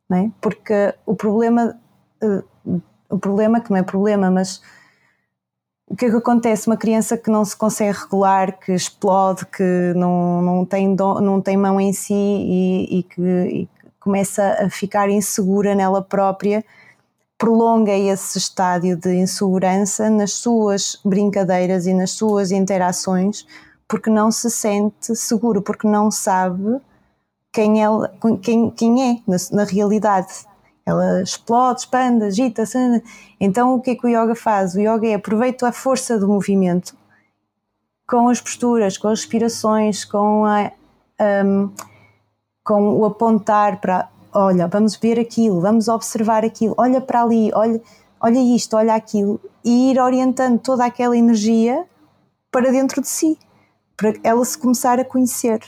Não 0.09 0.19
é? 0.19 0.31
Porque 0.41 0.95
o 1.07 1.15
problema, 1.15 1.79
eh, 2.23 2.43
o 3.09 3.19
problema 3.19 3.61
que 3.61 3.71
não 3.71 3.79
é 3.79 3.83
problema, 3.83 4.31
mas 4.31 4.61
o 5.89 5.97
que 5.97 6.07
é 6.07 6.11
que 6.11 6.17
acontece? 6.17 6.67
Uma 6.67 6.77
criança 6.77 7.17
que 7.17 7.31
não 7.31 7.45
se 7.45 7.57
consegue 7.57 7.99
regular, 7.99 8.59
que 8.59 8.73
explode, 8.73 9.47
que 9.47 9.93
não, 9.97 10.43
não, 10.43 10.65
tem, 10.65 10.95
não 10.95 11.41
tem 11.41 11.57
mão 11.57 11.81
em 11.81 11.93
si 11.93 12.13
e, 12.15 12.99
e, 12.99 13.03
que, 13.03 13.23
e 13.23 13.69
começa 13.99 14.59
a 14.61 14.71
ficar 14.71 15.09
insegura 15.09 15.75
nela 15.75 16.03
própria, 16.03 16.65
prolonga 17.39 17.93
esse 17.93 18.37
estádio 18.37 18.97
de 18.97 19.15
insegurança 19.15 20.11
nas 20.11 20.33
suas 20.33 21.01
brincadeiras 21.05 21.87
e 21.87 21.95
nas 21.95 22.11
suas 22.11 22.51
interações, 22.51 23.47
porque 23.87 24.11
não 24.11 24.31
se 24.31 24.51
sente 24.51 25.17
seguro, 25.17 25.63
porque 25.63 25.87
não 25.87 26.11
sabe 26.11 26.81
quem, 27.51 27.83
ela, 27.83 28.13
quem, 28.43 28.71
quem 28.71 29.11
é 29.11 29.21
na, 29.27 29.37
na 29.53 29.65
realidade 29.65 30.47
ela 30.89 31.23
explode, 31.23 31.81
expande, 31.81 32.25
agita-se. 32.25 32.79
Então 33.39 33.75
o 33.75 33.81
que 33.81 33.91
é 33.91 33.95
que 33.95 34.07
o 34.07 34.09
yoga 34.09 34.35
faz? 34.35 34.75
O 34.75 34.81
yoga 34.81 35.07
é 35.07 35.15
aproveita 35.15 35.69
a 35.69 35.73
força 35.73 36.19
do 36.19 36.27
movimento 36.27 36.97
com 38.09 38.29
as 38.29 38.41
posturas, 38.41 38.97
com 38.97 39.09
as 39.09 39.21
respirações, 39.21 40.05
com, 40.05 40.47
a, 40.47 40.73
um, 41.45 41.71
com 42.65 42.99
o 42.99 43.05
apontar 43.05 43.81
para 43.81 44.09
olha, 44.33 44.67
vamos 44.69 44.95
ver 44.97 45.19
aquilo, 45.19 45.61
vamos 45.61 45.89
observar 45.89 46.45
aquilo, 46.45 46.75
olha 46.77 47.01
para 47.01 47.23
ali, 47.23 47.51
olha, 47.55 47.81
olha 48.21 48.39
isto, 48.39 48.77
olha 48.77 48.95
aquilo, 48.95 49.41
e 49.65 49.91
ir 49.91 49.99
orientando 49.99 50.59
toda 50.59 50.85
aquela 50.85 51.17
energia 51.17 51.85
para 52.51 52.71
dentro 52.71 53.01
de 53.01 53.09
si, 53.09 53.39
para 53.97 54.13
ela 54.23 54.45
se 54.45 54.57
começar 54.57 55.01
a 55.01 55.05
conhecer 55.05 55.61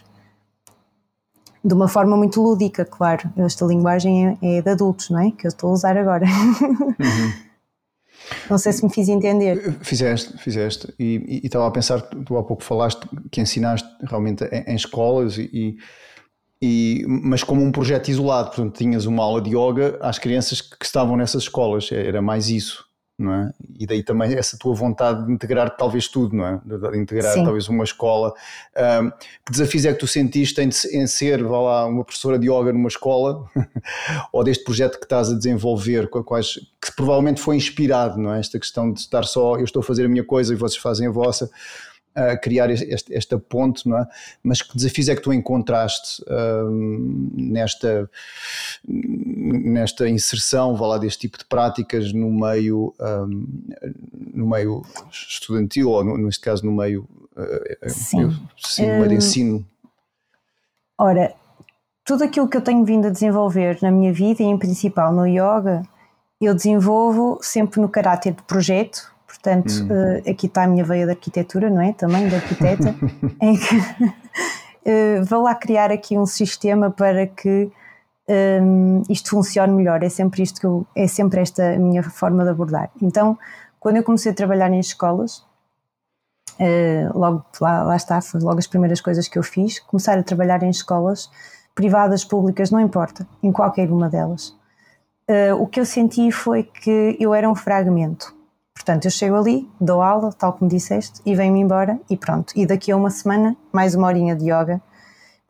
de 1.63 1.75
uma 1.75 1.89
forma 1.89 2.17
muito 2.17 2.43
lúdica, 2.43 2.85
claro. 2.85 3.31
Esta 3.37 3.65
linguagem 3.65 4.39
é, 4.43 4.59
é 4.59 4.63
de 4.63 4.71
adultos, 4.71 5.11
não 5.11 5.21
é? 5.21 5.31
Que 5.31 5.47
eu 5.47 5.51
estou 5.51 5.71
a 5.71 5.73
usar 5.73 5.97
agora. 5.97 6.25
Uhum. 6.27 7.51
Não 8.49 8.59
sei 8.59 8.73
se 8.73 8.85
me 8.85 8.91
fiz 8.93 9.09
entender. 9.09 9.79
Fizeste, 9.81 10.37
fizeste. 10.39 10.95
E, 10.99 11.41
e, 11.43 11.47
estava 11.47 11.67
a 11.67 11.71
pensar, 11.71 12.01
tu 12.01 12.37
há 12.37 12.43
pouco 12.45 12.63
falaste 12.63 13.01
que 13.31 13.41
ensinaste 13.41 13.89
realmente 14.03 14.45
em, 14.45 14.73
em 14.73 14.77
escolas 14.77 15.37
e, 15.39 15.77
e, 16.63 17.05
mas 17.09 17.43
como 17.43 17.63
um 17.63 17.73
projeto 17.73 18.09
isolado, 18.09 18.51
portanto 18.51 18.77
tinhas 18.77 19.07
uma 19.07 19.23
aula 19.23 19.41
de 19.41 19.51
yoga 19.51 19.99
às 20.01 20.19
crianças 20.19 20.61
que 20.61 20.85
estavam 20.85 21.17
nessas 21.17 21.45
escolas, 21.45 21.91
era 21.91 22.23
mais 22.23 22.49
isso 22.49 22.90
não 23.21 23.35
é? 23.35 23.53
E 23.79 23.87
daí 23.87 24.03
também 24.03 24.35
essa 24.35 24.57
tua 24.59 24.75
vontade 24.75 25.27
de 25.27 25.33
integrar 25.33 25.77
talvez 25.77 26.09
tudo, 26.09 26.35
não 26.35 26.47
é? 26.47 26.61
De, 26.65 26.99
integrar 26.99 27.35
Sim. 27.35 27.45
talvez 27.45 27.69
uma 27.69 27.85
escola. 27.85 28.33
Um, 28.77 29.11
que 29.45 29.53
desafios 29.53 29.85
é 29.85 29.93
que 29.93 29.99
tu 29.99 30.07
sentiste 30.07 30.61
em, 30.61 30.69
em 30.69 31.07
ser, 31.07 31.43
vá 31.45 31.61
lá, 31.61 31.87
uma 31.87 32.03
professora 32.03 32.39
de 32.39 32.51
yoga 32.51 32.73
numa 32.73 32.89
escola? 32.89 33.45
ou 34.33 34.43
deste 34.43 34.65
projeto 34.65 34.99
que 34.99 35.05
estás 35.05 35.31
a 35.31 35.35
desenvolver, 35.35 36.09
quais, 36.09 36.55
que 36.81 36.95
provavelmente 36.97 37.41
foi 37.41 37.57
inspirado, 37.57 38.19
não 38.19 38.33
é? 38.33 38.41
Esta 38.41 38.59
questão 38.59 38.93
de 38.93 39.01
estar 39.01 39.25
só, 39.25 39.57
eu 39.57 39.65
estou 39.65 39.81
a 39.81 39.85
fazer 39.85 40.07
a 40.07 40.09
minha 40.09 40.25
coisa 40.25 40.55
e 40.55 40.57
vocês 40.57 40.81
fazem 40.81 41.07
a 41.07 41.11
vossa 41.11 41.51
a 42.15 42.37
criar 42.37 42.71
este, 42.71 43.15
esta 43.15 43.39
ponte, 43.39 43.89
não 43.89 43.99
é? 43.99 44.07
Mas 44.43 44.63
que 44.63 44.77
desafios 44.77 45.09
é 45.09 45.15
que 45.15 45.23
tu 45.23 45.33
encontraste 45.33 46.23
hum, 46.29 47.31
nesta, 47.35 48.11
nesta 48.87 50.09
inserção, 50.09 50.77
vá 50.77 50.87
lá, 50.87 50.99
deste 50.99 51.21
tipo 51.21 51.39
de 51.39 51.45
práticas 51.45 52.13
no 52.13 52.31
meio, 52.31 52.95
hum, 53.01 53.47
no 54.35 54.47
meio 54.49 54.83
estudantil, 55.11 55.91
ou 55.91 56.05
no, 56.05 56.19
neste 56.19 56.41
caso 56.41 56.65
no 56.65 56.73
meio, 56.73 57.07
uh, 57.37 57.89
sim. 57.89 58.23
Eu, 58.23 58.33
sim, 58.59 58.87
no 58.87 58.93
meio 58.95 59.09
de 59.09 59.15
hum, 59.15 59.19
ensino? 59.19 59.67
Ora, 60.99 61.35
tudo 62.05 62.25
aquilo 62.25 62.49
que 62.49 62.57
eu 62.57 62.63
tenho 62.63 62.85
vindo 62.85 63.07
a 63.07 63.11
desenvolver 63.11 63.79
na 63.81 63.91
minha 63.91 64.13
vida, 64.13 64.43
e 64.43 64.47
em 64.47 64.59
principal 64.59 65.13
no 65.13 65.27
yoga, 65.27 65.83
eu 66.41 66.55
desenvolvo 66.55 67.39
sempre 67.43 67.81
no 67.81 67.89
caráter 67.89 68.33
de 68.33 68.43
projeto, 68.43 69.13
Portanto, 69.31 69.71
hum. 69.71 69.87
uh, 69.87 70.31
aqui 70.31 70.47
está 70.47 70.65
a 70.65 70.67
minha 70.67 70.85
veia 70.85 71.05
de 71.05 71.13
arquitetura, 71.13 71.71
não 71.71 71.81
é? 71.81 71.93
Também 71.93 72.29
de 72.29 72.35
arquiteta, 72.35 72.97
em 73.41 73.57
que 73.57 73.77
uh, 73.77 75.25
vou 75.25 75.43
lá 75.43 75.55
criar 75.55 75.93
aqui 75.93 76.19
um 76.19 76.27
sistema 76.27 76.91
para 76.91 77.29
que 77.29 77.71
um, 78.29 79.03
isto 79.09 79.31
funcione 79.31 79.73
melhor. 79.73 80.03
É 80.03 80.09
sempre 80.09 80.43
isto 80.43 80.61
que 80.61 80.67
eu, 80.67 80.85
é 80.97 81.07
sempre 81.07 81.41
esta 81.41 81.75
a 81.75 81.79
minha 81.79 82.03
forma 82.03 82.43
de 82.43 82.51
abordar. 82.51 82.91
Então, 83.01 83.39
quando 83.79 83.97
eu 83.97 84.03
comecei 84.03 84.33
a 84.33 84.35
trabalhar 84.35 84.71
em 84.73 84.81
escolas, 84.81 85.39
uh, 86.59 87.17
logo 87.17 87.45
lá, 87.61 87.85
lá 87.85 87.97
está, 87.97 88.21
foi 88.21 88.41
logo 88.41 88.59
as 88.59 88.67
primeiras 88.67 89.01
coisas 89.01 89.29
que 89.29 89.39
eu 89.39 89.45
fiz, 89.45 89.79
começar 89.79 90.19
a 90.19 90.25
trabalhar 90.25 90.61
em 90.65 90.71
escolas 90.71 91.31
privadas, 91.73 92.25
públicas, 92.25 92.73
não 92.73 92.81
importa, 92.81 93.27
em 93.41 93.53
qualquer 93.53 93.91
uma 93.91 94.09
delas. 94.09 94.49
Uh, 95.31 95.55
o 95.61 95.69
que 95.69 95.79
eu 95.79 95.87
senti 95.87 96.33
foi 96.33 96.65
que 96.65 97.17
eu 97.21 97.33
era 97.33 97.49
um 97.49 97.55
fragmento. 97.55 98.40
Portanto, 98.81 99.05
eu 99.05 99.11
chego 99.11 99.37
ali, 99.37 99.71
dou 99.79 100.01
aula, 100.01 100.33
tal 100.33 100.55
como 100.55 100.71
disseste, 100.71 101.21
e 101.27 101.37
venho-me 101.37 101.61
embora 101.61 102.01
e 102.09 102.17
pronto. 102.17 102.55
E 102.57 102.65
daqui 102.65 102.91
a 102.91 102.97
uma 102.97 103.11
semana, 103.11 103.55
mais 103.71 103.95
uma 103.95 104.07
horinha 104.07 104.35
de 104.35 104.45
yoga. 104.45 104.81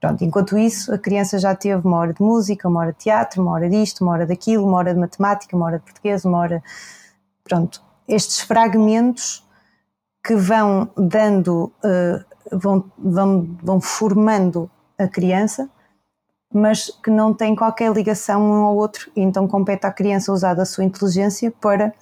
Pronto, 0.00 0.24
enquanto 0.24 0.58
isso, 0.58 0.92
a 0.92 0.98
criança 0.98 1.38
já 1.38 1.54
teve 1.54 1.86
uma 1.86 1.98
hora 1.98 2.12
de 2.12 2.20
música, 2.20 2.68
uma 2.68 2.80
hora 2.80 2.92
de 2.92 2.98
teatro, 2.98 3.40
uma 3.40 3.52
hora 3.52 3.70
disto, 3.70 4.00
uma 4.00 4.14
hora 4.14 4.26
daquilo, 4.26 4.66
uma 4.66 4.78
hora 4.78 4.92
de 4.92 4.98
matemática, 4.98 5.54
uma 5.56 5.66
hora 5.66 5.78
de 5.78 5.84
português, 5.84 6.24
uma 6.24 6.38
hora. 6.38 6.60
Pronto, 7.44 7.80
estes 8.08 8.40
fragmentos 8.40 9.46
que 10.24 10.34
vão 10.34 10.90
dando, 10.96 11.72
uh, 11.84 12.24
vão, 12.50 12.90
vão, 12.98 13.56
vão 13.62 13.80
formando 13.80 14.68
a 14.98 15.06
criança, 15.06 15.70
mas 16.52 16.90
que 17.00 17.10
não 17.12 17.32
têm 17.32 17.54
qualquer 17.54 17.92
ligação 17.92 18.42
um 18.42 18.64
ao 18.64 18.76
outro, 18.76 19.08
então 19.14 19.46
compete 19.46 19.86
à 19.86 19.92
criança 19.92 20.32
usar 20.32 20.58
a 20.58 20.64
sua 20.64 20.82
inteligência 20.82 21.52
para 21.60 21.94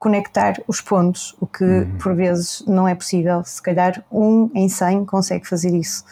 conectar 0.00 0.54
os 0.66 0.80
pontos, 0.80 1.36
o 1.38 1.46
que 1.46 1.62
uhum. 1.62 1.98
por 1.98 2.16
vezes 2.16 2.64
não 2.66 2.88
é 2.88 2.94
possível. 2.94 3.44
Se 3.44 3.62
calhar 3.62 4.02
um 4.10 4.50
em 4.54 4.66
100 4.66 5.04
consegue 5.04 5.46
fazer 5.46 5.74
isso, 5.74 6.04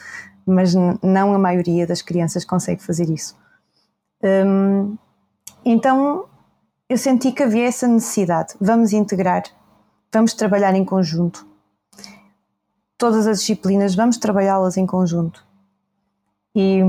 mas 0.47 0.74
não 0.74 1.34
a 1.34 1.39
maioria 1.39 1.86
das 1.86 2.03
crianças 2.03 2.45
consegue 2.45 2.82
fazer 2.84 3.09
isso. 3.09 3.34
Hum, 4.22 4.97
então 5.64 6.26
eu 6.86 6.99
senti 6.99 7.32
que 7.32 7.43
havia 7.43 7.66
essa 7.66 7.89
necessidade. 7.89 8.55
Vamos 8.61 8.93
integrar, 8.93 9.45
vamos 10.12 10.34
trabalhar 10.34 10.74
em 10.74 10.84
conjunto. 10.84 11.47
Todas 12.99 13.26
as 13.26 13.41
disciplinas, 13.41 13.95
vamos 13.95 14.18
trabalhá-las 14.18 14.76
em 14.76 14.84
conjunto. 14.84 15.47
E, 16.55 16.80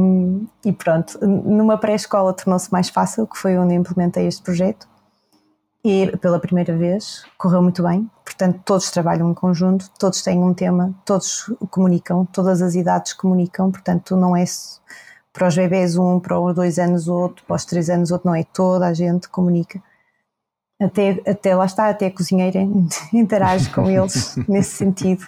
e 0.65 0.73
pronto, 0.73 1.17
numa 1.25 1.77
pré-escola 1.77 2.33
tornou-se 2.33 2.69
mais 2.73 2.89
fácil, 2.89 3.25
que 3.25 3.37
foi 3.37 3.57
onde 3.57 3.73
implementei 3.73 4.27
este 4.27 4.41
projeto 4.41 4.88
e 5.83 6.15
pela 6.17 6.39
primeira 6.39 6.75
vez 6.75 7.23
correu 7.37 7.61
muito 7.61 7.83
bem. 7.83 8.09
Portanto, 8.23 8.61
todos 8.65 8.91
trabalham 8.91 9.31
em 9.31 9.33
conjunto, 9.33 9.89
todos 9.97 10.21
têm 10.21 10.39
um 10.39 10.53
tema, 10.53 10.93
todos 11.05 11.51
comunicam, 11.69 12.25
todas 12.25 12.61
as 12.61 12.75
idades 12.75 13.13
comunicam. 13.13 13.71
Portanto, 13.71 14.15
não 14.15 14.35
é 14.35 14.43
para 15.31 15.47
os 15.47 15.55
bebés 15.55 15.97
um, 15.97 16.19
para 16.19 16.39
os 16.39 16.53
dois 16.53 16.77
anos 16.77 17.07
outro, 17.07 17.45
para 17.45 17.55
os 17.55 17.65
três 17.65 17.89
anos 17.89 18.11
outro, 18.11 18.27
não 18.27 18.35
é 18.35 18.43
toda 18.43 18.87
a 18.87 18.93
gente 18.93 19.29
comunica. 19.29 19.81
Até, 20.81 21.21
até 21.27 21.55
lá 21.55 21.65
está, 21.65 21.89
até 21.89 22.07
a 22.07 22.11
cozinheira 22.11 22.59
interage 23.13 23.69
com 23.69 23.89
eles 23.89 24.35
nesse 24.47 24.71
sentido, 24.71 25.27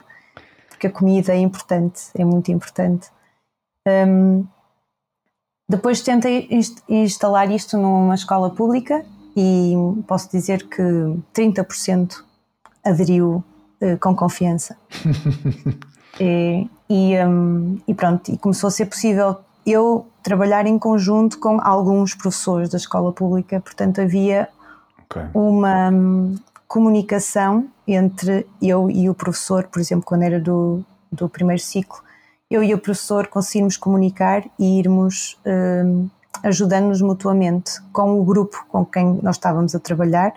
porque 0.69 0.87
a 0.87 0.91
comida 0.91 1.33
é 1.33 1.37
importante, 1.37 2.03
é 2.15 2.25
muito 2.25 2.51
importante. 2.51 3.09
Um, 3.87 4.45
depois 5.67 6.01
tentei 6.01 6.49
instalar 6.89 7.49
isto 7.49 7.77
numa 7.77 8.15
escola 8.15 8.49
pública 8.49 9.05
e 9.35 9.73
posso 10.07 10.29
dizer 10.29 10.67
que 10.67 10.81
30% 11.33 12.23
aderiu 12.83 13.43
uh, 13.81 13.97
com 13.99 14.15
confiança. 14.15 14.77
e, 16.19 16.67
e, 16.89 17.25
um, 17.25 17.79
e, 17.87 17.93
pronto, 17.93 18.31
e 18.31 18.37
começou 18.37 18.67
a 18.67 18.71
ser 18.71 18.85
possível 18.85 19.37
eu 19.65 20.07
trabalhar 20.23 20.65
em 20.65 20.77
conjunto 20.77 21.39
com 21.39 21.59
alguns 21.61 22.15
professores 22.15 22.69
da 22.69 22.77
escola 22.77 23.11
pública, 23.11 23.59
portanto 23.59 24.01
havia 24.01 24.49
okay. 25.09 25.23
uma 25.33 25.89
um, 25.89 26.35
comunicação 26.67 27.67
entre 27.87 28.47
eu 28.61 28.89
e 28.89 29.09
o 29.09 29.13
professor, 29.13 29.67
por 29.67 29.79
exemplo, 29.79 30.05
quando 30.05 30.23
era 30.23 30.39
do, 30.39 30.83
do 31.11 31.27
primeiro 31.27 31.61
ciclo, 31.61 32.01
eu 32.49 32.63
e 32.63 32.73
o 32.73 32.77
professor 32.77 33.27
conseguimos 33.27 33.77
comunicar 33.77 34.43
e 34.59 34.79
irmos 34.79 35.37
um, 35.45 36.09
ajudando-nos 36.43 37.01
mutuamente 37.01 37.81
com 37.91 38.19
o 38.19 38.23
grupo 38.23 38.65
com 38.67 38.85
quem 38.85 39.19
nós 39.21 39.35
estávamos 39.35 39.75
a 39.75 39.79
trabalhar 39.79 40.33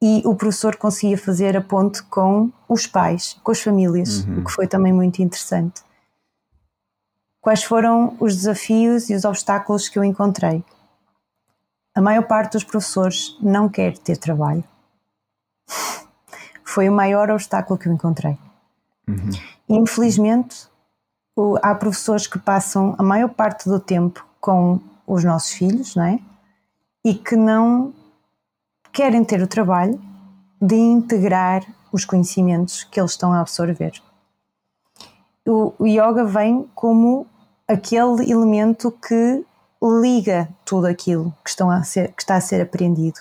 e 0.00 0.22
o 0.24 0.34
professor 0.34 0.76
conseguia 0.76 1.16
fazer 1.16 1.56
a 1.56 1.60
ponte 1.60 2.02
com 2.04 2.52
os 2.68 2.86
pais, 2.86 3.38
com 3.42 3.50
as 3.50 3.60
famílias, 3.60 4.24
uhum. 4.24 4.40
o 4.40 4.44
que 4.44 4.52
foi 4.52 4.66
também 4.66 4.92
muito 4.92 5.22
interessante. 5.22 5.82
Quais 7.40 7.62
foram 7.62 8.16
os 8.20 8.36
desafios 8.36 9.08
e 9.08 9.14
os 9.14 9.24
obstáculos 9.24 9.88
que 9.88 9.98
eu 9.98 10.04
encontrei? 10.04 10.64
A 11.94 12.00
maior 12.00 12.24
parte 12.24 12.52
dos 12.52 12.64
professores 12.64 13.36
não 13.40 13.68
quer 13.68 13.96
ter 13.96 14.16
trabalho. 14.16 14.64
Foi 16.62 16.88
o 16.88 16.92
maior 16.92 17.30
obstáculo 17.30 17.78
que 17.78 17.88
eu 17.88 17.92
encontrei. 17.92 18.36
Uhum. 19.08 19.30
Infelizmente, 19.68 20.68
há 21.62 21.74
professores 21.74 22.26
que 22.26 22.38
passam 22.38 22.94
a 22.98 23.02
maior 23.02 23.28
parte 23.28 23.68
do 23.68 23.80
tempo 23.80 24.26
com 24.40 24.80
os 25.06 25.24
nossos 25.24 25.52
filhos, 25.52 25.94
não 25.94 26.04
é? 26.04 26.18
E 27.04 27.14
que 27.14 27.36
não 27.36 27.94
querem 28.92 29.24
ter 29.24 29.42
o 29.42 29.46
trabalho 29.46 30.00
de 30.60 30.74
integrar 30.74 31.62
os 31.92 32.04
conhecimentos 32.04 32.84
que 32.84 32.98
eles 32.98 33.12
estão 33.12 33.32
a 33.32 33.40
absorver. 33.40 33.92
O, 35.46 35.86
yoga 35.86 36.24
vem 36.24 36.68
como 36.74 37.26
aquele 37.68 38.30
elemento 38.30 38.90
que 38.90 39.44
liga 39.82 40.48
tudo 40.64 40.86
aquilo 40.86 41.32
que, 41.44 41.50
estão 41.50 41.70
a 41.70 41.82
ser, 41.84 42.12
que 42.12 42.22
está 42.22 42.36
a 42.36 42.40
ser 42.40 42.60
aprendido, 42.60 43.20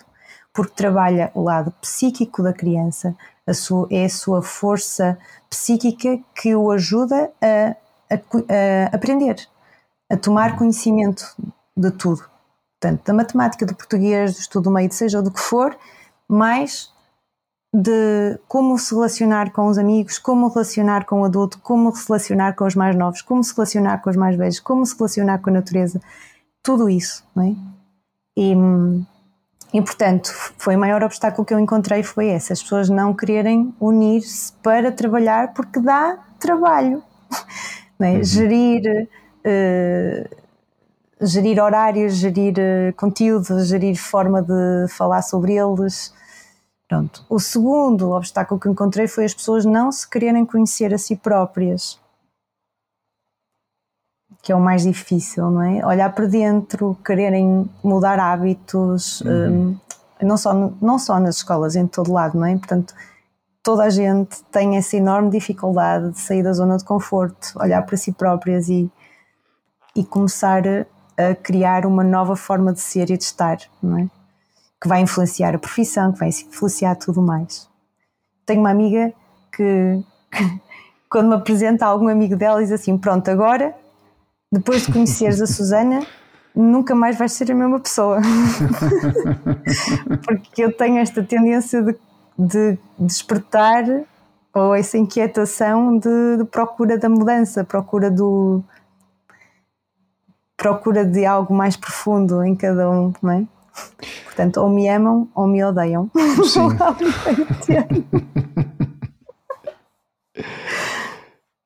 porque 0.53 0.73
trabalha 0.73 1.31
o 1.35 1.43
lado 1.43 1.71
psíquico 1.81 2.41
da 2.41 2.53
criança, 2.53 3.15
a 3.45 3.53
sua, 3.53 3.87
é 3.91 4.05
a 4.05 4.09
sua 4.09 4.41
força 4.41 5.17
psíquica 5.49 6.19
que 6.33 6.55
o 6.55 6.71
ajuda 6.71 7.31
a, 7.41 7.75
a, 8.09 8.15
a 8.15 8.95
aprender, 8.95 9.47
a 10.09 10.17
tomar 10.17 10.57
conhecimento 10.57 11.35
de 11.75 11.91
tudo. 11.91 12.23
Portanto, 12.79 13.05
da 13.05 13.13
matemática, 13.13 13.65
do 13.65 13.75
português, 13.75 14.33
do 14.33 14.39
estudo 14.39 14.65
do 14.65 14.71
meio, 14.71 14.91
seja 14.91 15.21
do 15.21 15.31
que 15.31 15.39
for, 15.39 15.75
mais 16.27 16.93
de 17.73 18.39
como 18.47 18.77
se 18.77 18.93
relacionar 18.93 19.51
com 19.51 19.67
os 19.67 19.77
amigos, 19.77 20.17
como 20.17 20.47
relacionar 20.47 21.05
com 21.05 21.21
o 21.21 21.25
adulto, 21.25 21.59
como 21.59 21.93
se 21.93 22.07
relacionar 22.07 22.53
com 22.53 22.65
os 22.65 22.75
mais 22.75 22.95
novos, 22.95 23.21
como 23.21 23.43
se 23.43 23.53
relacionar 23.53 24.01
com 24.01 24.09
os 24.09 24.15
mais 24.15 24.35
velhos, 24.37 24.59
como 24.61 24.85
se 24.85 24.95
relacionar 24.95 25.39
com 25.39 25.49
a 25.49 25.53
natureza, 25.53 26.01
tudo 26.63 26.89
isso, 26.89 27.23
não 27.35 27.43
é? 27.43 27.55
E, 28.37 28.53
e 29.73 29.81
portanto, 29.81 30.31
foi 30.57 30.75
o 30.75 30.79
maior 30.79 31.03
obstáculo 31.03 31.45
que 31.45 31.53
eu 31.53 31.59
encontrei 31.59 32.01
foi 32.01 32.27
esse, 32.27 32.53
as 32.53 32.61
pessoas 32.61 32.89
não 32.89 33.13
quererem 33.13 33.73
unir-se 33.79 34.53
para 34.63 34.91
trabalhar 34.91 35.53
porque 35.53 35.79
dá 35.79 36.17
trabalho, 36.39 37.03
é? 37.99 38.11
Uhum. 38.11 38.23
Gerir 38.23 39.09
uh, 39.45 40.44
gerir 41.21 41.61
horários, 41.61 42.15
gerir 42.15 42.55
uh, 42.57 42.93
conteúdo, 42.95 43.63
gerir 43.63 43.95
forma 43.95 44.41
de 44.41 44.87
falar 44.89 45.21
sobre 45.21 45.53
eles. 45.55 46.13
Pronto. 46.87 47.25
O 47.29 47.39
segundo 47.39 48.11
obstáculo 48.11 48.59
que 48.59 48.69
encontrei 48.69 49.07
foi 49.07 49.25
as 49.25 49.33
pessoas 49.33 49.65
não 49.65 49.91
se 49.91 50.07
quererem 50.07 50.45
conhecer 50.45 50.93
a 50.93 50.97
si 50.97 51.15
próprias, 51.15 51.99
que 54.43 54.51
é 54.51 54.55
o 54.55 54.59
mais 54.59 54.83
difícil, 54.83 55.49
não 55.49 55.63
é? 55.63 55.85
Olhar 55.85 56.13
para 56.13 56.27
dentro, 56.27 56.95
quererem 57.03 57.67
mudar 57.83 58.19
hábitos, 58.19 59.21
uhum. 59.21 59.79
um, 60.21 60.25
não, 60.27 60.37
só, 60.37 60.53
não 60.79 60.99
só 60.99 61.19
nas 61.19 61.37
escolas, 61.37 61.75
em 61.75 61.87
todo 61.87 62.13
lado, 62.13 62.37
não 62.37 62.45
é? 62.45 62.55
Portanto, 62.55 62.93
toda 63.63 63.83
a 63.83 63.89
gente 63.89 64.43
tem 64.51 64.77
essa 64.77 64.95
enorme 64.95 65.31
dificuldade 65.31 66.11
de 66.11 66.19
sair 66.19 66.43
da 66.43 66.53
zona 66.53 66.77
de 66.77 66.83
conforto, 66.83 67.53
olhar 67.55 67.83
para 67.83 67.97
si 67.97 68.11
próprias 68.11 68.69
e, 68.69 68.91
e 69.95 70.05
começar 70.05 70.61
a 71.17 71.35
criar 71.35 71.85
uma 71.85 72.03
nova 72.03 72.35
forma 72.35 72.73
de 72.73 72.81
ser 72.81 73.09
e 73.09 73.17
de 73.17 73.23
estar, 73.23 73.57
não 73.81 73.99
é? 73.99 74.09
Que 74.81 74.87
vai 74.87 75.01
influenciar 75.01 75.55
a 75.55 75.59
profissão, 75.59 76.11
que 76.11 76.19
vai 76.19 76.29
influenciar 76.29 76.95
tudo 76.95 77.21
mais. 77.21 77.69
Tenho 78.45 78.59
uma 78.59 78.69
amiga 78.69 79.13
que, 79.51 80.03
que 80.31 80.61
quando 81.09 81.29
me 81.29 81.35
apresenta 81.35 81.85
algum 81.85 82.09
amigo 82.09 82.35
dela, 82.35 82.61
diz 82.61 82.71
assim: 82.71 82.97
Pronto, 82.97 83.29
agora, 83.29 83.73
depois 84.51 84.85
de 84.85 84.91
conheceres 84.91 85.41
a 85.41 85.47
Susana, 85.47 86.05
nunca 86.55 86.93
mais 86.93 87.17
vais 87.17 87.31
ser 87.31 87.51
a 87.51 87.55
mesma 87.55 87.79
pessoa. 87.79 88.19
Porque 90.25 90.63
eu 90.63 90.75
tenho 90.75 90.99
esta 90.99 91.23
tendência 91.23 91.81
de, 91.81 91.95
de 92.37 92.77
despertar 92.99 93.83
ou 94.53 94.73
essa 94.73 94.97
inquietação 94.97 95.97
de, 95.97 96.37
de 96.37 96.45
procura 96.45 96.97
da 96.97 97.09
mudança, 97.09 97.63
procura 97.63 98.09
do, 98.09 98.63
procura 100.57 101.05
de 101.05 101.25
algo 101.25 101.53
mais 101.53 101.75
profundo 101.75 102.43
em 102.43 102.55
cada 102.55 102.89
um, 102.89 103.13
não 103.21 103.31
é? 103.31 103.45
Portanto, 104.25 104.57
ou 104.57 104.69
me 104.69 104.87
amam 104.87 105.29
ou 105.35 105.47
me 105.47 105.63
odeiam. 105.63 106.09
Sim. 106.45 106.69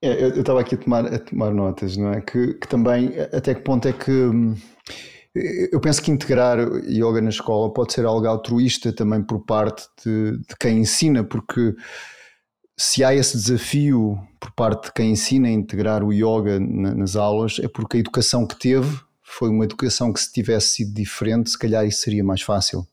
é, 0.01 0.23
eu 0.23 0.39
estava 0.39 0.61
aqui 0.61 0.75
a 0.75 0.77
tomar, 0.77 1.05
a 1.05 1.19
tomar 1.19 1.51
notas, 1.53 1.97
não 1.97 2.11
é? 2.11 2.21
Que, 2.21 2.55
que 2.55 2.67
também, 2.67 3.13
até 3.33 3.53
que 3.53 3.61
ponto 3.61 3.87
é 3.87 3.93
que. 3.93 4.11
Hum, 4.11 4.55
eu 5.71 5.79
penso 5.79 6.01
que 6.01 6.09
integrar 6.11 6.57
yoga 6.87 7.21
na 7.21 7.29
escola 7.29 7.71
pode 7.71 7.93
ser 7.93 8.03
algo 8.03 8.25
altruísta 8.27 8.91
também 8.91 9.21
por 9.21 9.45
parte 9.45 9.87
de, 10.03 10.31
de 10.39 10.55
quem 10.59 10.79
ensina, 10.79 11.23
porque 11.23 11.75
se 12.81 13.03
há 13.03 13.13
esse 13.13 13.35
desafio 13.35 14.17
por 14.39 14.51
parte 14.51 14.85
de 14.85 14.93
quem 14.93 15.11
ensina 15.11 15.49
a 15.49 15.51
integrar 15.51 16.01
o 16.01 16.13
yoga 16.13 16.57
nas 16.61 17.17
aulas, 17.17 17.59
é 17.59 17.67
porque 17.67 17.97
a 17.97 17.99
educação 17.99 18.47
que 18.47 18.57
teve 18.57 18.97
foi 19.21 19.49
uma 19.49 19.65
educação 19.65 20.13
que, 20.13 20.21
se 20.21 20.31
tivesse 20.31 20.75
sido 20.75 20.93
diferente, 20.93 21.49
se 21.49 21.59
calhar 21.59 21.85
isso 21.85 21.99
seria 21.99 22.23
mais 22.23 22.41
fácil. 22.41 22.87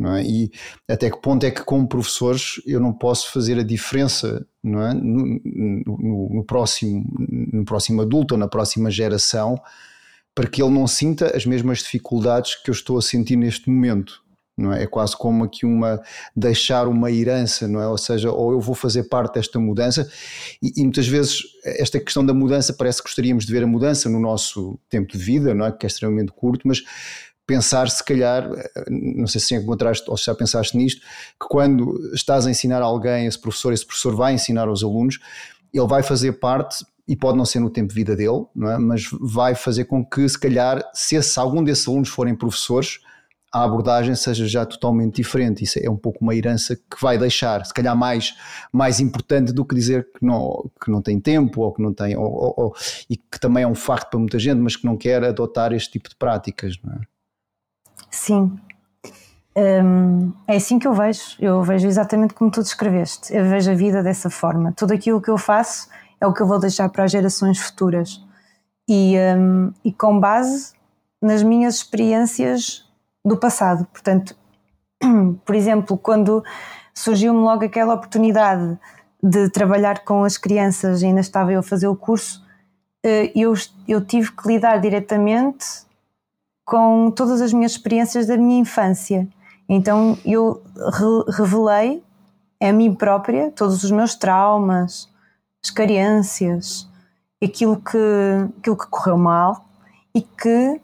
É? 0.00 0.22
E 0.24 0.50
até 0.88 1.08
que 1.08 1.22
ponto 1.22 1.46
é 1.46 1.52
que, 1.52 1.62
como 1.62 1.88
professores, 1.88 2.60
eu 2.66 2.80
não 2.80 2.92
posso 2.92 3.32
fazer 3.32 3.60
a 3.60 3.62
diferença 3.62 4.44
é? 4.64 4.94
no, 4.94 5.40
no, 5.44 6.28
no 6.34 6.44
próximo, 6.44 7.06
no 7.52 7.64
próximo 7.64 8.02
adulto 8.02 8.34
ou 8.34 8.38
na 8.38 8.48
próxima 8.48 8.90
geração 8.90 9.56
para 10.34 10.48
que 10.48 10.60
ele 10.60 10.72
não 10.72 10.86
sinta 10.88 11.34
as 11.34 11.46
mesmas 11.46 11.78
dificuldades 11.78 12.56
que 12.56 12.70
eu 12.70 12.74
estou 12.74 12.98
a 12.98 13.02
sentir 13.02 13.36
neste 13.36 13.70
momento 13.70 14.25
não 14.56 14.72
é? 14.72 14.84
É 14.84 14.86
quase 14.86 15.16
como 15.16 15.44
aqui 15.44 15.66
uma 15.66 16.00
deixar 16.34 16.88
uma 16.88 17.10
herança, 17.10 17.68
não 17.68 17.80
é? 17.80 17.88
Ou 17.88 17.98
seja, 17.98 18.30
ou 18.30 18.52
eu 18.52 18.60
vou 18.60 18.74
fazer 18.74 19.04
parte 19.04 19.34
desta 19.34 19.58
mudança 19.58 20.08
e, 20.62 20.72
e, 20.76 20.82
muitas 20.82 21.06
vezes 21.06 21.42
esta 21.64 22.00
questão 22.00 22.24
da 22.24 22.32
mudança 22.32 22.72
parece 22.72 23.02
que 23.02 23.08
gostaríamos 23.08 23.44
de 23.44 23.52
ver 23.52 23.62
a 23.62 23.66
mudança 23.66 24.08
no 24.08 24.18
nosso 24.18 24.78
tempo 24.88 25.12
de 25.12 25.18
vida, 25.18 25.54
não 25.54 25.66
é? 25.66 25.72
Que 25.72 25.84
é 25.84 25.88
extremamente 25.88 26.32
curto, 26.32 26.66
mas 26.66 26.82
pensar 27.46 27.88
se 27.88 28.02
calhar, 28.04 28.50
não 28.88 29.26
sei 29.26 29.40
se 29.40 29.54
encontraste 29.54 30.10
ou 30.10 30.16
se 30.16 30.24
já 30.24 30.34
pensaste 30.34 30.76
nisto, 30.76 31.00
que 31.00 31.46
quando 31.48 32.12
estás 32.12 32.46
a 32.46 32.50
ensinar 32.50 32.82
alguém, 32.82 33.26
esse 33.26 33.38
professor, 33.38 33.72
esse 33.72 33.86
professor 33.86 34.16
vai 34.16 34.34
ensinar 34.34 34.66
aos 34.66 34.82
alunos, 34.82 35.20
ele 35.72 35.86
vai 35.86 36.02
fazer 36.02 36.32
parte 36.32 36.84
e 37.06 37.14
pode 37.14 37.38
não 37.38 37.44
ser 37.44 37.60
no 37.60 37.70
tempo 37.70 37.90
de 37.90 37.94
vida 37.94 38.16
dele, 38.16 38.46
é? 38.62 38.78
mas 38.78 39.04
vai 39.20 39.54
fazer 39.54 39.84
com 39.84 40.04
que, 40.04 40.28
se 40.28 40.38
calhar, 40.38 40.82
se 40.92 41.14
esse, 41.14 41.38
algum 41.38 41.62
desses 41.62 41.86
alunos 41.86 42.08
forem 42.08 42.34
professores, 42.34 42.98
a 43.56 43.64
abordagem 43.64 44.14
seja 44.14 44.46
já 44.46 44.66
totalmente 44.66 45.16
diferente. 45.16 45.64
Isso 45.64 45.78
é 45.82 45.88
um 45.88 45.96
pouco 45.96 46.18
uma 46.20 46.34
herança 46.34 46.76
que 46.76 47.00
vai 47.00 47.16
deixar, 47.16 47.64
se 47.64 47.72
calhar 47.72 47.96
mais, 47.96 48.34
mais 48.70 49.00
importante 49.00 49.52
do 49.52 49.64
que 49.64 49.74
dizer 49.74 50.06
que 50.12 50.24
não, 50.24 50.70
que 50.82 50.90
não 50.90 51.00
tem 51.00 51.18
tempo 51.18 51.62
ou 51.62 51.72
que 51.72 51.82
não 51.82 51.92
tem, 51.92 52.16
ou, 52.16 52.30
ou, 52.30 52.54
ou, 52.56 52.76
e 53.08 53.16
que 53.16 53.40
também 53.40 53.64
é 53.64 53.66
um 53.66 53.74
facto 53.74 54.10
para 54.10 54.18
muita 54.18 54.38
gente, 54.38 54.58
mas 54.58 54.76
que 54.76 54.84
não 54.84 54.96
quer 54.96 55.24
adotar 55.24 55.72
este 55.72 55.92
tipo 55.92 56.08
de 56.10 56.16
práticas, 56.16 56.76
não 56.84 56.92
é? 56.94 57.00
Sim. 58.10 58.58
Um, 59.56 60.32
é 60.46 60.56
assim 60.56 60.78
que 60.78 60.86
eu 60.86 60.92
vejo. 60.92 61.36
Eu 61.40 61.62
vejo 61.62 61.86
exatamente 61.86 62.34
como 62.34 62.50
tu 62.50 62.62
descreveste. 62.62 63.34
Eu 63.34 63.44
vejo 63.46 63.70
a 63.70 63.74
vida 63.74 64.02
dessa 64.02 64.28
forma. 64.28 64.72
Tudo 64.72 64.92
aquilo 64.92 65.20
que 65.20 65.30
eu 65.30 65.38
faço 65.38 65.88
é 66.20 66.26
o 66.26 66.32
que 66.32 66.42
eu 66.42 66.46
vou 66.46 66.58
deixar 66.58 66.90
para 66.90 67.04
as 67.04 67.10
gerações 67.10 67.58
futuras. 67.58 68.22
E, 68.88 69.16
um, 69.18 69.72
e 69.82 69.92
com 69.92 70.20
base 70.20 70.74
nas 71.22 71.42
minhas 71.42 71.76
experiências 71.76 72.85
do 73.26 73.36
passado. 73.36 73.86
Portanto, 73.92 74.36
por 75.44 75.54
exemplo, 75.54 75.98
quando 75.98 76.44
surgiu-me 76.94 77.40
logo 77.40 77.64
aquela 77.64 77.94
oportunidade 77.94 78.78
de 79.22 79.50
trabalhar 79.50 80.04
com 80.04 80.22
as 80.22 80.38
crianças, 80.38 81.02
ainda 81.02 81.20
estava 81.20 81.52
eu 81.52 81.60
a 81.60 81.62
fazer 81.62 81.88
o 81.88 81.96
curso, 81.96 82.44
eh, 83.04 83.32
eu, 83.34 83.52
eu 83.88 84.04
tive 84.04 84.30
que 84.30 84.46
lidar 84.46 84.78
diretamente 84.78 85.66
com 86.64 87.10
todas 87.10 87.40
as 87.40 87.52
minhas 87.52 87.72
experiências 87.72 88.26
da 88.26 88.36
minha 88.36 88.60
infância. 88.60 89.28
Então 89.68 90.16
eu 90.24 90.62
revelei 91.28 92.02
a 92.62 92.72
mim 92.72 92.94
própria 92.94 93.50
todos 93.50 93.82
os 93.82 93.90
meus 93.90 94.14
traumas, 94.14 95.08
as 95.64 95.70
carências, 95.70 96.88
aquilo 97.42 97.80
que, 97.80 97.98
aquilo 98.58 98.76
que 98.76 98.86
correu 98.86 99.18
mal 99.18 99.66
e 100.14 100.22
que 100.22 100.80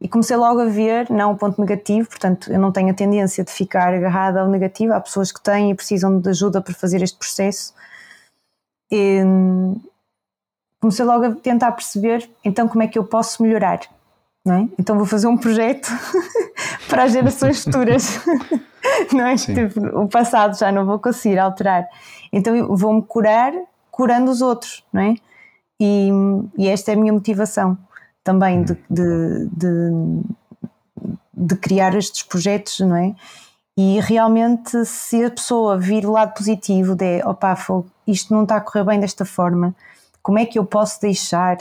e 0.00 0.08
comecei 0.08 0.36
logo 0.36 0.60
a 0.60 0.66
ver, 0.66 1.10
não 1.10 1.32
o 1.32 1.36
ponto 1.36 1.60
negativo, 1.60 2.08
portanto, 2.08 2.52
eu 2.52 2.60
não 2.60 2.70
tenho 2.70 2.90
a 2.90 2.94
tendência 2.94 3.42
de 3.42 3.50
ficar 3.50 3.94
agarrada 3.94 4.40
ao 4.40 4.48
negativo, 4.48 4.92
há 4.92 5.00
pessoas 5.00 5.32
que 5.32 5.42
têm 5.42 5.70
e 5.70 5.74
precisam 5.74 6.20
de 6.20 6.28
ajuda 6.28 6.60
para 6.60 6.74
fazer 6.74 7.02
este 7.02 7.18
processo. 7.18 7.74
E 8.90 9.22
comecei 10.80 11.04
logo 11.04 11.24
a 11.24 11.34
tentar 11.34 11.72
perceber, 11.72 12.28
então, 12.44 12.68
como 12.68 12.82
é 12.82 12.88
que 12.88 12.98
eu 12.98 13.04
posso 13.04 13.42
melhorar, 13.42 13.80
é? 14.48 14.68
Então, 14.78 14.96
vou 14.96 15.06
fazer 15.06 15.26
um 15.26 15.36
projeto 15.36 15.88
para 16.88 17.04
as 17.04 17.12
gerações 17.12 17.64
futuras, 17.64 18.20
não 19.12 19.26
é? 19.26 19.34
Tipo, 19.34 20.02
o 20.02 20.08
passado 20.08 20.56
já 20.56 20.70
não 20.70 20.86
vou 20.86 21.00
conseguir 21.00 21.38
alterar. 21.38 21.88
Então, 22.32 22.76
vou-me 22.76 23.02
curar 23.02 23.52
curando 23.90 24.30
os 24.30 24.42
outros, 24.42 24.84
não 24.92 25.02
é? 25.02 25.14
E, 25.80 26.10
e 26.56 26.68
esta 26.68 26.92
é 26.92 26.94
a 26.94 26.96
minha 26.96 27.12
motivação 27.12 27.76
também 28.26 28.64
de, 28.64 28.74
de, 28.90 29.48
de, 29.52 29.90
de 31.32 31.56
criar 31.56 31.94
estes 31.94 32.24
projetos, 32.24 32.80
não 32.80 32.96
é? 32.96 33.14
E 33.78 34.00
realmente, 34.00 34.84
se 34.84 35.24
a 35.24 35.30
pessoa 35.30 35.78
vir 35.78 36.04
o 36.04 36.10
lado 36.10 36.34
positivo 36.34 36.96
de 36.96 37.22
opá, 37.24 37.56
isto 38.04 38.34
não 38.34 38.42
está 38.42 38.56
a 38.56 38.60
correr 38.60 38.84
bem 38.84 38.98
desta 38.98 39.24
forma, 39.24 39.76
como 40.22 40.40
é 40.40 40.44
que 40.44 40.58
eu 40.58 40.64
posso 40.64 41.00
deixar 41.00 41.58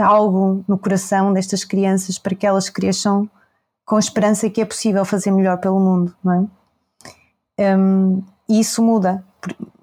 algo 0.00 0.64
no 0.66 0.76
coração 0.76 1.32
destas 1.32 1.62
crianças 1.62 2.18
para 2.18 2.34
que 2.34 2.46
elas 2.46 2.68
cresçam 2.68 3.30
com 3.86 3.94
a 3.94 4.00
esperança 4.00 4.50
que 4.50 4.60
é 4.60 4.64
possível 4.64 5.04
fazer 5.04 5.30
melhor 5.30 5.58
pelo 5.58 5.78
mundo, 5.78 6.16
não 6.24 6.50
é? 7.58 7.76
Um, 7.76 8.24
e 8.48 8.58
isso 8.58 8.82
muda, 8.82 9.22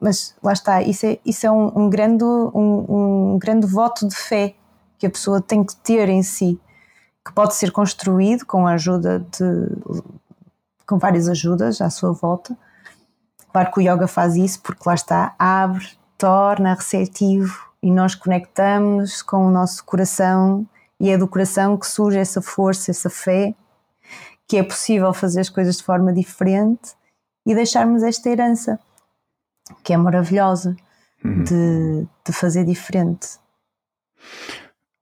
mas 0.02 0.36
lá 0.44 0.52
está, 0.52 0.82
isso 0.82 1.06
é, 1.06 1.20
isso 1.24 1.46
é 1.46 1.52
um, 1.52 1.84
um 1.84 1.90
grande, 1.90 2.26
um, 2.26 3.34
um 3.36 3.40
grande 3.40 3.68
voto 3.68 4.08
de 4.08 4.16
fé 4.16 4.56
que 4.98 5.06
a 5.06 5.10
pessoa 5.10 5.42
tem 5.42 5.64
que 5.64 5.76
ter 5.76 6.10
em 6.10 6.24
si, 6.24 6.60
que 7.26 7.34
pode 7.34 7.56
ser 7.56 7.72
construído 7.72 8.46
com 8.46 8.66
a 8.66 8.74
ajuda 8.74 9.20
de 9.20 10.06
com 10.88 10.98
várias 10.98 11.28
ajudas 11.28 11.82
à 11.82 11.90
sua 11.90 12.14
volta. 12.14 12.58
Claro 13.52 13.72
que 13.72 13.80
o 13.80 13.82
yoga 13.82 14.08
faz 14.08 14.36
isso 14.36 14.62
porque 14.62 14.84
lá 14.86 14.96
está, 14.96 15.36
abre, 15.38 15.86
torna 16.18 16.74
receptivo 16.74 17.68
e 17.84 17.92
nós 17.92 18.16
conectamos 18.16 19.22
com 19.22 19.46
o 19.46 19.52
nosso 19.52 19.84
coração 19.84 20.66
e 21.00 21.10
é 21.10 21.18
do 21.18 21.28
coração 21.28 21.78
que 21.78 21.86
surge 21.86 22.18
essa 22.18 22.42
força, 22.42 22.90
essa 22.90 23.10
fé, 23.10 23.54
que 24.48 24.58
é 24.58 24.64
possível 24.64 25.14
fazer 25.14 25.42
as 25.42 25.50
coisas 25.50 25.78
de 25.78 25.84
forma 25.84 26.14
diferente 26.14 26.96
e 27.46 27.54
deixarmos 27.54 28.02
esta 28.02 28.30
herança 28.30 28.80
que 29.84 29.94
é 29.94 29.98
maravilhosa 29.98 30.76
uhum. 31.24 31.44
de, 31.44 32.08
de 32.26 32.34
fazer 32.34 32.64
diferente. 32.64 33.40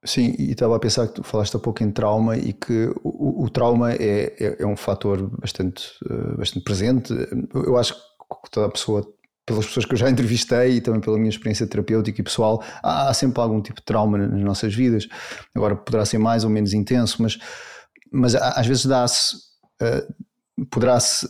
Sim, 0.06 0.34
e 0.38 0.52
estava 0.52 0.76
a 0.76 0.78
pensar 0.78 1.08
que 1.08 1.14
tu 1.14 1.24
falaste 1.24 1.56
há 1.56 1.58
pouco 1.58 1.82
em 1.82 1.90
trauma 1.90 2.36
e 2.36 2.52
que 2.52 2.92
o, 3.02 3.44
o 3.44 3.50
trauma 3.50 3.92
é, 3.92 4.34
é, 4.38 4.56
é, 4.60 4.66
um 4.66 4.76
fator 4.76 5.28
bastante, 5.40 5.84
uh, 6.08 6.36
bastante 6.38 6.62
presente. 6.62 7.12
Eu 7.52 7.76
acho 7.76 7.94
que 7.94 8.50
toda 8.52 8.66
a 8.66 8.70
pessoa, 8.70 9.04
pelas 9.44 9.66
pessoas 9.66 9.84
que 9.84 9.94
eu 9.94 9.98
já 9.98 10.08
entrevistei 10.08 10.76
e 10.76 10.80
também 10.80 11.00
pela 11.00 11.18
minha 11.18 11.28
experiência 11.28 11.66
terapêutica 11.66 12.20
e 12.20 12.24
pessoal, 12.24 12.62
há, 12.82 13.08
há 13.08 13.14
sempre 13.14 13.42
algum 13.42 13.60
tipo 13.60 13.80
de 13.80 13.84
trauma 13.84 14.16
nas 14.16 14.40
nossas 14.42 14.72
vidas. 14.72 15.08
Agora 15.54 15.74
poderá 15.74 16.04
ser 16.04 16.18
mais 16.18 16.44
ou 16.44 16.50
menos 16.50 16.72
intenso, 16.72 17.20
mas, 17.20 17.36
mas 18.12 18.34
às 18.36 18.66
vezes 18.66 18.86
dá-se. 18.86 19.36
Uh, 19.82 20.14
poderá-se 20.70 21.28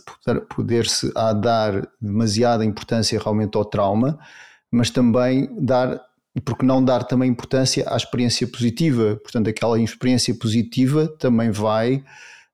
poder-se 0.55 1.11
a 1.17 1.33
dar 1.33 1.89
demasiada 2.01 2.65
importância 2.65 3.19
realmente 3.19 3.57
ao 3.57 3.65
trauma, 3.65 4.21
mas 4.71 4.89
também 4.91 5.49
dar 5.59 6.01
e 6.37 6.41
por 6.41 6.59
que 6.59 6.67
não 6.67 6.85
dar 6.85 7.03
também 7.05 7.31
importância 7.31 7.83
à 7.89 7.97
experiência 7.97 8.47
positiva? 8.47 9.17
Portanto, 9.23 9.49
aquela 9.49 9.81
experiência 9.81 10.35
positiva 10.35 11.09
também 11.19 11.51
vai 11.51 12.05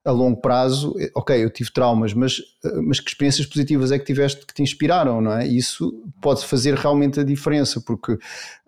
a 0.05 0.11
longo 0.11 0.39
prazo, 0.39 0.93
ok, 1.15 1.43
eu 1.43 1.49
tive 1.49 1.71
traumas, 1.71 2.13
mas, 2.13 2.41
mas 2.85 2.99
que 2.99 3.09
experiências 3.09 3.45
positivas 3.45 3.91
é 3.91 3.99
que 3.99 4.03
tiveste 4.05 4.45
que 4.45 4.53
te 4.53 4.61
inspiraram, 4.61 5.21
não 5.21 5.33
é? 5.33 5.47
Isso 5.47 5.93
pode 6.21 6.45
fazer 6.45 6.75
realmente 6.75 7.21
a 7.21 7.23
diferença, 7.23 7.79
porque 7.79 8.13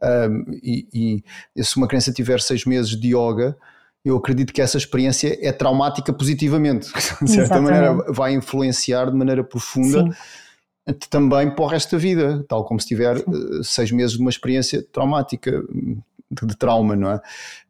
um, 0.01 0.45
e, 0.63 1.23
e, 1.55 1.63
se 1.63 1.75
uma 1.75 1.87
criança 1.87 2.13
tiver 2.13 2.39
seis 2.39 2.63
meses 2.65 2.97
de 2.97 3.09
yoga, 3.09 3.57
eu 4.03 4.15
acredito 4.15 4.53
que 4.53 4.61
essa 4.61 4.77
experiência 4.77 5.37
é 5.41 5.51
traumática 5.51 6.13
positivamente, 6.13 6.87
de 7.21 7.29
certa 7.29 7.57
Exatamente. 7.57 7.63
maneira 7.63 8.13
vai 8.13 8.33
influenciar 8.33 9.11
de 9.11 9.17
maneira 9.17 9.43
profunda. 9.43 10.03
Sim 10.03 10.44
também 11.09 11.49
para 11.49 11.63
o 11.63 11.67
resto 11.67 11.91
da 11.91 11.97
vida, 11.97 12.45
tal 12.47 12.63
como 12.63 12.79
se 12.79 12.87
tiver 12.87 13.17
uh, 13.17 13.63
seis 13.63 13.91
meses 13.91 14.15
de 14.15 14.21
uma 14.21 14.29
experiência 14.29 14.83
traumática, 14.83 15.63
de, 16.29 16.47
de 16.47 16.55
trauma, 16.55 16.95
não 16.95 17.11
é? 17.11 17.21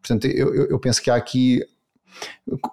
Portanto, 0.01 0.25
eu, 0.25 0.53
eu, 0.67 0.79
penso 0.79 1.01
que 1.01 1.09
há 1.09 1.15
aqui. 1.15 1.61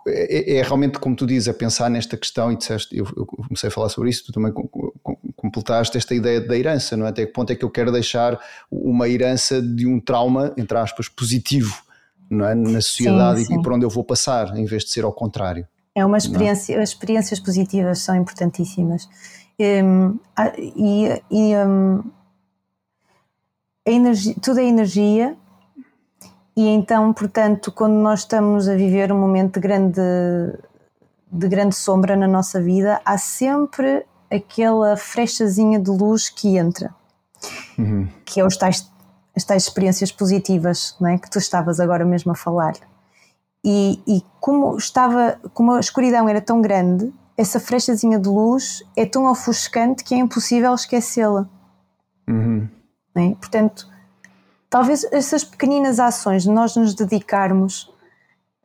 É, 0.07 0.59
é, 0.59 0.63
realmente 0.63 0.99
como 1.01 1.17
tu 1.17 1.27
dizes, 1.27 1.49
a 1.49 1.55
pensar 1.55 1.91
nesta 1.91 2.17
questão, 2.17 2.53
e 2.53 2.57
disseste, 2.57 2.97
eu, 2.97 3.05
eu 3.17 3.27
comecei 3.27 3.69
a 3.69 3.71
falar 3.71 3.89
sobre 3.89 4.11
isso, 4.11 4.25
tu 4.27 4.33
também 4.33 4.53
completaste 5.37 5.97
esta 5.97 6.15
ideia 6.15 6.41
da 6.41 6.57
herança, 6.57 6.97
não 6.97 7.07
é? 7.07 7.09
Até 7.09 7.27
que 7.27 7.33
ponto 7.33 7.53
é 7.53 7.57
que 7.57 7.65
eu 7.65 7.71
quero 7.71 7.91
deixar 7.91 8.41
uma 8.71 9.09
herança 9.09 9.61
de 9.61 9.87
um 9.87 9.99
trauma, 9.99 10.53
entre 10.57 10.79
aspas, 10.79 11.09
positivo, 11.09 11.83
não 12.31 12.47
é? 12.47 12.55
Na 12.55 12.81
sociedade 12.81 13.41
sim, 13.41 13.47
sim. 13.47 13.59
e 13.59 13.63
por 13.63 13.73
onde 13.73 13.85
eu 13.85 13.91
vou 13.91 14.05
passar, 14.05 14.57
em 14.57 14.65
vez 14.65 14.85
de 14.85 14.91
ser 14.91 15.05
ao 15.05 15.13
contrário. 15.13 15.67
É 15.95 16.05
uma 16.05 16.17
é? 16.17 16.19
experiência, 16.19 16.75
é? 16.75 16.81
as 16.81 16.91
experiências 16.91 17.41
positivas 17.41 17.99
são 17.99 18.15
importantíssimas. 18.17 19.09
Um, 19.63 20.19
e, 20.59 21.23
e 21.31 21.57
um, 21.57 22.03
a 23.87 23.91
energia, 23.91 24.35
tudo 24.41 24.61
é 24.61 24.65
energia, 24.65 25.37
e 26.57 26.67
então, 26.69 27.13
portanto, 27.13 27.73
quando 27.73 27.95
nós 27.95 28.21
estamos 28.21 28.69
a 28.69 28.75
viver 28.75 29.13
um 29.13 29.19
momento 29.19 29.55
de 29.55 29.61
grande, 29.61 30.01
de 31.31 31.49
grande 31.49 31.75
sombra 31.75 32.17
na 32.17 32.29
nossa 32.29 32.61
vida, 32.61 33.01
há 33.05 33.17
sempre 33.17 34.05
aquela 34.31 34.97
frechazinha 34.97 35.79
de 35.79 35.91
luz 35.91 36.29
que 36.29 36.57
entra, 36.57 36.95
uhum. 37.79 38.09
que 38.25 38.41
é 38.41 38.45
os 38.45 38.57
tais, 38.57 38.91
as 39.35 39.45
tais 39.45 39.65
experiências 39.65 40.11
positivas 40.11 40.97
não 41.01 41.09
é? 41.09 41.19
que 41.19 41.31
tu 41.31 41.39
estavas 41.39 41.81
agora 41.81 42.05
mesmo 42.05 42.33
a 42.33 42.35
falar. 42.35 42.75
E, 43.65 44.01
e 44.07 44.23
como 44.41 44.77
estava, 44.77 45.39
como 45.55 45.73
a 45.73 45.81
escuridão 45.81 46.29
era 46.29 46.41
tão 46.41 46.61
grande, 46.61 47.13
essa 47.37 47.59
frechazinha 47.59 48.19
de 48.19 48.29
luz 48.29 48.83
é 48.97 49.07
tão 49.07 49.31
ofuscante 49.31 50.05
que 50.05 50.15
é 50.15 50.19
impossível 50.19 50.75
esquecê-la. 50.75 51.49
Uhum. 52.29 52.69
É? 53.15 53.35
Portanto, 53.35 53.89
talvez 54.69 55.05
essas 55.13 55.45
pequeninas 55.45 55.99
ações 55.99 56.45
de 56.45 56.51
nós 56.51 56.77
nos 56.77 56.95
dedicarmos, 56.95 57.93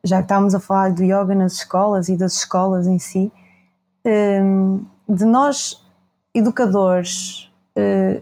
já 0.04 0.18
que 0.18 0.24
estávamos 0.24 0.54
a 0.54 0.60
falar 0.60 0.92
do 0.92 1.02
yoga 1.02 1.34
nas 1.34 1.54
escolas 1.54 2.08
e 2.08 2.16
das 2.16 2.34
escolas 2.34 2.86
em 2.86 2.98
si, 2.98 3.32
hum, 4.04 4.84
de 5.08 5.24
nós, 5.24 5.84
educadores, 6.34 7.50
hum, 7.76 8.20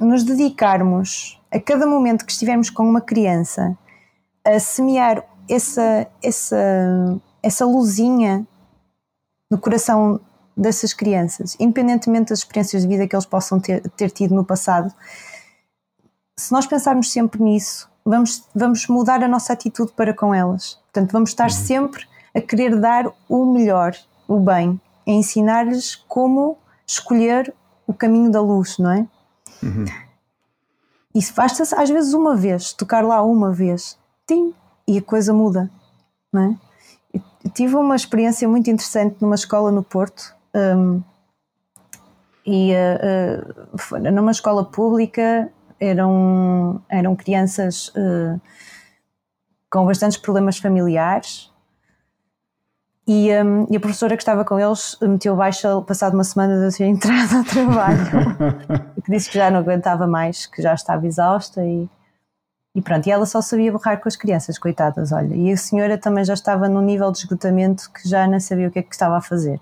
nos 0.00 0.22
dedicarmos 0.22 1.40
a 1.50 1.58
cada 1.58 1.86
momento 1.86 2.24
que 2.24 2.32
estivermos 2.32 2.70
com 2.70 2.88
uma 2.88 3.00
criança 3.00 3.76
a 4.44 4.60
semear 4.60 5.24
essa, 5.48 6.06
essa, 6.22 7.20
essa 7.42 7.64
luzinha 7.64 8.46
no 9.50 9.58
coração 9.58 10.20
dessas 10.56 10.92
crianças, 10.92 11.56
independentemente 11.60 12.30
das 12.30 12.40
experiências 12.40 12.82
de 12.82 12.88
vida 12.88 13.06
que 13.06 13.14
eles 13.14 13.26
possam 13.26 13.60
ter, 13.60 13.88
ter 13.90 14.10
tido 14.10 14.34
no 14.34 14.44
passado, 14.44 14.92
se 16.36 16.52
nós 16.52 16.66
pensarmos 16.66 17.10
sempre 17.10 17.42
nisso, 17.42 17.88
vamos, 18.04 18.44
vamos 18.54 18.86
mudar 18.86 19.22
a 19.22 19.28
nossa 19.28 19.52
atitude 19.52 19.92
para 19.92 20.14
com 20.14 20.34
elas. 20.34 20.74
Portanto, 20.84 21.12
vamos 21.12 21.30
estar 21.30 21.50
uhum. 21.50 21.56
sempre 21.56 22.06
a 22.34 22.40
querer 22.40 22.78
dar 22.78 23.06
o 23.28 23.52
melhor, 23.52 23.94
o 24.26 24.38
bem, 24.38 24.80
a 25.06 25.10
ensinar-lhes 25.10 25.94
como 25.94 26.58
escolher 26.86 27.52
o 27.86 27.94
caminho 27.94 28.30
da 28.30 28.40
luz, 28.40 28.78
não 28.78 28.90
é? 28.90 29.06
Uhum. 29.62 29.84
Isso 31.14 31.34
basta 31.34 31.62
às 31.62 31.90
vezes 31.90 32.14
uma 32.14 32.36
vez, 32.36 32.72
tocar 32.72 33.04
lá 33.04 33.22
uma 33.22 33.52
vez, 33.52 33.98
tim, 34.26 34.54
e 34.86 34.98
a 34.98 35.02
coisa 35.02 35.32
muda, 35.32 35.70
não 36.32 36.42
é? 36.42 36.67
Tive 37.48 37.76
uma 37.76 37.96
experiência 37.96 38.48
muito 38.48 38.70
interessante 38.70 39.16
numa 39.20 39.34
escola 39.34 39.70
no 39.70 39.82
Porto. 39.82 40.34
Um, 40.54 41.02
e 42.46 42.72
uh, 42.72 44.10
numa 44.10 44.30
escola 44.30 44.64
pública 44.64 45.50
eram, 45.78 46.80
eram 46.88 47.14
crianças 47.14 47.88
uh, 47.88 48.40
com 49.70 49.84
bastantes 49.84 50.16
problemas 50.16 50.56
familiares 50.56 51.52
e, 53.06 53.30
um, 53.42 53.66
e, 53.70 53.76
a 53.76 53.80
professora 53.80 54.16
que 54.16 54.22
estava 54.22 54.44
com 54.44 54.58
eles 54.58 54.96
meteu 55.02 55.36
baixa 55.36 55.80
passado 55.82 56.14
uma 56.14 56.24
semana 56.24 56.68
de 56.68 56.76
ter 56.76 56.84
entrado 56.88 57.36
ao 57.36 57.44
trabalho 57.44 58.04
que 59.04 59.10
disse 59.10 59.30
que 59.30 59.38
já 59.38 59.50
não 59.50 59.60
aguentava 59.60 60.06
mais, 60.06 60.46
que 60.46 60.62
já 60.62 60.72
estava 60.72 61.06
exausta 61.06 61.62
e, 61.64 61.88
e 62.78 62.80
pronto, 62.80 63.08
e 63.08 63.10
ela 63.10 63.26
só 63.26 63.42
sabia 63.42 63.72
borrar 63.72 64.00
com 64.00 64.08
as 64.08 64.14
crianças, 64.14 64.56
coitadas, 64.56 65.10
olha. 65.10 65.34
E 65.34 65.50
a 65.50 65.56
senhora 65.56 65.98
também 65.98 66.24
já 66.24 66.34
estava 66.34 66.68
num 66.68 66.80
nível 66.80 67.10
de 67.10 67.18
esgotamento 67.18 67.90
que 67.92 68.08
já 68.08 68.24
não 68.28 68.38
sabia 68.38 68.68
o 68.68 68.70
que 68.70 68.78
é 68.78 68.82
que 68.84 68.94
estava 68.94 69.16
a 69.16 69.20
fazer. 69.20 69.60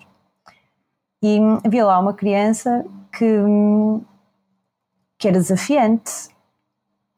E 1.22 1.38
havia 1.64 1.86
lá 1.86 1.98
uma 1.98 2.12
criança 2.12 2.84
que, 3.10 3.42
que 5.16 5.28
era 5.28 5.38
desafiante. 5.38 6.28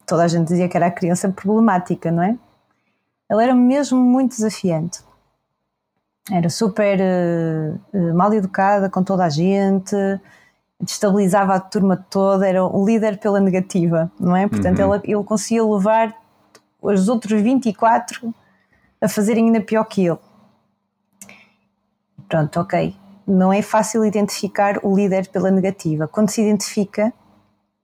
Toda 0.06 0.22
a 0.22 0.28
gente 0.28 0.46
dizia 0.46 0.68
que 0.68 0.76
era 0.76 0.86
a 0.86 0.90
criança 0.92 1.28
problemática, 1.30 2.12
não 2.12 2.22
é? 2.22 2.38
Ela 3.28 3.42
era 3.42 3.54
mesmo 3.56 3.98
muito 3.98 4.36
desafiante. 4.36 5.00
Era 6.30 6.48
super 6.48 6.96
uh, 7.00 8.14
mal 8.14 8.32
educada 8.32 8.88
com 8.88 9.02
toda 9.02 9.24
a 9.24 9.28
gente, 9.28 9.96
destabilizava 10.80 11.54
a 11.54 11.60
turma 11.60 11.96
toda, 11.96 12.48
era 12.48 12.64
o 12.64 12.84
líder 12.84 13.18
pela 13.18 13.40
negativa, 13.40 14.10
não 14.18 14.36
é? 14.36 14.46
Portanto, 14.46 14.80
uhum. 14.80 14.94
ele, 14.94 15.12
ele 15.12 15.24
conseguia 15.24 15.64
levar 15.64 16.14
os 16.80 17.08
outros 17.08 17.40
24 17.40 18.32
a 19.00 19.08
fazerem 19.08 19.46
ainda 19.46 19.60
pior 19.60 19.84
que 19.84 20.06
ele. 20.06 20.18
Pronto, 22.28 22.60
ok 22.60 22.94
não 23.28 23.52
é 23.52 23.60
fácil 23.60 24.04
identificar 24.04 24.80
o 24.82 24.96
líder 24.96 25.28
pela 25.28 25.50
negativa. 25.50 26.08
Quando 26.08 26.30
se 26.30 26.40
identifica, 26.40 27.12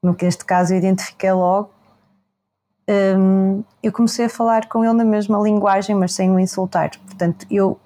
no 0.02 0.14
que 0.14 0.24
neste 0.24 0.44
caso 0.44 0.72
eu 0.72 0.78
identifiquei 0.78 1.30
logo, 1.32 1.70
um, 2.88 3.62
eu 3.82 3.92
comecei 3.92 4.24
a 4.24 4.28
falar 4.28 4.68
com 4.68 4.82
ele 4.82 4.94
na 4.94 5.04
mesma 5.04 5.38
linguagem, 5.38 5.94
mas 5.94 6.14
sem 6.14 6.30
o 6.30 6.40
insultar. 6.40 6.92
Portanto, 7.04 7.46
eu 7.50 7.78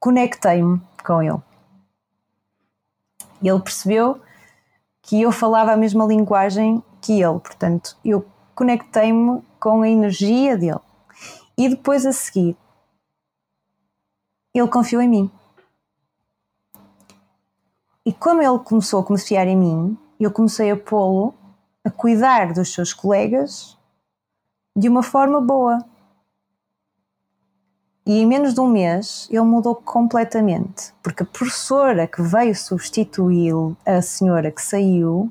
conectei-me 0.00 0.80
com 1.04 1.22
ele. 1.22 1.38
E 3.42 3.48
ele 3.48 3.60
percebeu 3.60 4.20
que 5.02 5.20
eu 5.20 5.32
falava 5.32 5.72
a 5.72 5.76
mesma 5.76 6.04
linguagem 6.04 6.82
que 7.00 7.20
ele, 7.20 7.40
portanto, 7.40 7.96
eu 8.04 8.24
conectei-me 8.54 9.42
com 9.58 9.82
a 9.82 9.88
energia 9.88 10.56
dele. 10.56 10.80
E 11.58 11.68
depois 11.68 12.06
a 12.06 12.12
seguir, 12.12 12.56
ele 14.54 14.68
confiou 14.68 15.02
em 15.02 15.08
mim. 15.08 15.30
E 18.04 18.12
como 18.12 18.42
ele 18.42 18.58
começou 18.60 19.00
a 19.00 19.04
confiar 19.04 19.46
em 19.46 19.56
mim, 19.56 19.98
eu 20.18 20.30
comecei 20.30 20.70
a 20.70 20.76
pô-lo 20.76 21.34
a 21.84 21.90
cuidar 21.90 22.52
dos 22.52 22.72
seus 22.72 22.92
colegas 22.92 23.76
de 24.76 24.88
uma 24.88 25.02
forma 25.02 25.40
boa. 25.40 25.84
E 28.04 28.20
em 28.20 28.26
menos 28.26 28.52
de 28.52 28.60
um 28.60 28.66
mês 28.66 29.28
ele 29.30 29.42
mudou 29.42 29.76
completamente, 29.76 30.92
porque 31.02 31.22
a 31.22 31.26
professora 31.26 32.06
que 32.06 32.20
veio 32.20 32.54
substituí-lo, 32.54 33.76
a 33.86 34.02
senhora 34.02 34.50
que 34.50 34.60
saiu, 34.60 35.30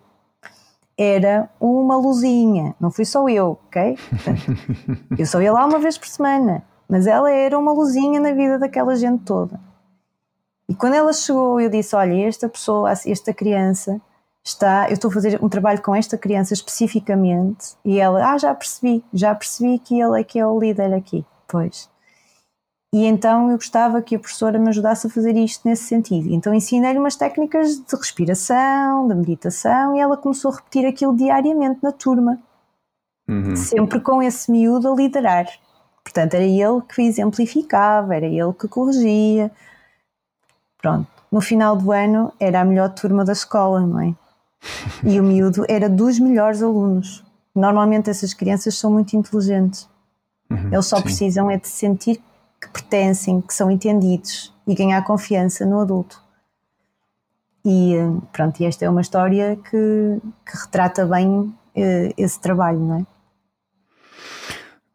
era 0.98 1.50
uma 1.60 1.98
luzinha. 1.98 2.76
Não 2.80 2.90
fui 2.90 3.04
só 3.04 3.28
eu, 3.28 3.60
ok? 3.68 3.98
eu 5.18 5.26
só 5.26 5.42
ia 5.42 5.52
lá 5.52 5.66
uma 5.66 5.80
vez 5.80 5.98
por 5.98 6.08
semana, 6.08 6.64
mas 6.88 7.08
ela 7.08 7.30
era 7.30 7.58
uma 7.60 7.74
luzinha 7.74 8.22
na 8.22 8.32
vida 8.32 8.58
daquela 8.58 8.96
gente 8.96 9.24
toda. 9.24 9.60
E 10.70 10.74
quando 10.74 10.94
ela 10.94 11.12
chegou, 11.12 11.60
eu 11.60 11.70
disse: 11.70 11.94
Olha, 11.94 12.26
esta 12.26 12.48
pessoa, 12.48 12.90
esta 12.92 13.34
criança 13.34 14.00
está. 14.42 14.88
Eu 14.88 14.94
estou 14.94 15.12
a 15.12 15.14
fazer 15.14 15.44
um 15.44 15.50
trabalho 15.50 15.82
com 15.82 15.94
esta 15.94 16.18
criança 16.18 16.54
especificamente. 16.54 17.76
E 17.84 18.00
ela: 18.00 18.32
Ah, 18.32 18.38
já 18.38 18.56
percebi, 18.56 19.04
já 19.12 19.36
percebi 19.36 19.80
que 19.80 20.00
ele 20.00 20.22
é 20.22 20.24
que 20.24 20.40
é 20.40 20.48
o 20.48 20.58
líder 20.58 20.94
aqui. 20.94 21.26
Pois. 21.46 21.91
E 22.94 23.06
então 23.06 23.50
eu 23.50 23.56
gostava 23.56 24.02
que 24.02 24.16
a 24.16 24.20
professora 24.20 24.60
me 24.60 24.68
ajudasse 24.68 25.08
a 25.08 25.10
fazer 25.10 25.38
isto 25.38 25.66
nesse 25.66 25.84
sentido. 25.84 26.28
Então 26.30 26.54
ensinei-lhe 26.54 27.00
umas 27.00 27.16
técnicas 27.16 27.78
de 27.78 27.96
respiração, 27.96 29.08
de 29.08 29.16
meditação, 29.16 29.96
e 29.96 30.00
ela 30.00 30.18
começou 30.18 30.52
a 30.52 30.56
repetir 30.56 30.86
aquilo 30.86 31.16
diariamente 31.16 31.80
na 31.82 31.94
turma. 31.94 32.38
Uhum. 33.30 33.56
Sempre 33.56 34.02
com 34.02 34.22
esse 34.22 34.52
miúdo 34.52 34.92
a 34.92 34.96
liderar. 34.96 35.48
Portanto, 36.04 36.34
era 36.34 36.44
ele 36.44 36.82
que 36.94 37.02
exemplificava, 37.02 38.14
era 38.14 38.26
ele 38.26 38.54
que 38.54 38.68
corrigia. 38.68 39.50
Pronto. 40.82 41.08
No 41.32 41.40
final 41.40 41.78
do 41.78 41.94
ano 41.94 42.34
era 42.38 42.60
a 42.60 42.66
melhor 42.66 42.90
turma 42.90 43.24
da 43.24 43.32
escola, 43.32 43.80
não 43.80 44.02
é? 44.02 44.14
E 45.04 45.18
o 45.20 45.24
miúdo 45.24 45.66
era 45.70 45.90
dos 45.90 46.20
melhores 46.20 46.62
alunos. 46.62 47.24
Normalmente 47.56 48.10
essas 48.10 48.34
crianças 48.34 48.78
são 48.78 48.92
muito 48.92 49.16
inteligentes. 49.16 49.90
Uhum, 50.50 50.74
Eles 50.74 50.86
só 50.86 50.98
sim. 50.98 51.04
precisam 51.04 51.50
é 51.50 51.58
de 51.58 51.68
sentir 51.68 52.22
que 52.62 52.70
pertencem, 52.70 53.42
que 53.42 53.54
são 53.54 53.72
entendidos 53.72 54.54
e 54.68 54.76
ganhar 54.76 55.04
confiança 55.04 55.66
no 55.66 55.80
adulto. 55.80 56.22
E 57.66 57.96
pronto, 58.32 58.60
e 58.62 58.66
esta 58.66 58.86
é 58.86 58.90
uma 58.90 59.02
história 59.02 59.56
que, 59.56 60.22
que 60.46 60.58
retrata 60.58 61.06
bem 61.06 61.28
uh, 61.30 61.54
esse 62.18 62.40
trabalho, 62.40 62.80
não 62.80 63.00
é? 63.00 63.06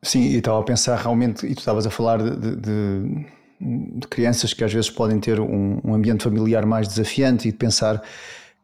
Sim, 0.02 0.20
e 0.20 0.36
estava 0.36 0.60
a 0.60 0.62
pensar 0.62 0.96
realmente, 0.96 1.46
e 1.46 1.54
tu 1.54 1.58
estavas 1.58 1.86
a 1.86 1.90
falar 1.90 2.18
de, 2.22 2.56
de 2.56 3.26
de 3.60 4.06
crianças 4.08 4.52
que 4.52 4.62
às 4.62 4.72
vezes 4.72 4.90
podem 4.90 5.18
ter 5.18 5.40
um, 5.40 5.80
um, 5.82 5.94
ambiente 5.94 6.24
familiar 6.24 6.66
mais 6.66 6.86
desafiante 6.88 7.48
e 7.48 7.52
de 7.52 7.56
pensar 7.56 8.02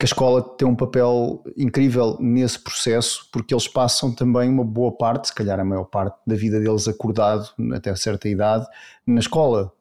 que 0.02 0.06
a 0.06 0.10
escola 0.10 0.42
tem 0.42 0.66
um 0.66 0.74
papel 0.74 1.44
incrível 1.56 2.16
nesse 2.18 2.58
processo, 2.58 3.28
porque 3.32 3.54
eles 3.54 3.68
passam 3.68 4.12
também 4.12 4.50
uma 4.50 4.64
boa 4.64 4.90
parte, 4.90 5.28
se 5.28 5.34
calhar 5.34 5.60
a 5.60 5.64
maior 5.64 5.84
parte 5.84 6.18
da 6.26 6.34
vida 6.34 6.58
deles 6.58 6.88
acordado 6.88 7.48
até 7.72 7.94
certa 7.94 8.28
idade, 8.28 8.66
na 9.06 9.20
escola. 9.20 9.72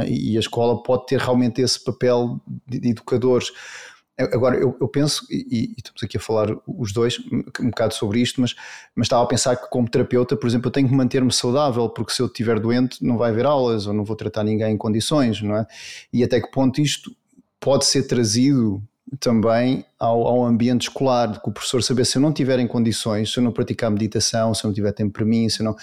É? 0.00 0.08
E 0.08 0.36
a 0.36 0.38
escola 0.40 0.80
pode 0.80 1.06
ter 1.06 1.18
realmente 1.18 1.60
esse 1.60 1.82
papel 1.82 2.40
de, 2.68 2.78
de 2.78 2.90
educadores. 2.90 3.50
Agora, 4.16 4.56
eu, 4.56 4.76
eu 4.80 4.86
penso, 4.86 5.26
e, 5.28 5.44
e, 5.50 5.74
estamos 5.76 6.04
aqui 6.04 6.18
a 6.18 6.20
falar 6.20 6.56
os 6.68 6.92
dois 6.92 7.18
um 7.58 7.70
bocado 7.70 7.94
sobre 7.94 8.20
isto, 8.20 8.40
mas, 8.40 8.54
mas 8.94 9.06
estava 9.06 9.24
a 9.24 9.26
pensar 9.26 9.56
que, 9.56 9.68
como 9.70 9.90
terapeuta, 9.90 10.36
por 10.36 10.46
exemplo, 10.46 10.68
eu 10.68 10.72
tenho 10.72 10.88
que 10.88 10.94
manter-me 10.94 11.32
saudável, 11.32 11.88
porque 11.88 12.12
se 12.12 12.22
eu 12.22 12.26
estiver 12.26 12.60
doente, 12.60 13.04
não 13.04 13.18
vai 13.18 13.32
haver 13.32 13.44
aulas, 13.44 13.88
ou 13.88 13.92
não 13.92 14.04
vou 14.04 14.14
tratar 14.14 14.44
ninguém 14.44 14.72
em 14.72 14.78
condições, 14.78 15.42
não 15.42 15.56
é? 15.56 15.66
E 16.12 16.22
até 16.22 16.40
que 16.40 16.48
ponto 16.52 16.80
isto 16.80 17.10
pode 17.58 17.86
ser 17.86 18.04
trazido 18.04 18.80
também 19.20 19.84
ao, 19.98 20.26
ao, 20.26 20.44
ambiente 20.44 20.82
escolar, 20.82 21.40
que 21.40 21.48
o 21.48 21.52
professor 21.52 21.82
saber 21.82 22.04
se 22.04 22.16
eu 22.16 22.22
não 22.22 22.32
tiver 22.32 22.58
em 22.58 22.66
condições, 22.66 23.32
se 23.32 23.38
eu 23.38 23.44
não 23.44 23.52
praticar 23.52 23.90
meditação, 23.90 24.54
se 24.54 24.64
eu 24.64 24.68
não 24.68 24.74
tiver 24.74 24.92
tempo 24.92 25.12
para 25.12 25.24
mim, 25.24 25.48
se 25.48 25.60
eu, 25.60 25.64
não, 25.64 25.76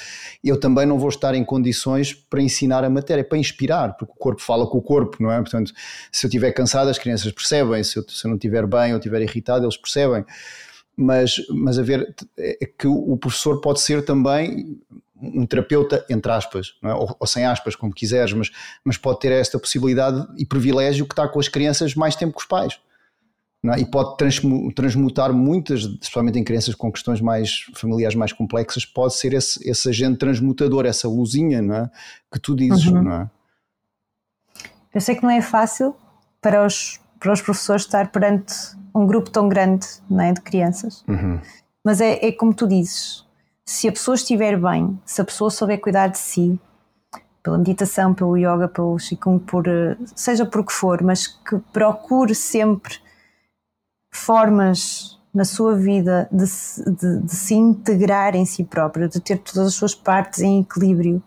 eu 0.43 0.59
também 0.59 0.85
não 0.85 0.97
vou 0.97 1.09
estar 1.09 1.35
em 1.35 1.43
condições 1.43 2.13
para 2.13 2.41
ensinar 2.41 2.83
a 2.83 2.89
matéria, 2.89 3.23
para 3.23 3.37
inspirar, 3.37 3.95
porque 3.97 4.13
o 4.13 4.17
corpo 4.17 4.41
fala 4.41 4.65
com 4.67 4.77
o 4.77 4.81
corpo, 4.81 5.17
não 5.19 5.31
é? 5.31 5.37
Portanto, 5.39 5.73
se 6.11 6.25
eu 6.25 6.27
estiver 6.27 6.51
cansado, 6.51 6.89
as 6.89 6.97
crianças 6.97 7.31
percebem, 7.31 7.83
se 7.83 7.97
eu, 7.97 8.05
se 8.07 8.25
eu 8.25 8.29
não 8.29 8.35
estiver 8.35 8.65
bem 8.65 8.91
ou 8.93 8.97
estiver 8.97 9.21
irritado, 9.21 9.65
eles 9.65 9.77
percebem. 9.77 10.25
Mas, 10.95 11.35
mas 11.49 11.79
a 11.79 11.83
ver, 11.83 12.13
é 12.37 12.65
que 12.65 12.87
o 12.87 13.15
professor 13.17 13.61
pode 13.61 13.79
ser 13.79 14.03
também 14.03 14.77
um 15.21 15.45
terapeuta, 15.45 16.05
entre 16.09 16.31
aspas, 16.31 16.73
é? 16.83 16.93
ou, 16.93 17.15
ou, 17.19 17.27
sem 17.27 17.45
aspas, 17.45 17.75
como 17.75 17.93
quiseres, 17.93 18.33
mas, 18.33 18.51
mas 18.83 18.97
pode 18.97 19.19
ter 19.19 19.31
esta 19.31 19.59
possibilidade 19.59 20.27
e 20.37 20.45
privilégio 20.45 21.05
que 21.05 21.13
está 21.13 21.27
com 21.27 21.39
as 21.39 21.47
crianças 21.47 21.95
mais 21.95 22.15
tempo 22.15 22.33
que 22.33 22.41
os 22.41 22.47
pais 22.47 22.79
é? 23.65 23.79
e 23.79 23.85
pode 23.85 24.17
transmutar 24.73 25.31
muitas, 25.31 25.81
especialmente 25.81 26.39
em 26.39 26.43
crianças 26.43 26.73
com 26.73 26.91
questões 26.91 27.21
mais 27.21 27.65
familiares 27.75 28.15
mais 28.15 28.33
complexas, 28.33 28.85
pode 28.85 29.15
ser 29.15 29.33
esse, 29.33 29.69
esse 29.69 29.89
agente 29.89 30.17
transmutador, 30.17 30.85
essa 30.85 31.07
luzinha 31.07 31.61
não 31.61 31.75
é? 31.75 31.91
que 32.31 32.39
tu 32.39 32.55
dizes, 32.55 32.87
uhum. 32.87 33.03
não 33.03 33.13
é? 33.13 33.29
Eu 34.93 34.99
sei 34.99 35.15
que 35.15 35.23
não 35.23 35.29
é 35.29 35.41
fácil 35.41 35.95
para 36.41 36.65
os, 36.65 36.99
para 37.19 37.31
os 37.31 37.41
professores 37.41 37.83
estar 37.83 38.11
perante 38.11 38.53
um 38.93 39.05
grupo 39.05 39.29
tão 39.29 39.47
grande 39.47 39.87
não 40.09 40.21
é, 40.21 40.33
de 40.33 40.41
crianças, 40.41 41.03
uhum. 41.07 41.39
mas 41.85 42.01
é, 42.01 42.25
é 42.25 42.31
como 42.31 42.53
tu 42.53 42.67
dizes, 42.67 43.25
se 43.63 43.87
a 43.87 43.91
pessoa 43.91 44.15
estiver 44.15 44.59
bem, 44.59 44.99
se 45.05 45.21
a 45.21 45.23
pessoa 45.23 45.49
souber 45.49 45.79
cuidar 45.79 46.07
de 46.07 46.17
si, 46.17 46.59
pela 47.43 47.57
meditação, 47.57 48.13
pelo 48.13 48.37
yoga, 48.37 48.67
pelo 48.67 48.97
qigong, 48.97 49.39
por, 49.45 49.67
eh, 49.67 49.97
seja 50.15 50.45
por 50.45 50.65
que 50.65 50.73
for, 50.73 51.01
mas 51.01 51.27
que 51.27 51.57
procure 51.71 52.35
sempre 52.35 52.99
formas 54.11 55.17
na 55.33 55.45
sua 55.45 55.75
vida 55.75 56.27
de 56.31 56.45
se, 56.45 56.83
de, 56.83 57.21
de 57.21 57.35
se 57.35 57.55
integrar 57.55 58.35
em 58.35 58.45
si 58.45 58.63
próprio, 58.63 59.07
de 59.07 59.19
ter 59.19 59.37
todas 59.37 59.69
as 59.69 59.73
suas 59.73 59.95
partes 59.95 60.41
em 60.41 60.61
equilíbrio, 60.61 61.23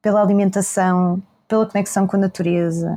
pela 0.00 0.22
alimentação, 0.22 1.20
pela 1.48 1.66
conexão 1.66 2.06
com 2.06 2.16
a 2.16 2.20
natureza, 2.20 2.96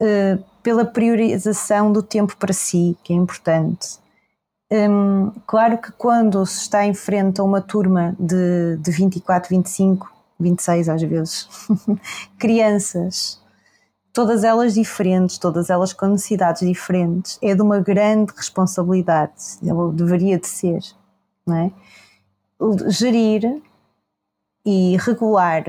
uh, 0.00 0.44
pela 0.62 0.84
priorização 0.84 1.92
do 1.92 2.02
tempo 2.02 2.36
para 2.36 2.52
si, 2.52 2.96
que 3.02 3.12
é 3.12 3.16
importante. 3.16 3.98
Um, 4.70 5.32
claro 5.46 5.78
que 5.78 5.92
quando 5.92 6.44
se 6.44 6.62
está 6.62 6.84
em 6.84 6.94
frente 6.94 7.40
a 7.40 7.44
uma 7.44 7.60
turma 7.60 8.16
de, 8.18 8.76
de 8.78 8.90
24, 8.90 9.48
25, 9.48 10.12
26 10.38 10.88
às 10.88 11.02
vezes, 11.02 11.48
crianças 12.38 13.40
todas 14.16 14.44
elas 14.44 14.72
diferentes, 14.72 15.36
todas 15.36 15.68
elas 15.68 15.92
com 15.92 16.06
necessidades 16.06 16.66
diferentes, 16.66 17.38
é 17.42 17.54
de 17.54 17.60
uma 17.60 17.80
grande 17.80 18.32
responsabilidade, 18.34 19.58
deveria 19.92 20.38
de 20.38 20.46
ser, 20.46 20.80
não 21.46 21.54
é? 21.54 21.70
Gerir 22.88 23.60
e 24.64 24.96
regular 24.96 25.64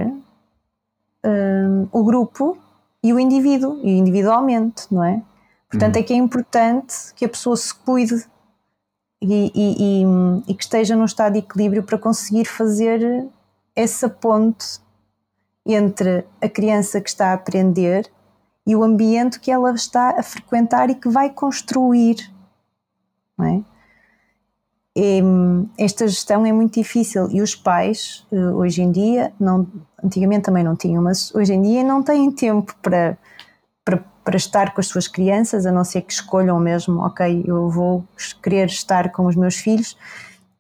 um, 1.26 1.90
o 1.92 2.06
grupo 2.06 2.58
e 3.04 3.12
o 3.12 3.20
indivíduo, 3.20 3.82
e 3.84 3.98
individualmente, 3.98 4.86
não 4.90 5.04
é? 5.04 5.22
Portanto, 5.70 5.96
uhum. 5.96 6.02
é 6.02 6.04
que 6.06 6.14
é 6.14 6.16
importante 6.16 6.96
que 7.18 7.26
a 7.26 7.30
pessoa 7.30 7.58
se 7.58 7.74
cuide 7.74 8.26
e, 9.22 9.52
e, 9.54 9.76
e, 9.78 10.06
e, 10.48 10.54
que 10.54 10.64
esteja 10.64 10.96
num 10.96 11.04
estado 11.04 11.34
de 11.34 11.40
equilíbrio 11.40 11.84
para 11.84 11.98
conseguir 11.98 12.46
fazer 12.46 13.28
essa 13.76 14.08
ponte 14.08 14.80
entre 15.66 16.24
a 16.42 16.48
criança 16.48 17.02
que 17.02 17.10
está 17.10 17.32
a 17.32 17.34
aprender 17.34 18.10
e 18.68 18.76
o 18.76 18.84
ambiente 18.84 19.40
que 19.40 19.50
ela 19.50 19.72
está 19.72 20.20
a 20.20 20.22
frequentar 20.22 20.90
e 20.90 20.96
que 20.96 21.08
vai 21.08 21.30
construir. 21.30 22.30
É? 23.40 23.62
E, 24.94 25.22
esta 25.78 26.06
gestão 26.06 26.46
é 26.46 26.52
muito 26.52 26.74
difícil 26.74 27.30
e 27.32 27.42
os 27.42 27.56
pais, 27.56 28.28
eh, 28.30 28.52
hoje 28.52 28.82
em 28.82 28.92
dia, 28.92 29.32
não, 29.40 29.66
antigamente 30.04 30.44
também 30.44 30.66
não 30.66 30.76
tinham, 30.76 31.02
mas 31.02 31.34
hoje 31.34 31.54
em 31.54 31.62
dia 31.62 31.82
não 31.84 32.04
têm 32.04 32.30
tempo 32.30 32.76
para, 32.82 33.18
para, 33.86 34.04
para 34.24 34.36
estar 34.36 34.74
com 34.74 34.82
as 34.82 34.88
suas 34.88 35.08
crianças, 35.08 35.66
a 35.66 35.72
não 35.72 35.86
ser 35.86 36.02
que 36.02 36.12
escolham 36.12 36.60
mesmo, 36.60 37.00
ok, 37.00 37.46
eu 37.48 37.70
vou 37.70 38.04
querer 38.44 38.66
estar 38.66 39.12
com 39.12 39.28
os 39.28 39.36
meus 39.36 39.56
filhos 39.56 39.96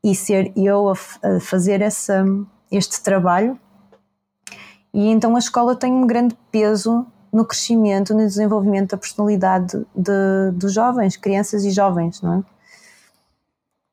e 0.01 0.15
ser 0.15 0.53
eu 0.55 0.89
a, 0.89 0.93
a 1.27 1.39
fazer 1.41 1.81
essa, 1.81 2.23
este 2.71 3.01
trabalho. 3.01 3.59
E 4.93 5.09
então 5.09 5.35
a 5.35 5.39
escola 5.39 5.75
tem 5.75 5.91
um 5.91 6.07
grande 6.07 6.37
peso 6.51 7.05
no 7.31 7.45
crescimento, 7.45 8.13
no 8.13 8.19
desenvolvimento 8.19 8.91
da 8.91 8.97
personalidade 8.97 9.85
de, 9.95 10.51
dos 10.53 10.73
jovens, 10.73 11.17
crianças 11.17 11.63
e 11.63 11.71
jovens, 11.71 12.21
não 12.21 12.39
é? 12.39 12.57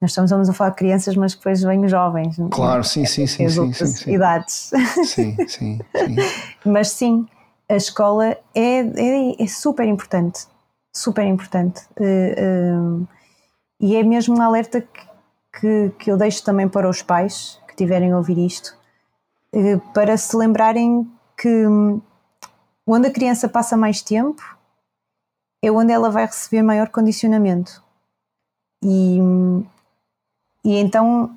Nós 0.01 0.11
estamos 0.11 0.51
a 0.51 0.53
falar 0.53 0.71
de 0.71 0.77
crianças, 0.77 1.17
mas 1.17 1.35
depois 1.35 1.63
vêm 1.63 1.89
jovens. 1.89 2.37
Claro, 2.51 2.81
é? 2.81 2.83
sim, 2.83 3.07
sim, 3.07 3.27
sim. 3.27 3.49
Sim, 3.49 3.61
outras 3.61 3.91
sim, 3.91 4.13
idades. 4.13 4.71
Sim, 5.05 5.37
sim, 5.49 5.79
sim. 5.95 6.17
mas 6.65 6.91
sim, 6.91 7.27
a 7.69 7.77
escola 7.77 8.27
é, 8.27 8.39
é, 8.55 9.43
é 9.43 9.47
super 9.47 9.87
importante. 9.87 10.47
Super 10.93 11.25
importante. 11.25 11.83
Uh, 11.99 13.01
uh, 13.03 13.09
e 13.81 13.97
é 13.97 14.03
mesmo 14.03 14.37
um 14.37 14.43
alerta 14.43 14.83
que, 14.83 15.01
que, 15.59 15.93
que, 15.99 16.11
eu 16.11 16.19
deixo 16.19 16.45
também 16.45 16.69
para 16.69 16.89
os 16.89 17.01
pais 17.01 17.59
que 17.67 17.75
tiverem 17.75 18.13
a 18.13 18.19
ouvir 18.19 18.39
isto, 18.39 18.77
uh, 19.55 19.81
para 19.95 20.19
se 20.19 20.37
lembrarem 20.37 21.11
que 21.37 21.67
onde 22.87 23.09
a 23.09 23.13
criança 23.13 23.49
passa 23.49 23.77
mais 23.77 24.03
tempo 24.03 24.43
é 25.63 25.71
onde 25.71 25.93
ela 25.93 26.11
vai 26.11 26.27
receber 26.27 26.63
maior 26.63 26.89
condicionamento. 26.89 27.83
E, 28.83 29.19
e 30.63 30.77
então 30.77 31.35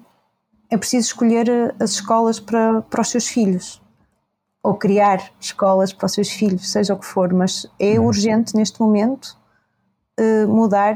é 0.69 0.77
preciso 0.77 1.07
escolher 1.07 1.47
eh, 1.47 1.75
as 1.79 1.91
escolas 1.91 2.39
para, 2.39 2.81
para 2.81 3.01
os 3.01 3.09
seus 3.09 3.27
filhos 3.27 3.81
ou 4.61 4.75
criar 4.75 5.31
escolas 5.39 5.93
para 5.93 6.07
os 6.07 6.11
seus 6.11 6.29
filhos, 6.29 6.69
seja 6.69 6.93
o 6.93 6.99
que 6.99 7.05
for, 7.05 7.33
mas 7.33 7.65
é 7.79 7.97
uhum. 7.97 8.07
urgente 8.07 8.53
neste 8.53 8.81
momento 8.81 9.37
uh, 10.19 10.47
mudar 10.47 10.95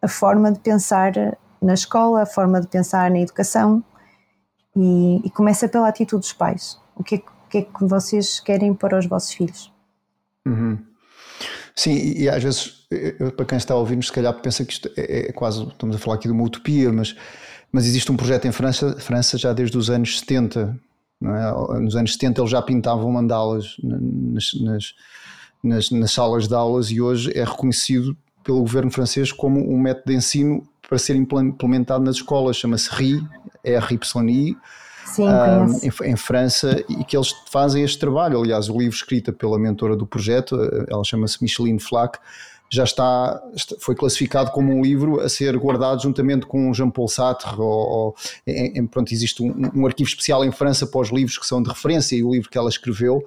a 0.00 0.06
forma 0.06 0.52
de 0.52 0.60
pensar 0.60 1.12
na 1.60 1.74
escola, 1.74 2.22
a 2.22 2.26
forma 2.26 2.60
de 2.60 2.68
pensar 2.68 3.10
na 3.10 3.18
educação 3.18 3.82
e, 4.76 5.20
e 5.24 5.30
começa 5.30 5.68
pela 5.68 5.88
atitude 5.88 6.20
dos 6.20 6.32
pais. 6.32 6.80
O 6.94 7.02
que, 7.02 7.16
é, 7.16 7.18
o 7.18 7.48
que, 7.48 7.58
é, 7.58 7.62
que 7.62 7.84
vocês 7.84 8.38
querem 8.38 8.72
para 8.72 8.96
os 8.96 9.06
vossos 9.06 9.32
filhos? 9.32 9.72
Uhum. 10.46 10.78
Sim, 11.74 12.14
e, 12.16 12.28
às 12.28 12.42
vezes, 12.42 12.86
eu, 12.90 13.32
para 13.32 13.46
quem 13.46 13.58
está 13.58 13.74
a 13.74 13.76
ouvir-nos, 13.76 14.06
se 14.06 14.12
calhar 14.12 14.34
pensa 14.34 14.64
que 14.64 14.72
isto 14.72 14.90
é, 14.96 15.28
é, 15.28 15.32
quase, 15.32 15.62
estamos 15.62 15.96
a 15.96 15.98
falar 15.98 16.16
aqui 16.16 16.28
de 16.28 16.32
uma 16.32 16.44
utopia, 16.44 16.92
mas 16.92 17.14
mas 17.72 17.86
existe 17.86 18.10
um 18.10 18.16
projeto 18.16 18.46
em 18.46 18.52
França, 18.52 18.96
França 18.98 19.38
já 19.38 19.52
desde 19.52 19.76
os 19.76 19.90
anos 19.90 20.18
70. 20.20 20.78
É? 21.22 21.78
Nos 21.80 21.96
anos 21.96 22.12
70 22.14 22.40
eles 22.40 22.50
já 22.50 22.62
pintavam 22.62 23.10
mandalas 23.10 23.76
nas, 23.82 24.54
nas, 24.60 24.94
nas, 25.62 25.90
nas 25.90 26.12
salas 26.12 26.48
de 26.48 26.54
aulas 26.54 26.90
e 26.90 27.00
hoje 27.00 27.30
é 27.36 27.44
reconhecido 27.44 28.16
pelo 28.42 28.60
governo 28.60 28.90
francês 28.90 29.30
como 29.30 29.60
um 29.60 29.78
método 29.78 30.10
de 30.10 30.14
ensino 30.14 30.66
para 30.88 30.98
ser 30.98 31.14
implementado 31.14 32.02
nas 32.02 32.16
escolas. 32.16 32.56
Chama-se 32.56 32.90
RI, 32.90 33.22
R-Y-I. 33.62 34.56
Sim, 35.26 35.86
um, 35.86 36.06
em, 36.06 36.12
em, 36.12 36.16
França 36.16 36.84
e 36.88 37.04
que 37.04 37.16
eles 37.16 37.34
fazem 37.50 37.82
este 37.82 37.98
trabalho. 37.98 38.40
Aliás, 38.40 38.68
o 38.68 38.78
livro 38.78 38.94
escrito 38.94 39.32
pela 39.32 39.58
mentora 39.58 39.96
do 39.96 40.06
projeto, 40.06 40.56
ela 40.88 41.04
chama-se 41.04 41.42
Micheline 41.42 41.80
Flack, 41.80 42.18
já 42.72 42.84
está, 42.84 43.42
foi 43.80 43.96
classificado 43.96 44.52
como 44.52 44.72
um 44.72 44.80
livro 44.80 45.20
a 45.20 45.28
ser 45.28 45.56
guardado 45.58 46.00
juntamente 46.00 46.46
com 46.46 46.72
Jean-Paul 46.72 47.08
Sartre, 47.08 47.50
ou, 47.58 47.64
ou 47.66 48.16
em, 48.46 48.86
pronto, 48.86 49.12
existe 49.12 49.42
um, 49.42 49.70
um, 49.74 49.86
arquivo 49.86 50.08
especial 50.08 50.44
em 50.44 50.52
França 50.52 50.86
para 50.86 51.00
os 51.00 51.10
livros 51.10 51.36
que 51.36 51.46
são 51.46 51.60
de 51.60 51.68
referência 51.68 52.14
e 52.14 52.22
o 52.22 52.30
livro 52.32 52.48
que 52.48 52.56
ela 52.56 52.68
escreveu, 52.68 53.24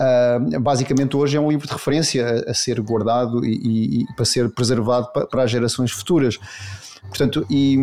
uh, 0.00 0.60
basicamente 0.60 1.14
hoje 1.14 1.36
é 1.36 1.40
um 1.40 1.50
livro 1.50 1.66
de 1.66 1.72
referência 1.74 2.26
a, 2.26 2.52
a 2.52 2.54
ser 2.54 2.80
guardado 2.80 3.44
e, 3.44 3.54
e, 3.54 4.02
e, 4.02 4.06
para 4.16 4.24
ser 4.24 4.48
preservado 4.50 5.12
para, 5.12 5.26
para 5.26 5.42
as 5.42 5.50
gerações 5.50 5.92
futuras. 5.92 6.38
Portanto, 7.02 7.46
e 7.50 7.76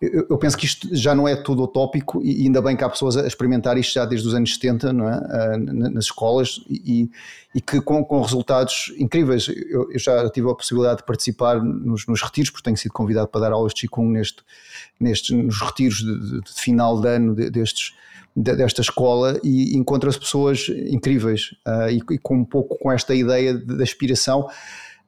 eu 0.00 0.36
penso 0.36 0.58
que 0.58 0.66
isto 0.66 0.94
já 0.94 1.14
não 1.14 1.26
é 1.26 1.34
tudo 1.34 1.62
utópico 1.62 2.22
e 2.22 2.42
ainda 2.42 2.60
bem 2.60 2.76
que 2.76 2.84
há 2.84 2.88
pessoas 2.88 3.16
a 3.16 3.26
experimentar 3.26 3.78
isto 3.78 3.94
já 3.94 4.04
desde 4.04 4.28
os 4.28 4.34
anos 4.34 4.52
70 4.52 4.92
não 4.92 5.08
é? 5.08 5.14
Ah, 5.14 5.56
nas 5.56 6.04
escolas 6.04 6.60
e, 6.68 7.08
e 7.54 7.60
que 7.62 7.80
com, 7.80 8.04
com, 8.04 8.20
resultados 8.20 8.92
incríveis. 8.98 9.48
Eu, 9.48 9.90
eu, 9.90 9.98
já 9.98 10.28
tive 10.28 10.50
a 10.50 10.54
possibilidade 10.54 10.98
de 10.98 11.04
participar 11.04 11.62
nos, 11.62 12.06
nos, 12.06 12.22
retiros, 12.22 12.50
porque 12.50 12.64
tenho 12.64 12.76
sido 12.76 12.92
convidado 12.92 13.28
para 13.28 13.40
dar 13.40 13.52
aulas 13.52 13.72
de 13.72 13.80
Qigong 13.88 14.12
neste, 14.12 14.42
nestes, 15.00 15.30
nos 15.30 15.60
retiros 15.62 15.98
de, 15.98 16.42
de, 16.42 16.52
final 16.52 17.00
de 17.00 17.08
ano 17.08 17.34
destes, 17.34 17.94
desta 18.36 18.82
escola 18.82 19.40
e 19.42 19.74
encontra-se 19.78 20.18
pessoas 20.18 20.68
incríveis 20.68 21.54
uh, 21.66 21.88
e, 21.88 22.02
e, 22.14 22.18
com 22.18 22.36
um 22.36 22.44
pouco 22.44 22.78
com 22.78 22.92
esta 22.92 23.14
ideia 23.14 23.54
de, 23.54 23.82
aspiração 23.82 24.46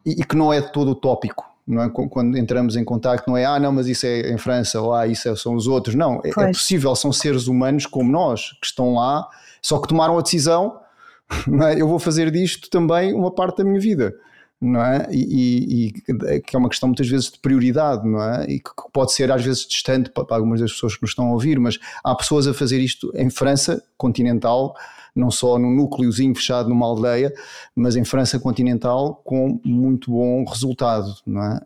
e, 0.06 0.12
e 0.12 0.24
que 0.24 0.34
não 0.34 0.50
é 0.50 0.62
todo 0.62 0.92
utópico 0.92 1.44
é? 1.82 1.88
Quando 1.90 2.38
entramos 2.38 2.76
em 2.76 2.84
contato, 2.84 3.24
não 3.26 3.36
é 3.36 3.44
ah, 3.44 3.58
não, 3.58 3.72
mas 3.72 3.86
isso 3.86 4.06
é 4.06 4.30
em 4.32 4.38
França, 4.38 4.80
ou 4.80 4.94
ah, 4.94 5.06
isso 5.06 5.28
é, 5.28 5.36
são 5.36 5.54
os 5.54 5.66
outros. 5.66 5.94
Não, 5.94 6.20
é, 6.24 6.30
é, 6.30 6.46
possível, 6.48 6.94
são 6.96 7.12
seres 7.12 7.46
humanos 7.46 7.84
como 7.84 8.10
nós, 8.10 8.52
que 8.60 8.66
estão 8.66 8.94
lá, 8.94 9.28
só 9.60 9.78
que 9.78 9.88
tomaram 9.88 10.18
a 10.18 10.22
decisão, 10.22 10.80
é? 11.66 11.80
eu 11.80 11.86
vou 11.86 11.98
fazer 11.98 12.30
disto 12.30 12.70
também 12.70 13.12
uma 13.12 13.30
parte 13.30 13.58
da 13.58 13.64
minha 13.64 13.80
vida. 13.80 14.14
Não 14.60 14.82
é? 14.82 15.06
E, 15.12 15.20
e, 15.22 15.86
e, 16.08 16.40
que 16.40 16.56
é 16.56 16.58
uma 16.58 16.68
questão 16.68 16.88
muitas 16.88 17.06
vezes 17.06 17.30
de 17.30 17.38
prioridade, 17.38 18.04
não 18.08 18.20
é? 18.20 18.44
E 18.48 18.58
que 18.58 18.70
pode 18.92 19.12
ser 19.12 19.30
às 19.30 19.44
vezes 19.44 19.64
distante 19.64 20.10
para, 20.10 20.24
para 20.24 20.36
algumas 20.36 20.60
das 20.60 20.72
pessoas 20.72 20.96
que 20.96 21.02
nos 21.02 21.10
estão 21.10 21.28
a 21.28 21.32
ouvir, 21.32 21.60
mas 21.60 21.78
há 22.02 22.12
pessoas 22.12 22.44
a 22.48 22.52
fazer 22.52 22.80
isto 22.80 23.12
em 23.14 23.30
França 23.30 23.80
continental, 23.96 24.74
não 25.18 25.30
só 25.30 25.58
num 25.58 25.74
núcleozinho 25.74 26.34
fechado 26.34 26.68
numa 26.68 26.86
aldeia, 26.86 27.32
mas 27.74 27.96
em 27.96 28.04
França 28.04 28.38
continental 28.38 29.20
com 29.24 29.60
muito 29.64 30.10
bom 30.10 30.44
resultado, 30.44 31.14
não 31.26 31.42
é? 31.42 31.60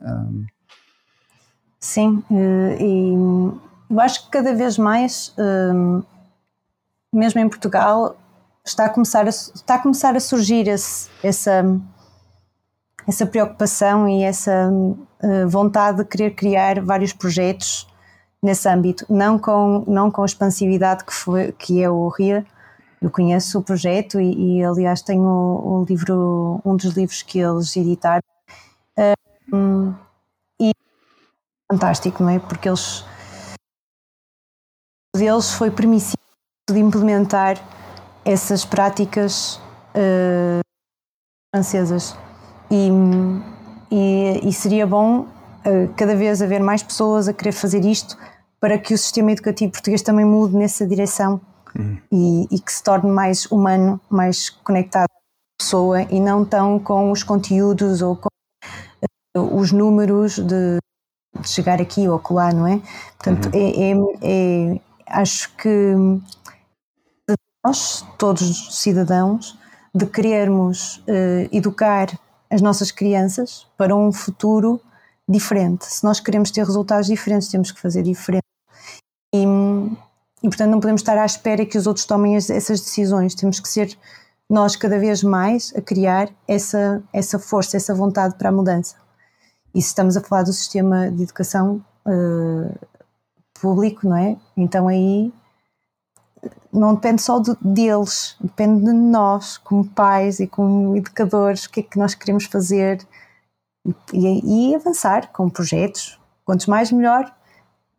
Sim, 1.78 2.22
eh, 2.30 2.78
e 2.80 3.12
eu 3.90 4.00
acho 4.00 4.24
que 4.24 4.30
cada 4.30 4.55
vez 4.55 4.78
mais, 4.78 5.34
mesmo 7.12 7.40
em 7.40 7.48
Portugal, 7.48 8.16
está 8.64 8.86
a 8.86 8.88
começar 8.88 9.26
a, 9.26 9.28
está 9.28 9.74
a, 9.74 9.78
começar 9.78 10.16
a 10.16 10.20
surgir 10.20 10.68
esse, 10.68 11.11
essa, 11.22 11.64
essa 13.07 13.26
preocupação 13.26 14.09
e 14.09 14.22
essa 14.22 14.70
eh, 15.22 15.46
vontade 15.46 15.98
de 15.98 16.05
querer 16.05 16.34
criar 16.34 16.80
vários 16.80 17.12
projetos 17.12 17.88
nesse 18.42 18.68
âmbito, 18.68 19.07
não 19.09 19.38
com, 19.38 19.84
não 19.86 20.11
com 20.11 20.22
a 20.22 20.26
expansividade 20.26 21.05
que, 21.05 21.12
foi, 21.12 21.53
que 21.53 21.80
é 21.82 21.88
o 21.88 22.09
RIA, 22.09 22.44
eu 23.03 23.11
conheço 23.11 23.59
o 23.59 23.62
projeto 23.62 24.20
e, 24.20 24.59
e 24.59 24.64
aliás 24.64 25.03
tenho 25.03 25.24
o, 25.24 25.80
o, 25.80 25.84
livro, 25.84 26.61
um 26.64 26.76
dos 26.76 26.94
livros 26.94 27.22
que 27.22 27.40
eles 27.40 27.76
editaram. 27.76 28.22
Um, 29.53 29.92
e 30.61 30.72
fantástico, 31.70 32.22
não 32.22 32.30
é? 32.30 32.38
Porque 32.38 32.68
eles 32.68 33.05
deles 35.14 35.53
foi 35.53 35.70
permissivo 35.70 36.16
de 36.70 36.78
implementar 36.78 37.57
essas 38.24 38.64
práticas 38.64 39.57
uh, 39.94 40.61
francesas. 41.55 42.16
E, 42.70 42.88
e, 43.90 44.48
e, 44.48 44.53
seria 44.53 44.86
bom 44.86 45.20
uh, 45.20 45.92
cada 45.96 46.16
vez 46.16 46.40
haver 46.40 46.61
mais 46.61 46.82
pessoas 46.82 47.28
a 47.28 47.34
querer 47.34 47.53
fazer 47.53 47.84
isto 47.84 48.16
para 48.59 48.78
que 48.78 48.94
o 48.94 48.98
sistema 48.98 49.32
educativo 49.32 49.72
português 49.72 50.00
também 50.00 50.24
mude 50.24 50.57
nessa 50.57 50.86
direção 50.86 51.40
uhum. 51.76 51.98
e, 52.10 52.48
e, 52.50 52.60
que 52.60 52.72
se 52.72 52.82
torne 52.82 53.10
mais 53.10 53.46
humano, 53.46 54.00
mais 54.08 54.50
conectado 54.50 55.08
com 55.08 55.18
a 55.18 55.62
pessoa 55.62 56.02
e 56.02 56.20
não 56.20 56.44
tão 56.44 56.78
com 56.78 57.10
os 57.10 57.22
conteúdos 57.22 58.02
ou 58.02 58.16
com 58.16 58.28
uh, 59.36 59.56
os 59.56 59.72
números 59.72 60.38
de, 60.38 60.78
de, 61.40 61.48
chegar 61.48 61.80
aqui 61.80 62.08
ou 62.08 62.16
acolá, 62.16 62.52
não 62.52 62.66
é? 62.66 62.80
Portanto, 63.18 63.54
uhum. 63.54 64.12
é, 64.22 64.70
é, 64.70 64.74
é, 64.74 64.80
acho 65.06 65.54
que 65.56 65.94
nós, 67.64 68.04
todos 68.18 68.42
os 68.42 68.76
cidadãos, 68.76 69.58
de 69.94 70.06
querermos 70.06 70.98
uh, 70.98 71.48
educar 71.52 72.08
as 72.50 72.60
nossas 72.60 72.90
crianças 72.90 73.66
para 73.76 73.94
um 73.94 74.12
futuro 74.12 74.80
diferente. 75.28 75.86
Se 75.86 76.04
nós 76.04 76.20
queremos 76.20 76.50
ter 76.50 76.64
resultados 76.64 77.06
diferentes, 77.06 77.48
temos 77.48 77.70
que 77.70 77.80
fazer 77.80 78.02
diferente. 78.02 78.44
E, 79.34 79.44
e 80.43 80.49
portanto, 80.49 80.70
não 80.70 80.80
podemos 80.80 81.01
estar 81.01 81.16
à 81.16 81.24
espera 81.24 81.64
que 81.64 81.78
os 81.78 81.86
outros 81.86 82.05
tomem 82.05 82.36
as, 82.36 82.51
essas 82.51 82.80
decisões. 82.80 83.34
Temos 83.34 83.61
que 83.61 83.68
ser 83.68 83.97
nós 84.51 84.76
cada 84.76 84.99
vez 84.99 85.22
mais 85.22 85.72
a 85.76 85.80
criar 85.80 86.28
essa, 86.47 87.03
essa 87.12 87.38
força, 87.38 87.76
essa 87.76 87.95
vontade 87.95 88.34
para 88.34 88.49
a 88.49 88.53
mudança. 88.53 88.97
E 89.74 89.80
se 89.80 89.88
estamos 89.88 90.16
a 90.16 90.20
falar 90.20 90.43
do 90.43 90.53
sistema 90.53 91.11
de 91.11 91.22
educação 91.22 91.82
uh, 92.07 92.78
público, 93.55 94.07
não 94.07 94.16
é? 94.16 94.36
Então 94.57 94.88
aí 94.88 95.32
não 96.72 96.95
depende 96.95 97.22
só 97.22 97.38
de, 97.38 97.57
deles, 97.61 98.36
depende 98.40 98.84
de 98.84 98.93
nós, 98.93 99.59
como 99.59 99.88
pais 99.88 100.40
e 100.40 100.47
como 100.47 100.97
educadores, 100.97 101.64
o 101.64 101.70
que 101.70 101.80
é 101.80 101.82
que 101.82 101.99
nós 101.99 102.14
queremos 102.14 102.45
fazer 102.47 103.07
e, 104.12 104.70
e 104.70 104.74
avançar 104.74 105.30
com 105.32 105.49
projetos. 105.49 106.18
Quantos 106.45 106.66
mais, 106.66 106.90
melhor. 106.90 107.32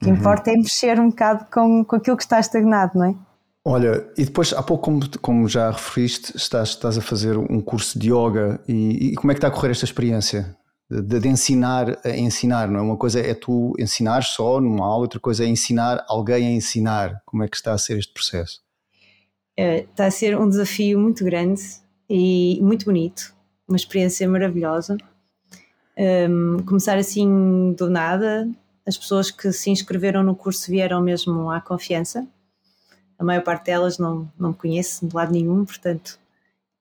O 0.04 0.06
que 0.06 0.12
uhum. 0.12 0.18
importa 0.18 0.52
é 0.52 0.56
mexer 0.56 1.00
um 1.00 1.10
bocado 1.10 1.46
com, 1.50 1.86
com 1.86 1.96
aquilo 1.96 2.18
que 2.18 2.24
está 2.24 2.38
estagnado, 2.38 3.00
não 3.00 3.06
é? 3.06 3.16
Olha, 3.64 4.06
e 4.18 4.26
depois, 4.26 4.52
há 4.52 4.62
pouco, 4.62 4.84
como, 4.84 5.20
como 5.22 5.48
já 5.48 5.72
referiste, 5.72 6.36
estás, 6.36 6.70
estás 6.70 6.98
a 6.98 7.02
fazer 7.02 7.38
um 7.38 7.62
curso 7.62 7.98
de 7.98 8.12
yoga 8.12 8.60
e, 8.68 9.12
e 9.12 9.16
como 9.16 9.32
é 9.32 9.34
que 9.34 9.38
está 9.38 9.48
a 9.48 9.52
correr 9.52 9.72
esta 9.72 9.86
experiência? 9.86 10.58
De, 10.92 11.22
de, 11.22 11.28
ensinar 11.30 11.98
a 12.04 12.10
ensinar, 12.10 12.68
não 12.68 12.82
é? 12.82 12.84
Uma 12.84 12.98
coisa 12.98 13.22
é 13.22 13.34
tu 13.34 13.74
ensinar 13.80 14.24
só 14.24 14.60
numa 14.60 14.86
aula, 14.86 15.04
outra 15.04 15.22
coisa 15.22 15.46
é 15.46 15.48
ensinar 15.48 16.04
alguém 16.10 16.48
a 16.48 16.52
ensinar. 16.52 17.22
Como 17.26 17.42
é 17.42 17.48
que 17.48 17.56
está 17.56 17.72
a 17.72 17.78
ser 17.78 17.98
este 17.98 18.14
processo? 18.14 18.60
É, 19.58 19.84
está 19.84 20.08
a 20.08 20.12
ser 20.12 20.38
um 20.38 20.50
desafio 20.50 21.00
muito 21.00 21.24
grande 21.24 21.62
e 22.10 22.60
muito 22.62 22.84
bonito, 22.84 23.34
uma 23.66 23.78
experiência 23.78 24.28
maravilhosa. 24.28 24.98
Um, 25.98 26.58
começar 26.66 26.98
assim 26.98 27.74
do 27.78 27.90
nada, 27.90 28.50
as 28.86 28.98
pessoas 28.98 29.32
que 29.32 29.52
se 29.52 29.70
inscreveram 29.70 30.24
no 30.24 30.36
curso 30.36 30.70
vieram 30.70 31.02
mesmo 31.02 31.50
à 31.50 31.62
confiança 31.62 32.28
a 33.18 33.24
maior 33.24 33.42
parte 33.42 33.68
delas 33.68 33.98
não, 33.98 34.30
não 34.38 34.50
me 34.50 34.56
conhece 34.56 35.06
de 35.06 35.16
lado 35.16 35.32
nenhum, 35.32 35.66
portanto. 35.66 36.20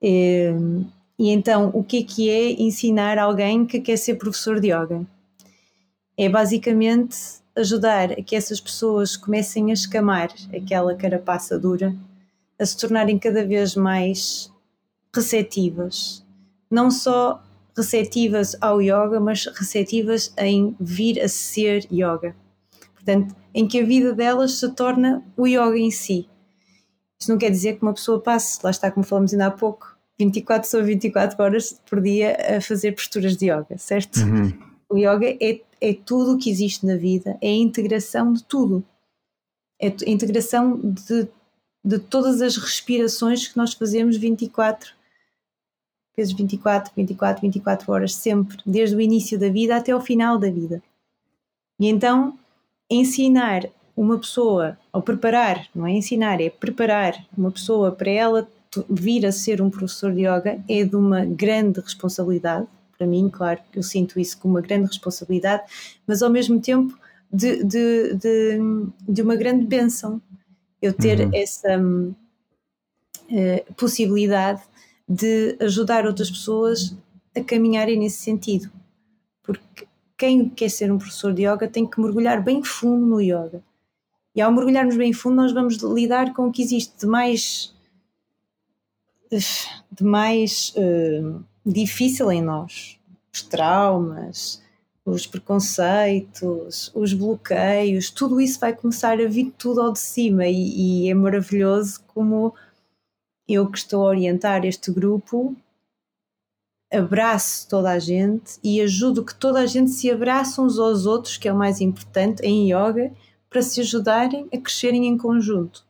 E, 0.01 0.49
ehm, 0.49 0.85
e 1.19 1.31
então, 1.31 1.71
o 1.73 1.85
que 1.85 1.99
é 1.99 2.03
que 2.03 2.31
é 2.31 2.61
ensinar 2.61 3.19
alguém 3.19 3.65
que 3.65 3.81
quer 3.81 3.97
ser 3.97 4.17
professor 4.17 4.59
de 4.59 4.69
yoga? 4.69 5.07
É 6.17 6.29
basicamente 6.29 7.17
ajudar 7.55 8.13
a 8.13 8.23
que 8.23 8.35
essas 8.35 8.61
pessoas 8.61 9.17
comecem 9.17 9.71
a 9.71 9.75
escamar 9.75 10.31
aquela 10.55 10.95
carapaça 10.97 11.59
dura, 11.59 11.95
a 12.59 12.67
se 12.67 12.77
tornarem 12.77 13.19
cada 13.19 13.45
vez 13.47 13.77
mais 13.77 14.51
receptivas. 15.15 16.25
Não 16.71 16.91
só 16.91 17.43
receptivas 17.77 18.57
ao 18.61 18.81
yoga, 18.81 19.18
mas 19.20 19.47
receptivas 19.47 20.33
em 20.39 20.77
vir 20.79 21.20
a 21.20 21.29
ser 21.29 21.87
yoga. 21.91 22.35
Portanto, 22.95 23.35
em 23.55 23.66
que 23.66 23.81
a 23.81 23.85
vida 23.85 24.12
delas 24.12 24.53
se 24.55 24.70
torna 24.73 25.23
o 25.37 25.47
yoga 25.47 25.79
em 25.79 25.91
si. 25.91 26.29
Isto 27.20 27.31
não 27.31 27.39
quer 27.39 27.51
dizer 27.51 27.77
que 27.77 27.83
uma 27.83 27.95
pessoa 27.95 28.20
passe, 28.20 28.59
lá 28.62 28.70
está 28.70 28.91
como 28.91 29.05
falamos 29.05 29.33
ainda 29.33 29.47
há 29.47 29.51
pouco, 29.51 29.97
24 30.18 30.68
sobre 30.68 30.95
24 30.95 31.43
horas 31.43 31.81
por 31.89 32.01
dia 32.01 32.37
a 32.57 32.61
fazer 32.61 32.93
posturas 32.93 33.37
de 33.37 33.47
yoga, 33.47 33.79
certo? 33.79 34.20
Uhum. 34.20 34.53
O 34.89 34.97
yoga 34.97 35.37
é, 35.41 35.61
é 35.81 35.95
tudo 35.95 36.35
o 36.35 36.39
que 36.39 36.51
existe 36.51 36.87
na 36.87 36.97
vida, 36.97 37.37
é 37.41 37.49
a 37.49 37.57
integração 37.57 38.33
de 38.33 38.45
tudo. 38.45 38.85
É 39.81 39.89
a 39.89 40.11
integração 40.11 40.79
de, 40.79 41.29
de 41.85 41.99
todas 41.99 42.41
as 42.43 42.57
respirações 42.57 43.49
que 43.49 43.57
nós 43.57 43.73
fazemos 43.73 44.16
24 44.16 44.93
vezes 46.17 46.33
24, 46.33 46.93
24, 46.95 47.41
24 47.41 47.93
horas, 47.93 48.15
sempre, 48.15 48.59
desde 48.67 48.97
o 48.97 49.01
início 49.01 49.39
da 49.39 49.49
vida 49.49 49.77
até 49.77 49.95
o 49.95 50.01
final 50.01 50.39
da 50.39 50.51
vida. 50.51 50.83
E 51.81 51.89
então 51.89 52.39
ensinar 52.91 53.69
uma 53.97 54.19
pessoa, 54.19 54.79
ou 54.93 55.03
preparar, 55.03 55.67
não 55.75 55.87
é 55.87 55.93
ensinar, 55.93 56.41
é 56.41 56.51
preparar 56.51 57.15
uma 57.37 57.51
pessoa 57.51 57.93
para 57.93 58.11
ela 58.11 58.49
vir 58.89 59.27
a 59.27 59.33
ser 59.33 59.61
um 59.61 59.69
professor 59.69 60.13
de 60.13 60.21
yoga 60.21 60.63
é 60.69 60.85
de 60.85 60.97
uma 60.97 61.25
grande 61.25 61.81
responsabilidade. 61.81 62.67
Para 62.97 63.07
mim, 63.07 63.29
claro, 63.31 63.61
eu 63.75 63.83
sinto 63.83 64.19
isso 64.19 64.39
como 64.39 64.55
uma 64.55 64.61
grande 64.61 64.87
responsabilidade, 64.87 65.63
mas 66.07 66.23
ao 66.23 66.31
mesmo 66.31 66.61
tempo 66.61 66.97
de, 67.33 67.65
de, 67.65 68.15
de, 68.15 68.59
de 69.09 69.23
uma 69.23 69.37
grande 69.37 69.67
benção. 69.67 70.21
Eu 70.81 70.93
ter 70.93 71.21
uhum. 71.21 71.31
essa 71.33 71.81
uh, 71.81 73.75
possibilidade 73.75 74.63
de 75.13 75.59
ajudar 75.61 76.07
outras 76.07 76.31
pessoas 76.31 76.97
a 77.37 77.45
caminharem 77.45 77.99
nesse 77.99 78.23
sentido. 78.23 78.73
Porque 79.43 79.87
quem 80.17 80.49
quer 80.49 80.71
ser 80.71 80.91
um 80.91 80.97
professor 80.97 81.35
de 81.35 81.43
yoga 81.43 81.69
tem 81.69 81.87
que 81.87 82.01
mergulhar 82.01 82.43
bem 82.43 82.65
fundo 82.65 83.05
no 83.05 83.21
yoga. 83.21 83.63
E 84.35 84.41
ao 84.41 84.51
mergulharmos 84.51 84.97
bem 84.97 85.13
fundo, 85.13 85.37
nós 85.37 85.53
vamos 85.53 85.77
lidar 85.77 86.33
com 86.33 86.47
o 86.47 86.53
que 86.53 86.63
existe 86.63 86.99
de 86.99 87.07
mais, 87.07 87.75
de 89.31 90.03
mais 90.03 90.73
uh, 90.77 91.45
difícil 91.67 92.33
em 92.33 92.41
nós: 92.41 92.99
os 93.31 93.43
traumas, 93.43 94.63
os 95.05 95.27
preconceitos, 95.27 96.91
os 96.95 97.13
bloqueios, 97.13 98.09
tudo 98.09 98.41
isso 98.41 98.59
vai 98.59 98.75
começar 98.75 99.21
a 99.21 99.29
vir 99.29 99.53
tudo 99.59 99.83
ao 99.83 99.93
de 99.93 99.99
cima. 99.99 100.47
E, 100.47 101.05
e 101.05 101.11
é 101.11 101.15
maravilhoso 101.15 102.01
como 102.07 102.55
eu 103.49 103.68
que 103.70 103.78
estou 103.78 104.03
a 104.03 104.11
orientar 104.11 104.64
este 104.64 104.90
grupo 104.90 105.57
abraço 106.93 107.66
toda 107.68 107.90
a 107.90 107.99
gente 107.99 108.59
e 108.62 108.80
ajudo 108.80 109.24
que 109.24 109.34
toda 109.34 109.61
a 109.61 109.66
gente 109.66 109.90
se 109.90 110.11
abrace 110.11 110.61
uns 110.61 110.78
aos 110.78 111.07
outros, 111.07 111.38
que 111.38 111.49
é 111.49 111.53
o 111.53 111.57
mais 111.57 111.80
importante 111.80 112.43
em 112.43 112.70
yoga, 112.70 113.11
para 113.49 113.62
se 113.62 113.80
ajudarem 113.80 114.47
a 114.53 114.59
crescerem 114.59 115.07
em 115.07 115.16
conjunto, 115.16 115.84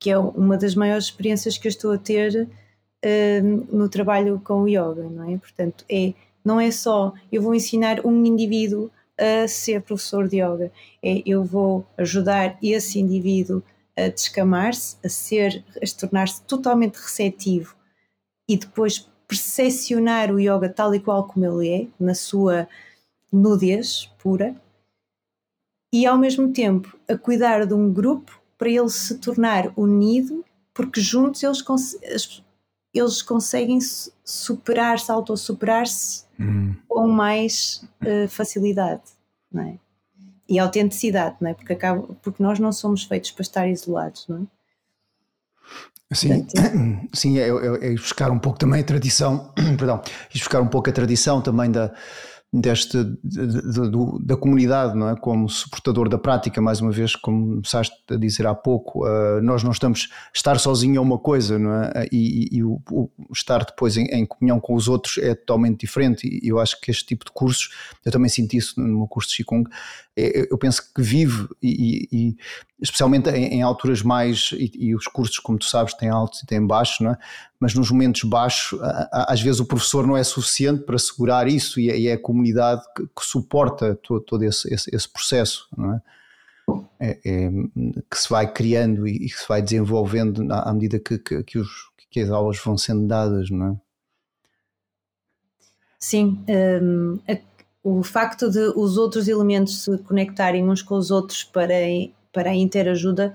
que 0.00 0.10
é 0.10 0.18
uma 0.18 0.56
das 0.56 0.74
maiores 0.74 1.04
experiências 1.04 1.58
que 1.58 1.68
eu 1.68 1.70
estou 1.70 1.92
a 1.92 1.98
ter 1.98 2.48
uh, 3.04 3.76
no 3.76 3.88
trabalho 3.88 4.40
com 4.42 4.62
o 4.62 4.68
yoga, 4.68 5.08
não 5.10 5.30
é? 5.30 5.36
Portanto, 5.36 5.84
é, 5.90 6.14
não 6.44 6.58
é 6.58 6.70
só 6.70 7.12
eu 7.30 7.42
vou 7.42 7.54
ensinar 7.54 8.04
um 8.04 8.24
indivíduo 8.24 8.90
a 9.18 9.48
ser 9.48 9.82
professor 9.82 10.28
de 10.28 10.36
yoga, 10.36 10.72
é 11.02 11.22
eu 11.26 11.44
vou 11.44 11.84
ajudar 11.96 12.56
esse 12.62 12.98
indivíduo 12.98 13.62
a 13.98 14.08
descamar-se, 14.08 14.96
a 15.04 15.08
ser, 15.08 15.64
a 15.82 15.98
tornar-se 15.98 16.42
totalmente 16.42 16.96
receptivo 16.96 17.74
e 18.48 18.56
depois 18.56 19.08
percepcionar 19.26 20.30
o 20.30 20.38
yoga 20.38 20.68
tal 20.68 20.94
e 20.94 21.00
qual 21.00 21.26
como 21.26 21.44
ele 21.44 21.82
é, 21.82 21.86
na 21.98 22.14
sua 22.14 22.68
nudez 23.30 24.10
pura, 24.18 24.56
e 25.92 26.06
ao 26.06 26.16
mesmo 26.16 26.52
tempo 26.52 26.96
a 27.08 27.16
cuidar 27.16 27.66
de 27.66 27.74
um 27.74 27.92
grupo 27.92 28.40
para 28.56 28.70
ele 28.70 28.88
se 28.88 29.18
tornar 29.18 29.72
unido, 29.76 30.44
porque 30.72 31.00
juntos 31.00 31.42
eles, 31.42 31.60
cons 31.60 31.96
eles 32.94 33.22
conseguem 33.22 33.78
superar-se, 34.24 35.10
autossuperar-se 35.10 36.24
hum. 36.38 36.74
com 36.86 37.08
mais 37.08 37.84
uh, 38.02 38.28
facilidade, 38.28 39.02
não 39.52 39.62
é? 39.62 39.78
E 40.48 40.58
autenticidade, 40.58 41.36
não 41.40 41.50
é? 41.50 41.54
Porque, 41.54 41.72
acaba, 41.72 42.02
porque 42.22 42.42
nós 42.42 42.58
não 42.58 42.72
somos 42.72 43.04
feitos 43.04 43.30
para 43.30 43.42
estar 43.42 43.68
isolados, 43.68 44.26
não 44.28 44.38
é? 44.38 44.58
Sim, 46.14 46.46
sim 47.12 47.38
é, 47.38 47.48
é, 47.48 47.92
é 47.92 47.94
buscar 47.94 48.30
um 48.30 48.38
pouco 48.38 48.58
também 48.58 48.80
a 48.80 48.84
tradição, 48.84 49.52
perdão, 49.76 50.00
e 50.34 50.38
buscar 50.38 50.62
um 50.62 50.66
pouco 50.68 50.88
a 50.88 50.92
tradição 50.92 51.42
também 51.42 51.70
da, 51.70 51.92
deste, 52.50 53.04
de, 53.22 53.46
de, 53.46 53.90
de, 53.90 54.26
da 54.26 54.36
comunidade, 54.36 54.96
não 54.96 55.10
é? 55.10 55.16
Como 55.16 55.48
suportador 55.50 56.08
da 56.08 56.16
prática, 56.16 56.62
mais 56.62 56.80
uma 56.80 56.90
vez, 56.90 57.14
como 57.14 57.56
começaste 57.56 57.94
a 58.10 58.16
dizer 58.16 58.46
há 58.46 58.54
pouco, 58.54 59.06
uh, 59.06 59.42
nós 59.42 59.62
não 59.62 59.70
estamos, 59.70 60.08
estar 60.34 60.58
sozinho 60.58 60.96
é 60.96 61.00
uma 61.00 61.18
coisa, 61.18 61.58
não 61.58 61.74
é? 61.74 62.08
E, 62.10 62.48
e, 62.54 62.56
e 62.56 62.64
o, 62.64 62.80
o, 62.90 63.10
estar 63.30 63.64
depois 63.64 63.98
em, 63.98 64.06
em, 64.06 64.24
comunhão 64.24 64.58
com 64.58 64.74
os 64.74 64.88
outros 64.88 65.18
é 65.18 65.34
totalmente 65.34 65.80
diferente 65.80 66.26
e 66.26 66.48
eu 66.48 66.58
acho 66.58 66.80
que 66.80 66.90
este 66.90 67.04
tipo 67.04 67.26
de 67.26 67.32
cursos, 67.32 67.68
eu 68.02 68.10
também 68.10 68.30
senti 68.30 68.56
isso 68.56 68.80
no 68.80 68.98
meu 68.98 69.06
curso 69.06 69.28
de 69.28 69.36
Qigong, 69.36 69.68
é, 69.68 70.07
eu 70.50 70.58
penso 70.58 70.92
que 70.92 71.00
vive 71.00 71.48
e, 71.62 72.08
e 72.10 72.36
especialmente 72.80 73.30
em, 73.30 73.54
em, 73.54 73.62
alturas 73.62 74.02
mais, 74.02 74.50
e, 74.52 74.70
e, 74.74 74.94
os 74.94 75.06
cursos, 75.06 75.38
como 75.38 75.58
tu 75.58 75.66
sabes, 75.66 75.94
têm 75.94 76.08
altos 76.08 76.42
e 76.42 76.46
têm 76.46 76.64
baixos, 76.66 77.06
é? 77.06 77.16
mas 77.60 77.74
nos 77.74 77.90
momentos 77.90 78.24
baixos, 78.24 78.78
às 79.12 79.40
vezes 79.40 79.60
o 79.60 79.66
professor 79.66 80.06
não 80.06 80.16
é 80.16 80.24
suficiente 80.24 80.82
para 80.82 80.98
segurar 80.98 81.46
isso 81.46 81.78
e 81.78 81.90
é, 81.90 82.10
é 82.10 82.12
a 82.14 82.20
comunidade 82.20 82.82
que, 82.96 83.04
que 83.04 83.24
suporta 83.24 83.94
todo, 83.94 84.20
todo 84.20 84.42
esse, 84.42 84.72
esse, 84.72 84.94
esse, 84.94 85.08
processo, 85.08 85.68
é? 85.78 86.18
É, 87.00 87.18
é? 87.24 87.50
que 88.10 88.18
se 88.18 88.28
vai 88.28 88.52
criando 88.52 89.06
e, 89.06 89.20
que 89.20 89.38
se 89.40 89.48
vai 89.48 89.62
desenvolvendo 89.62 90.46
à, 90.52 90.72
medida 90.72 90.98
que, 90.98 91.18
que, 91.18 91.42
que, 91.42 91.58
os, 91.58 91.70
que 92.10 92.20
as 92.20 92.30
aulas 92.30 92.58
vão 92.58 92.76
sendo 92.76 93.06
dadas, 93.06 93.50
não 93.50 93.72
é? 93.72 93.76
Sim, 95.98 96.44
um, 96.48 97.18
a, 97.28 97.38
o 97.96 98.02
facto 98.02 98.50
de 98.50 98.72
os 98.76 98.96
outros 98.96 99.28
elementos 99.28 99.84
se 99.84 99.98
conectarem 99.98 100.68
uns 100.68 100.82
com 100.82 100.96
os 100.96 101.10
outros 101.10 101.44
para 101.44 101.74
para 102.32 102.50
a 102.50 102.54
interajuda, 102.54 103.34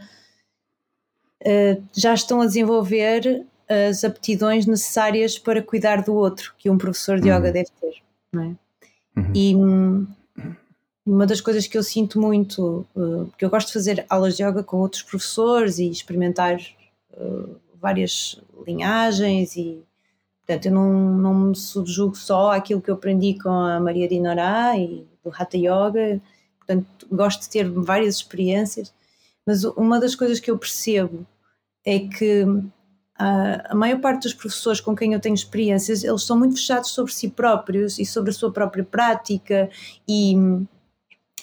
uh, 1.41 1.83
já 1.91 2.13
estão 2.13 2.41
a 2.41 2.45
desenvolver 2.45 3.45
as 3.67 4.03
aptidões 4.03 4.65
necessárias 4.65 5.37
para 5.39 5.61
cuidar 5.61 6.03
do 6.03 6.13
outro 6.13 6.53
que 6.57 6.69
um 6.69 6.77
professor 6.77 7.19
de 7.19 7.29
uhum. 7.29 7.37
yoga 7.37 7.51
deve 7.51 7.69
ter, 7.81 7.95
não 8.31 8.43
é? 8.43 8.55
Uhum. 9.19 9.31
E 9.33 9.55
hum, 9.55 10.07
uma 11.05 11.25
das 11.25 11.41
coisas 11.41 11.67
que 11.67 11.77
eu 11.77 11.83
sinto 11.83 12.19
muito, 12.19 12.85
uh, 12.95 13.25
porque 13.25 13.43
eu 13.43 13.49
gosto 13.49 13.67
de 13.67 13.73
fazer 13.73 14.05
aulas 14.09 14.37
de 14.37 14.43
yoga 14.43 14.63
com 14.63 14.77
outros 14.77 15.01
professores 15.01 15.79
e 15.79 15.89
experimentar 15.89 16.59
uh, 17.17 17.55
várias 17.81 18.39
linhagens 18.65 19.55
e 19.55 19.83
portanto 20.45 20.65
eu 20.65 20.71
não, 20.71 20.93
não 20.93 21.33
me 21.33 21.55
subjugo 21.55 22.15
só 22.15 22.51
àquilo 22.51 22.81
que 22.81 22.91
eu 22.91 22.95
aprendi 22.95 23.37
com 23.41 23.49
a 23.49 23.79
Maria 23.79 24.07
Dinorá 24.07 24.77
e 24.77 25.05
do 25.23 25.31
Hatha 25.31 25.57
Yoga, 25.57 26.21
portanto 26.57 27.07
gosto 27.11 27.41
de 27.41 27.49
ter 27.49 27.69
várias 27.69 28.15
experiências, 28.15 28.93
mas 29.45 29.63
uma 29.63 29.99
das 29.99 30.15
coisas 30.15 30.39
que 30.39 30.51
eu 30.51 30.57
percebo 30.57 31.25
é 31.85 31.99
que 31.99 32.45
a, 33.15 33.71
a 33.71 33.75
maior 33.75 33.99
parte 33.99 34.23
dos 34.23 34.33
professores 34.33 34.81
com 34.81 34.95
quem 34.95 35.13
eu 35.13 35.19
tenho 35.19 35.35
experiências, 35.35 36.03
eles 36.03 36.23
são 36.23 36.37
muito 36.37 36.55
fechados 36.55 36.89
sobre 36.91 37.13
si 37.13 37.29
próprios 37.29 37.99
e 37.99 38.05
sobre 38.05 38.31
a 38.31 38.33
sua 38.33 38.51
própria 38.51 38.83
prática 38.83 39.69
e 40.07 40.35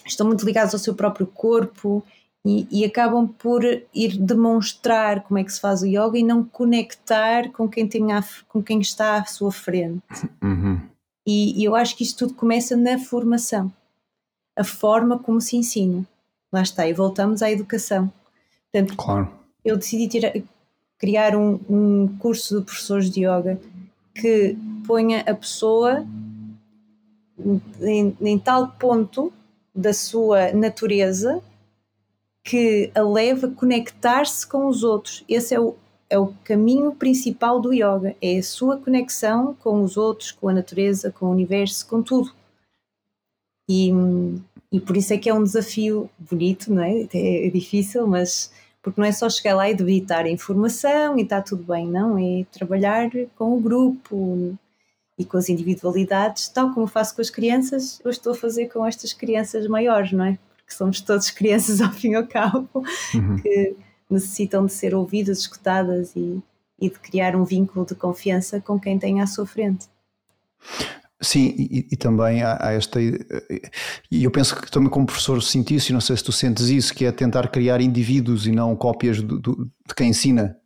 estão 0.07 0.27
muito 0.27 0.45
ligados 0.45 0.75
ao 0.75 0.81
seu 0.81 0.95
próprio 0.95 1.27
corpo 1.27 2.05
e, 2.45 2.67
e, 2.71 2.85
acabam 2.87 3.29
por 3.29 3.63
ir 3.65 4.17
demonstrar 4.17 5.23
como 5.23 5.39
é 5.39 5.45
que 5.45 5.53
se 5.53 5.61
faz 5.61 5.83
o 5.83 5.87
yoga 5.87 6.19
e 6.19 6.23
não 6.23 6.43
conectar 6.43 7.51
com 7.51 7.69
quem, 7.69 7.87
tem 7.87 8.13
a, 8.13 8.25
com 8.49 8.63
quem 8.63 8.81
está 8.81 9.17
à 9.17 9.25
sua 9.27 9.53
frente. 9.53 10.03
Uhum. 10.43 10.81
E, 11.27 11.61
e, 11.61 11.65
eu 11.65 11.77
acho 11.77 11.95
que 11.95 12.03
isto 12.03 12.27
tudo 12.27 12.35
começa 12.35 12.75
na 12.77 12.99
formação, 12.99 13.71
a 14.57 14.65
forma 14.65 15.19
como 15.19 15.41
se 15.41 15.57
ensina. 15.57 16.07
Lá 16.51 16.63
está, 16.63 16.89
e 16.89 16.95
voltamos 16.95 17.43
à 17.43 17.51
educação. 17.51 18.11
Portanto, 18.73 18.97
claro. 18.97 19.31
eu 19.63 19.77
decidi 19.77 20.09
criar 20.99 21.37
um, 21.37 21.61
um 21.69 22.17
curso 22.19 22.59
de 22.59 22.65
professores 22.65 23.11
de 23.11 23.27
yoga 23.27 23.61
que 24.15 24.57
ponha 24.87 25.21
a 25.21 25.35
pessoa 25.35 26.07
em, 27.81 28.17
em 28.21 28.39
tal 28.39 28.69
ponto 28.73 29.33
da 29.75 29.93
sua 29.93 30.53
natureza 30.53 31.43
que 32.45 32.91
a 32.95 33.03
leva 33.03 33.47
a 33.47 33.51
conectar-se 33.51 34.47
com 34.47 34.67
os 34.67 34.83
outros. 34.83 35.25
Esse 35.29 35.55
é 35.55 35.61
o, 35.61 35.77
é 36.09 36.19
o 36.19 36.35
caminho 36.45 36.93
principal 36.93 37.61
do 37.61 37.73
yoga, 37.73 38.17
é 38.21 38.39
a 38.39 38.43
sua 38.43 38.77
conexão 38.77 39.55
com 39.55 39.83
os 39.83 39.97
outros, 39.97 40.33
com 40.33 40.49
a 40.49 40.53
natureza, 40.53 41.11
com 41.11 41.27
o 41.27 41.31
universo, 41.31 41.87
com 41.87 42.03
tudo. 42.03 42.33
E, 43.69 43.93
e 44.73 44.81
por 44.81 44.97
isso 44.97 45.13
é 45.13 45.19
que 45.19 45.29
é 45.29 45.35
um 45.35 45.45
desafio 45.45 46.11
bonito, 46.19 46.73
não 46.73 46.83
é? 46.83 47.07
É 47.13 47.51
difícil, 47.51 48.07
mas 48.07 48.51
porque 48.83 49.01
não 49.01 49.07
é 49.07 49.13
só 49.13 49.29
chegar 49.29 49.55
lá 49.55 49.69
e 49.69 49.75
debitar 49.75 50.25
a 50.25 50.31
informação 50.31 51.19
e 51.19 51.23
está 51.23 51.41
tudo 51.43 51.63
bem, 51.65 51.87
não, 51.87 52.19
é 52.19 52.45
trabalhar 52.51 53.11
com 53.37 53.57
o 53.57 53.61
grupo 53.61 54.57
e 55.19 55.25
com 55.25 55.37
as 55.37 55.51
individualidades, 55.51 56.49
tal 56.49 56.73
como 56.73 56.87
faço 56.87 57.15
com 57.15 57.21
as 57.21 57.29
crianças, 57.29 58.01
eu 58.03 58.11
estou 58.11 58.33
a 58.33 58.37
fazer 58.37 58.69
com 58.69 58.87
estas 58.87 59.13
crianças 59.13 59.67
maiores, 59.67 60.13
não 60.13 60.25
é? 60.25 60.39
Porque 60.71 60.75
somos 60.77 61.01
todas 61.01 61.31
crianças 61.33 61.81
ao 61.81 61.91
fim 61.91 62.11
e 62.11 62.15
ao 62.15 62.27
cabo, 62.27 62.69
uhum. 63.15 63.37
que 63.43 63.75
necessitam 64.09 64.67
de 64.67 64.73
ser 64.73 64.95
ouvidas, 64.95 65.41
escutadas 65.41 66.15
e, 66.15 66.41
e 66.81 66.89
de 66.89 66.99
criar 66.99 67.35
um 67.35 67.45
vínculo 67.45 67.85
de 67.85 67.95
confiança 67.97 68.61
com 68.61 68.79
quem 68.79 68.99
tem 68.99 69.21
à 69.21 69.27
sua 69.27 69.47
frente. 69.47 69.87
Sim, 71.21 71.55
e, 71.59 71.89
e, 71.91 71.97
também 71.97 72.43
há, 72.43 72.57
há 72.61 72.73
esta. 72.73 72.99
E 73.01 74.25
eu 74.25 74.31
penso 74.31 74.57
que 74.57 74.71
também 74.71 74.89
como 74.89 75.05
professor 75.05 75.43
sinto 75.43 75.73
isso, 75.73 75.91
e 75.91 75.93
não 75.93 76.01
sei 76.01 76.17
se 76.17 76.25
tu 76.25 76.33
sentes 76.33 76.69
isso, 76.69 76.95
que 76.95 77.05
é 77.05 77.13
tentar 77.13 77.49
criar 77.49 77.81
indivíduos 77.81 78.47
e 78.47 78.53
não 78.53 78.75
cópias 78.75 79.21
do, 79.21 79.39
do, 79.39 79.71
de 79.87 79.95
quem 79.95 80.09
ensina. 80.11 80.57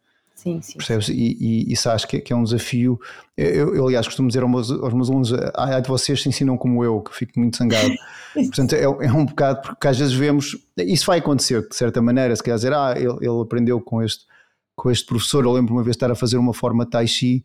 Sim, 0.44 0.60
sim. 0.60 0.76
Percebes? 0.76 1.08
E, 1.08 1.36
e 1.40 1.72
isso 1.72 1.88
acho 1.88 2.06
que 2.06 2.18
é, 2.18 2.20
que 2.20 2.30
é 2.30 2.36
um 2.36 2.44
desafio. 2.44 3.00
Eu, 3.34 3.74
eu, 3.74 3.86
aliás, 3.86 4.06
costumo 4.06 4.28
dizer 4.28 4.42
aos 4.42 4.50
meus, 4.50 4.70
aos 4.70 4.92
meus 4.92 5.08
alunos: 5.08 5.32
ah, 5.54 5.80
de 5.80 5.88
vocês 5.88 6.20
se 6.20 6.28
ensinam 6.28 6.58
como 6.58 6.84
eu, 6.84 7.00
que 7.00 7.16
fico 7.16 7.40
muito 7.40 7.56
zangado. 7.56 7.88
Portanto, 8.34 8.74
é, 8.74 8.82
é, 8.82 9.12
um 9.12 9.24
bocado, 9.24 9.62
porque 9.62 9.88
às 9.88 9.98
vezes 9.98 10.12
vemos. 10.12 10.54
Isso 10.76 11.06
vai 11.06 11.20
acontecer 11.20 11.66
de 11.66 11.74
certa 11.74 12.02
maneira, 12.02 12.36
se 12.36 12.42
quer 12.42 12.54
dizer, 12.54 12.74
ah, 12.74 12.92
ele, 12.94 13.16
ele 13.22 13.40
aprendeu 13.40 13.80
com 13.80 14.02
este, 14.02 14.26
com 14.76 14.90
este 14.90 15.06
professor. 15.06 15.44
Eu 15.44 15.52
lembro 15.52 15.72
uma 15.72 15.82
vez 15.82 15.92
de 15.92 15.96
estar 15.96 16.10
a 16.10 16.14
fazer 16.14 16.36
uma 16.36 16.52
forma 16.52 16.84
Tai 16.84 17.06
Chi 17.06 17.42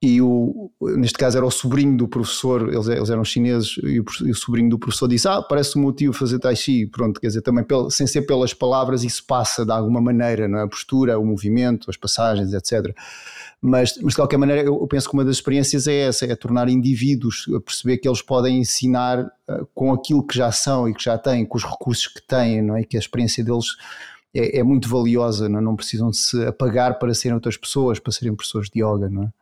e 0.00 0.22
o, 0.22 0.70
neste 0.80 1.18
caso 1.18 1.36
era 1.36 1.44
o 1.44 1.50
sobrinho 1.50 1.96
do 1.96 2.06
professor, 2.06 2.72
eles, 2.72 2.86
eles 2.86 3.10
eram 3.10 3.24
chineses, 3.24 3.78
e 3.82 3.98
o, 3.98 4.04
e 4.24 4.30
o, 4.30 4.34
sobrinho 4.34 4.70
do 4.70 4.78
professor 4.78 5.08
disse: 5.08 5.26
Ah, 5.26 5.42
parece 5.42 5.76
um 5.76 5.82
motivo 5.82 6.12
fazer 6.12 6.38
tai 6.38 6.54
chi. 6.54 6.86
Pronto, 6.86 7.20
quer 7.20 7.26
dizer, 7.26 7.42
também 7.42 7.64
sem 7.90 8.06
ser 8.06 8.22
pelas 8.22 8.54
palavras, 8.54 9.02
isso 9.02 9.24
passa 9.26 9.66
de 9.66 9.72
alguma 9.72 10.00
maneira, 10.00 10.46
não 10.46 10.60
é? 10.60 10.62
A 10.62 10.68
postura, 10.68 11.18
o 11.18 11.26
movimento, 11.26 11.90
as 11.90 11.96
passagens, 11.96 12.52
etc. 12.52 12.94
Mas, 13.60 13.98
mas 14.00 14.12
de 14.12 14.14
qualquer 14.14 14.36
maneira, 14.36 14.62
eu, 14.62 14.80
eu 14.80 14.86
penso 14.86 15.08
que 15.08 15.14
uma 15.14 15.24
das 15.24 15.34
experiências 15.34 15.88
é 15.88 16.02
essa: 16.02 16.24
é 16.26 16.36
tornar 16.36 16.68
indivíduos, 16.68 17.46
a 17.56 17.60
perceber 17.60 17.98
que 17.98 18.06
eles 18.06 18.22
podem 18.22 18.60
ensinar 18.60 19.24
uh, 19.24 19.66
com 19.74 19.92
aquilo 19.92 20.24
que 20.24 20.36
já 20.36 20.52
são 20.52 20.88
e 20.88 20.94
que 20.94 21.02
já 21.02 21.18
têm, 21.18 21.44
com 21.44 21.56
os 21.56 21.64
recursos 21.64 22.06
que 22.06 22.22
têm, 22.22 22.62
não 22.62 22.76
é? 22.76 22.84
Que 22.84 22.96
a 22.96 23.00
experiência 23.00 23.42
deles. 23.42 23.66
É, 24.32 24.58
é 24.58 24.62
muito 24.62 24.88
valiosa, 24.90 25.48
não, 25.48 25.58
é? 25.58 25.62
não 25.62 25.74
precisam 25.74 26.10
de 26.10 26.18
se 26.18 26.44
apagar 26.44 26.98
para 26.98 27.14
serem 27.14 27.34
outras 27.34 27.56
pessoas, 27.56 27.98
para 27.98 28.12
serem 28.12 28.36
pessoas 28.36 28.68
de 28.68 28.80
yoga, 28.80 29.08
não 29.08 29.22
é? 29.24 29.32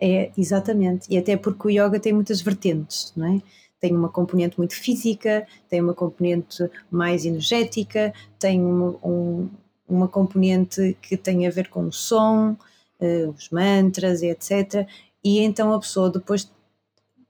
É, 0.00 0.30
exatamente. 0.36 1.06
E 1.10 1.18
até 1.18 1.36
porque 1.36 1.68
o 1.68 1.70
yoga 1.70 2.00
tem 2.00 2.12
muitas 2.12 2.40
vertentes, 2.40 3.12
não 3.14 3.34
é? 3.34 3.42
Tem 3.78 3.94
uma 3.94 4.08
componente 4.08 4.56
muito 4.56 4.74
física, 4.74 5.46
tem 5.68 5.80
uma 5.80 5.92
componente 5.92 6.70
mais 6.90 7.26
energética, 7.26 8.12
tem 8.38 8.62
uma, 8.62 8.96
um, 9.02 9.48
uma 9.86 10.08
componente 10.08 10.96
que 11.02 11.16
tem 11.16 11.46
a 11.46 11.50
ver 11.50 11.68
com 11.68 11.84
o 11.84 11.92
som, 11.92 12.56
uh, 13.00 13.28
os 13.30 13.50
mantras, 13.50 14.22
etc. 14.22 14.86
E 15.22 15.40
então 15.40 15.72
a 15.72 15.78
pessoa 15.78 16.10
depois 16.10 16.50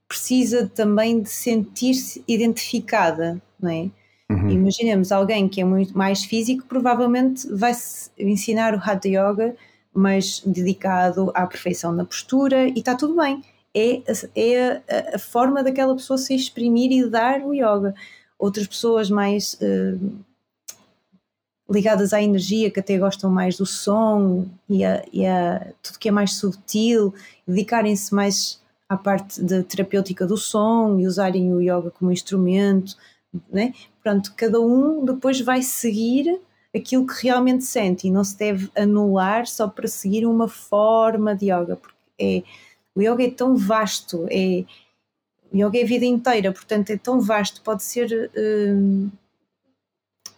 precisa 0.07 0.67
também 0.67 1.21
de 1.21 1.29
sentir-se 1.29 2.23
identificada, 2.27 3.41
não 3.59 3.69
é? 3.69 3.89
Uhum. 4.29 4.49
Imaginemos 4.49 5.11
alguém 5.11 5.47
que 5.47 5.59
é 5.59 5.63
muito 5.65 5.97
mais 5.97 6.23
físico, 6.23 6.65
provavelmente 6.67 7.47
vai 7.53 7.73
ensinar 8.17 8.73
o 8.73 8.77
Hatha 8.77 9.09
Yoga 9.09 9.55
mas 9.93 10.41
dedicado 10.45 11.31
à 11.33 11.45
perfeição 11.45 11.91
na 11.91 12.05
postura 12.05 12.67
e 12.67 12.79
está 12.79 12.95
tudo 12.95 13.15
bem. 13.15 13.43
É, 13.73 14.01
é 14.35 14.81
a, 14.89 15.15
a, 15.15 15.19
forma 15.19 15.63
daquela 15.63 15.95
pessoa 15.95 16.17
se 16.17 16.35
exprimir 16.35 16.91
e 16.91 17.09
dar 17.09 17.41
o 17.41 17.53
yoga. 17.53 17.93
Outras 18.37 18.67
pessoas 18.67 19.09
mais 19.09 19.57
uh, 19.61 20.23
ligadas 21.69 22.13
à 22.13 22.21
energia, 22.21 22.69
que 22.69 22.79
até 22.79 22.97
gostam 22.97 23.29
mais 23.29 23.57
do 23.57 23.65
som 23.65 24.45
e 24.69 24.83
a, 24.83 25.03
e 25.11 25.25
a 25.25 25.71
tudo 25.81 25.99
que 25.99 26.09
é 26.09 26.11
mais 26.11 26.33
subtil, 26.33 27.13
dedicarem-se 27.47 28.13
mais 28.13 28.61
à 28.89 28.97
parte 28.97 29.41
da 29.41 29.63
terapêutica 29.63 30.27
do 30.27 30.35
som 30.35 30.99
e 30.99 31.07
usarem 31.07 31.53
o 31.53 31.61
yoga 31.61 31.91
como 31.91 32.11
instrumento. 32.11 32.97
Né? 33.49 33.73
Pronto, 34.03 34.33
cada 34.35 34.59
um 34.59 35.05
depois 35.05 35.39
vai 35.39 35.61
seguir 35.61 36.41
aquilo 36.75 37.05
que 37.05 37.23
realmente 37.23 37.65
sente 37.65 38.07
e 38.07 38.11
não 38.11 38.23
se 38.23 38.37
deve 38.37 38.69
anular 38.75 39.45
só 39.45 39.67
para 39.67 39.87
seguir 39.87 40.25
uma 40.25 40.47
forma 40.47 41.35
de 41.35 41.45
yoga, 41.45 41.75
porque 41.75 41.97
é, 42.19 42.43
o 42.95 43.01
yoga 43.01 43.23
é 43.23 43.31
tão 43.31 43.55
vasto, 43.55 44.25
é, 44.29 44.63
o 45.51 45.57
yoga 45.57 45.77
é 45.79 45.83
a 45.83 45.87
vida 45.87 46.05
inteira, 46.05 46.51
portanto 46.51 46.89
é 46.91 46.97
tão 46.97 47.19
vasto, 47.19 47.61
pode 47.61 47.83
ser. 47.83 48.31
Hum, 48.37 49.09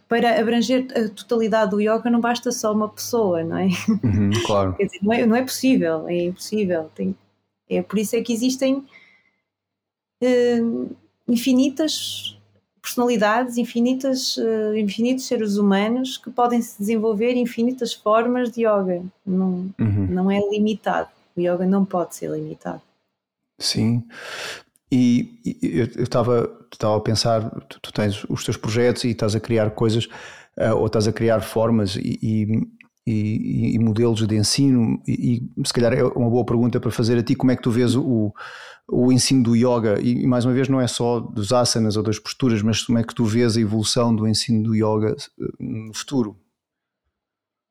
para 0.07 0.39
abranger 0.39 0.85
a 0.95 1.09
totalidade 1.09 1.71
do 1.71 1.81
yoga 1.81 2.07
não 2.07 2.21
basta 2.21 2.51
só 2.51 2.71
uma 2.71 2.87
pessoa, 2.87 3.43
não 3.43 3.57
é? 3.57 3.69
Uhum, 4.03 4.29
claro. 4.45 4.75
Dizer, 4.79 4.99
não, 5.01 5.13
é, 5.13 5.25
não, 5.25 5.35
é, 5.35 5.41
possível, 5.41 6.07
é 6.07 6.25
impossível. 6.25 6.91
Tem, 6.93 7.15
é 7.67 7.81
por 7.81 7.97
isso 7.97 8.15
é 8.15 8.21
que 8.21 8.31
existem 8.31 8.85
hum, 10.21 10.89
infinitas 11.27 12.37
personalidades, 12.83 13.57
infinitas, 13.57 14.35
uh, 14.35 14.75
infinitos 14.75 15.25
seres 15.25 15.55
humanos 15.55 16.17
que 16.17 16.29
podem 16.29 16.61
se 16.61 16.77
desenvolver 16.77 17.33
infinitas 17.33 17.93
formas 17.93 18.51
de 18.51 18.67
yoga. 18.67 19.01
Não, 19.25 19.71
uhum. 19.79 20.07
não 20.09 20.29
é 20.29 20.37
limitado. 20.49 21.07
O 21.35 21.39
yoga 21.39 21.65
não 21.65 21.85
pode 21.85 22.13
ser 22.13 22.29
limitado. 22.29 22.81
Sim. 23.57 24.03
E, 24.91 25.39
e 25.45 25.79
eu 25.79 26.03
estava 26.03 26.51
a 26.81 26.99
pensar, 26.99 27.49
tu, 27.69 27.79
tu, 27.79 27.93
tens 27.93 28.25
os 28.25 28.43
teus 28.43 28.57
projetos 28.57 29.05
e 29.05 29.11
estás 29.11 29.33
a 29.33 29.39
criar 29.39 29.71
coisas, 29.71 30.05
uh, 30.57 30.75
ou 30.77 30.85
estás 30.85 31.07
a 31.07 31.13
criar 31.13 31.39
formas 31.39 31.95
e, 31.95 32.19
e, 32.21 32.67
e 33.05 33.77
modelos 33.79 34.25
de 34.25 34.35
ensino, 34.35 35.01
e, 35.07 35.43
se 35.65 35.73
calhar 35.73 35.93
é 35.93 36.03
uma 36.03 36.29
boa 36.29 36.45
pergunta 36.45 36.79
para 36.79 36.91
fazer 36.91 37.17
a 37.17 37.23
ti, 37.23 37.35
como 37.35 37.51
é 37.51 37.55
que 37.55 37.61
tu 37.61 37.69
vês 37.69 37.95
o, 37.95 38.33
o 38.89 39.11
ensino 39.11 39.43
do 39.43 39.55
yoga, 39.55 39.99
e 40.01 40.25
mais 40.25 40.45
uma 40.45 40.53
vez 40.53 40.69
não 40.69 40.79
é 40.79 40.87
só 40.87 41.19
dos 41.19 41.51
asanas 41.51 41.97
ou 41.97 42.03
das 42.03 42.19
posturas, 42.19 42.61
mas 42.61 42.81
como 42.81 42.97
é 42.97 43.03
que 43.03 43.13
tu 43.13 43.25
vês 43.25 43.57
a 43.57 43.61
evolução 43.61 44.15
do 44.15 44.27
ensino 44.27 44.63
do 44.63 44.75
yoga 44.75 45.15
eh, 45.17 45.45
no 45.59 45.93
futuro? 45.93 46.37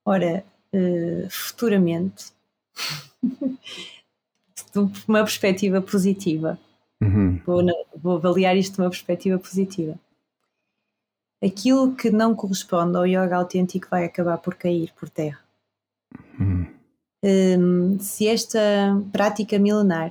Ora, 0.04 0.44
uh, 0.74 1.30
futuramente, 1.30 2.26
de 3.22 4.78
uma 5.06 5.22
perspectiva 5.22 5.80
positiva, 5.80 6.59
uhum. 7.02 7.40
vou, 7.46 7.62
vou 8.02 8.16
avaliar 8.16 8.56
isto 8.56 8.74
de 8.74 8.80
uma 8.80 8.90
perspectiva 8.90 9.38
positiva. 9.38 9.98
Aquilo 11.43 11.94
que 11.94 12.10
não 12.10 12.35
corresponde 12.35 12.97
ao 12.97 13.06
yoga 13.06 13.36
autêntico 13.36 13.89
vai 13.90 14.05
acabar 14.05 14.39
por 14.39 14.55
cair 14.55 14.93
por 14.98 15.09
terra. 15.09 15.40
Uhum. 16.39 16.66
um, 17.24 17.98
se 17.98 18.28
esta 18.28 18.59
prática 19.10 19.59
milenar 19.59 20.10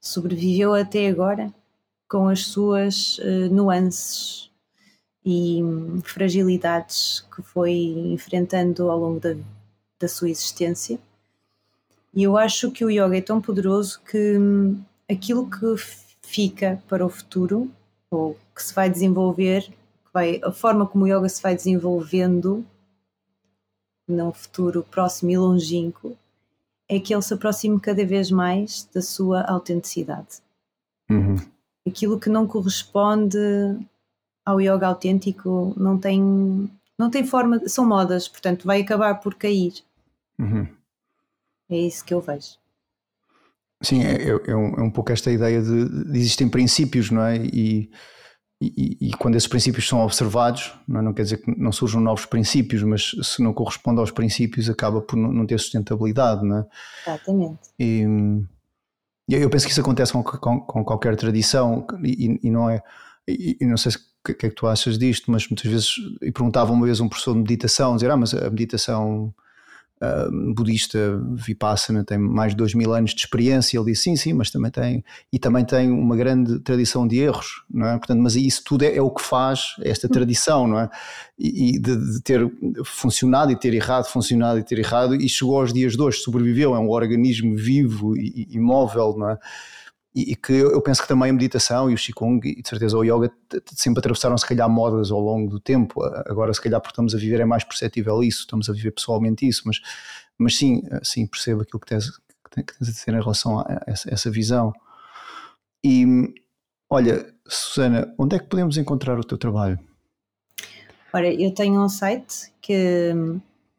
sobreviveu 0.00 0.74
até 0.74 1.08
agora 1.08 1.52
com 2.08 2.28
as 2.28 2.46
suas 2.46 3.18
uh, 3.18 3.52
nuances 3.52 4.50
e 5.24 5.62
um, 5.62 6.00
fragilidades 6.02 7.24
que 7.34 7.42
foi 7.42 7.72
enfrentando 8.12 8.90
ao 8.90 8.98
longo 8.98 9.20
da, 9.20 9.36
da 9.98 10.08
sua 10.08 10.30
existência. 10.30 10.98
E 12.14 12.24
eu 12.24 12.36
acho 12.36 12.70
que 12.70 12.84
o 12.84 12.90
yoga 12.90 13.16
é 13.16 13.22
tão 13.22 13.40
poderoso 13.40 14.00
que 14.02 14.36
um, 14.36 14.82
aquilo 15.10 15.48
que 15.48 15.74
fica 16.22 16.82
para 16.88 17.04
o 17.06 17.08
futuro, 17.08 17.70
ou 18.10 18.36
que 18.54 18.62
se 18.62 18.74
vai 18.74 18.90
desenvolver, 18.90 19.72
vai, 20.12 20.40
a 20.42 20.52
forma 20.52 20.86
como 20.86 21.04
o 21.04 21.08
yoga 21.08 21.28
se 21.28 21.42
vai 21.42 21.54
desenvolvendo 21.54 22.64
num 24.06 24.32
futuro 24.32 24.84
próximo 24.90 25.30
e 25.30 25.38
longínquo, 25.38 26.16
é 26.88 27.00
que 27.00 27.14
ele 27.14 27.22
se 27.22 27.32
aproxime 27.32 27.80
cada 27.80 28.04
vez 28.04 28.30
mais 28.30 28.88
da 28.92 29.00
sua 29.00 29.42
autenticidade. 29.42 30.42
Uhum. 31.10 31.36
Aquilo 31.86 32.20
que 32.20 32.28
não 32.28 32.46
corresponde 32.46 33.38
ao 34.44 34.60
yoga 34.60 34.88
autêntico 34.88 35.72
não 35.76 35.98
tem, 35.98 36.70
não 36.98 37.10
tem 37.10 37.24
forma, 37.24 37.66
são 37.68 37.86
modas, 37.86 38.28
portanto 38.28 38.66
vai 38.66 38.82
acabar 38.82 39.14
por 39.20 39.34
cair. 39.34 39.74
Uhum. 40.38 40.66
É 41.70 41.76
isso 41.76 42.04
que 42.04 42.12
eu 42.12 42.20
vejo. 42.20 42.58
Sim, 43.82 44.02
é, 44.04 44.28
é, 44.28 44.28
é, 44.28 44.56
um, 44.56 44.74
é 44.74 44.82
um 44.82 44.90
pouco 44.90 45.10
esta 45.10 45.30
ideia 45.30 45.60
de, 45.60 45.88
de, 45.88 46.18
existem 46.18 46.48
princípios, 46.48 47.10
não 47.10 47.22
é? 47.22 47.36
E, 47.38 47.90
e, 48.64 49.08
e 49.08 49.12
quando 49.14 49.34
esses 49.34 49.48
princípios 49.48 49.88
são 49.88 50.00
observados, 50.00 50.72
não, 50.86 51.00
é? 51.00 51.02
não, 51.02 51.12
quer 51.12 51.22
dizer 51.22 51.38
que 51.38 51.50
não 51.58 51.72
surjam 51.72 52.00
novos 52.00 52.26
princípios, 52.26 52.82
mas 52.82 53.10
se 53.22 53.42
não 53.42 53.52
corresponde 53.52 53.98
aos 53.98 54.10
princípios, 54.10 54.70
acaba 54.70 55.00
por 55.00 55.16
não, 55.16 55.44
ter 55.46 55.58
sustentabilidade, 55.58 56.44
não 56.44 56.58
é? 56.58 56.66
Exatamente. 57.06 57.60
E, 57.78 58.04
eu 59.28 59.48
penso 59.50 59.66
que 59.66 59.72
isso 59.72 59.80
acontece 59.80 60.12
com, 60.12 60.22
com, 60.22 60.60
com 60.60 60.84
qualquer 60.84 61.16
tradição 61.16 61.86
e, 62.04 62.38
e 62.42 62.50
não 62.50 62.68
é. 62.68 62.82
E, 63.26 63.56
não 63.62 63.76
sei 63.76 63.92
o 63.92 63.94
que, 64.26 64.34
que 64.34 64.46
é 64.46 64.48
que 64.48 64.54
tu 64.54 64.66
achas 64.66 64.98
disto, 64.98 65.30
mas 65.30 65.48
muitas 65.48 65.70
vezes. 65.70 65.94
E 66.20 66.30
perguntava 66.30 66.72
uma 66.72 66.84
vez 66.84 67.00
um 67.00 67.08
professor 67.08 67.32
de 67.32 67.40
meditação, 67.40 67.94
dizer, 67.96 68.10
ah, 68.10 68.16
mas 68.16 68.34
a 68.34 68.50
meditação 68.50 69.34
uh, 70.02 70.54
budista 70.54 71.20
Vipassana 71.32 72.04
tem 72.04 72.18
mais 72.18 72.52
de 72.52 72.56
dois 72.56 72.74
mil 72.74 72.92
anos 72.92 73.12
de 73.14 73.20
experiência. 73.20 73.78
Ele 73.78 73.92
disse 73.92 74.02
sim, 74.02 74.16
sim, 74.16 74.32
mas 74.32 74.50
também 74.50 74.70
tem 74.70 75.04
e 75.32 75.38
também 75.38 75.64
tem 75.64 75.90
uma 75.90 76.16
grande 76.16 76.58
tradição 76.58 77.06
de 77.06 77.18
erros, 77.18 77.62
não 77.70 77.86
é? 77.86 77.96
Portanto, 77.96 78.20
mas 78.20 78.34
isso 78.34 78.62
tudo 78.64 78.82
é, 78.82 78.96
é 78.96 79.02
o 79.02 79.10
que 79.10 79.22
faz 79.22 79.76
esta 79.82 80.08
tradição, 80.08 80.66
não 80.66 80.80
é? 80.80 80.90
E, 81.38 81.76
e 81.76 81.78
de, 81.78 81.96
de, 81.96 82.20
ter 82.20 82.50
funcionado 82.84 83.52
e 83.52 83.56
ter 83.56 83.72
errado, 83.72 84.06
funcionado 84.06 84.58
e 84.58 84.64
ter 84.64 84.78
errado 84.78 85.14
e 85.14 85.28
chegou 85.28 85.60
aos 85.60 85.72
dias 85.72 85.92
de 85.92 86.02
hoje, 86.02 86.18
sobreviveu, 86.18 86.74
é 86.74 86.78
um 86.78 86.90
organismo 86.90 87.56
vivo 87.56 88.16
e 88.16 88.48
imóvel, 88.50 89.14
não 89.16 89.30
é? 89.30 89.38
E, 90.14 90.36
que 90.36 90.52
eu 90.52 90.80
penso 90.82 91.00
que 91.00 91.08
também 91.08 91.30
a 91.30 91.32
meditação 91.32 91.90
e 91.90 91.94
o 91.94 91.96
Qigong 91.96 92.46
e 92.46 92.60
de 92.60 92.68
certeza 92.68 92.98
o 92.98 93.02
Yoga 93.02 93.32
sempre 93.74 94.00
atravessaram 94.00 94.36
se 94.36 94.46
calhar 94.46 94.68
modas 94.68 95.10
ao 95.10 95.18
longo 95.18 95.48
do 95.48 95.58
tempo, 95.58 96.04
agora 96.26 96.52
se 96.52 96.60
calhar 96.60 96.78
porque 96.80 96.92
estamos 96.92 97.14
a 97.14 97.18
viver 97.18 97.40
é 97.40 97.46
mais 97.46 97.64
perceptível 97.64 98.22
isso, 98.22 98.40
estamos 98.40 98.68
a 98.68 98.74
viver 98.74 98.90
pessoalmente 98.90 99.48
isso, 99.48 99.62
mas, 99.64 99.80
mas 100.36 100.56
sim, 100.56 100.82
sim, 101.02 101.26
percebo 101.26 101.62
aquilo 101.62 101.80
que 101.80 101.86
tens, 101.86 102.10
que 102.10 102.50
tens 102.50 102.88
a 102.88 102.92
dizer 102.92 103.14
em 103.14 103.20
relação 103.20 103.60
a 103.60 103.80
essa, 103.86 104.12
essa 104.12 104.30
visão. 104.30 104.74
E 105.82 106.04
olha, 106.90 107.34
Susana, 107.48 108.14
onde 108.18 108.36
é 108.36 108.38
que 108.38 108.46
podemos 108.46 108.76
encontrar 108.76 109.18
o 109.18 109.24
teu 109.24 109.38
trabalho? 109.38 109.78
Ora, 111.10 111.32
eu 111.32 111.54
tenho 111.54 111.82
um 111.82 111.88
site 111.88 112.52
que 112.60 112.74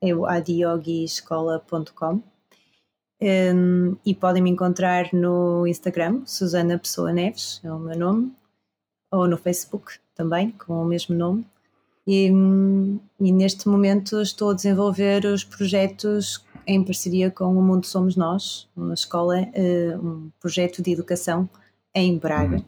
é 0.02 0.16
o 0.16 0.26
adiogiescola.com 0.26 2.33
um, 3.24 3.96
e 4.06 4.14
podem 4.14 4.44
me 4.44 4.50
encontrar 4.50 5.14
no 5.14 5.66
Instagram, 5.66 6.22
Susana 6.26 6.78
Pessoa 6.78 7.14
Neves, 7.14 7.62
é 7.64 7.72
o 7.72 7.80
meu 7.80 7.98
nome, 7.98 8.34
ou 9.12 9.28
no 9.28 9.38
Facebook 9.38 9.94
também, 10.14 10.52
com 10.52 10.82
o 10.82 10.86
mesmo 10.86 11.16
nome. 11.16 11.46
E, 12.06 12.28
e, 13.20 13.32
neste 13.32 13.70
momento 13.70 14.22
estou 14.22 14.52
a 14.52 14.54
desenvolver 14.54 15.26
os 15.26 15.46
projetos 15.46 16.44
em 16.68 16.84
parceria 16.84 17.32
com 17.32 17.58
o 17.58 17.62
Mundo 17.62 17.86
Somos 17.86 18.18
Nós, 18.18 18.68
uma 18.76 18.94
escola, 18.94 19.42
uh, 19.42 20.06
um 20.06 20.32
projeto 20.40 20.82
de 20.82 20.92
educação 20.92 21.50
em 21.96 22.18
Braga, 22.18 22.58
uhum. 22.58 22.66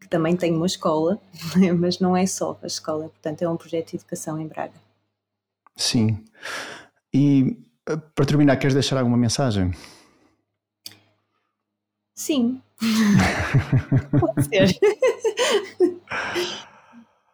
que 0.00 0.08
também 0.08 0.36
tem 0.36 0.52
uma 0.52 0.66
escola, 0.66 1.20
mas 1.78 2.00
não 2.00 2.16
é 2.16 2.26
só 2.26 2.58
a 2.60 2.66
escola, 2.66 3.08
portanto 3.08 3.42
é 3.42 3.48
um 3.48 3.56
projeto 3.56 3.90
de 3.90 3.96
educação 3.96 4.40
em 4.40 4.48
Braga. 4.48 4.74
Sim. 5.76 6.18
E 7.14 7.56
para 7.86 8.26
terminar, 8.26 8.56
queres 8.56 8.74
deixar 8.74 8.98
alguma 8.98 9.16
mensagem? 9.16 9.72
Sim. 12.14 12.60
Pode 14.18 14.48
ser. 14.48 14.78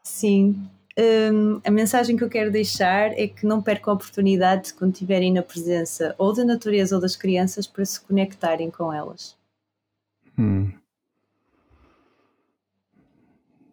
Sim. 0.02 0.68
Um, 0.98 1.60
a 1.64 1.70
mensagem 1.70 2.16
que 2.16 2.24
eu 2.24 2.28
quero 2.28 2.50
deixar 2.50 3.18
é 3.18 3.26
que 3.26 3.46
não 3.46 3.62
percam 3.62 3.92
a 3.92 3.96
oportunidade 3.96 4.74
quando 4.74 4.92
estiverem 4.92 5.32
na 5.32 5.42
presença 5.42 6.14
ou 6.18 6.34
da 6.34 6.44
natureza 6.44 6.96
ou 6.96 7.00
das 7.00 7.16
crianças 7.16 7.66
para 7.66 7.84
se 7.84 7.98
conectarem 8.00 8.70
com 8.70 8.92
elas. 8.92 9.34
Hum. 10.38 10.70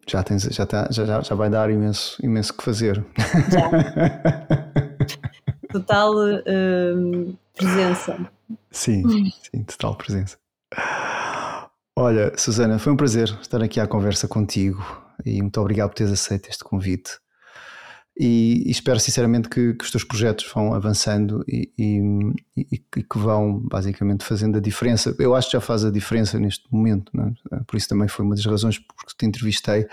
Já, 0.08 0.22
tens, 0.22 0.42
já, 0.42 0.64
tá, 0.64 0.88
já, 0.90 1.20
já 1.20 1.34
vai 1.34 1.50
dar 1.50 1.70
imenso, 1.70 2.18
imenso 2.24 2.56
que 2.56 2.64
fazer. 2.64 3.04
Já. 3.52 3.70
total 5.72 6.14
uh, 6.14 7.38
presença. 7.54 8.18
Sim, 8.70 9.02
sim, 9.42 9.62
total 9.64 9.96
presença. 9.96 10.36
Olha, 11.96 12.32
Susana, 12.36 12.78
foi 12.78 12.92
um 12.92 12.96
prazer 12.96 13.28
estar 13.40 13.62
aqui 13.62 13.78
à 13.80 13.86
conversa 13.86 14.26
contigo 14.26 14.84
e 15.24 15.40
muito 15.42 15.60
obrigado 15.60 15.90
por 15.90 15.96
teres 15.96 16.12
aceito 16.12 16.48
este 16.48 16.64
convite. 16.64 17.18
E, 18.18 18.64
e 18.66 18.70
espero 18.70 19.00
sinceramente 19.00 19.48
que, 19.48 19.72
que, 19.74 19.84
os 19.84 19.90
teus 19.90 20.04
projetos 20.04 20.50
vão 20.52 20.74
avançando 20.74 21.42
e, 21.48 21.72
e, 21.78 22.00
e, 22.56 22.78
que 22.78 23.18
vão 23.18 23.58
basicamente 23.60 24.24
fazendo 24.24 24.58
a 24.58 24.60
diferença. 24.60 25.14
Eu 25.18 25.34
acho 25.34 25.48
que 25.48 25.56
já 25.56 25.60
faz 25.60 25.84
a 25.84 25.90
diferença 25.90 26.38
neste 26.38 26.64
momento, 26.70 27.10
é? 27.52 27.60
por 27.66 27.76
isso 27.76 27.88
também 27.88 28.08
foi 28.08 28.24
uma 28.24 28.34
das 28.34 28.44
razões 28.44 28.78
porque 28.78 29.14
te 29.16 29.24
entrevistei 29.24 29.86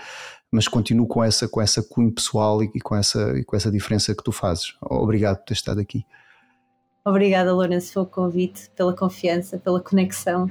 mas 0.50 0.66
continuo 0.66 1.06
com 1.06 1.22
essa, 1.22 1.46
com 1.48 1.60
essa 1.60 1.82
cunho 1.82 2.12
pessoal 2.12 2.62
e, 2.62 2.70
e, 2.74 2.80
com 2.80 2.96
essa, 2.96 3.38
e 3.38 3.44
com 3.44 3.56
essa 3.56 3.70
diferença 3.70 4.14
que 4.14 4.22
tu 4.22 4.32
fazes. 4.32 4.74
Obrigado 4.80 5.38
por 5.38 5.44
ter 5.46 5.54
estado 5.54 5.80
aqui. 5.80 6.06
Obrigada, 7.04 7.54
Lourenço, 7.54 7.92
pelo 7.92 8.06
convite, 8.06 8.70
pela 8.76 8.94
confiança, 8.94 9.58
pela 9.58 9.80
conexão. 9.80 10.50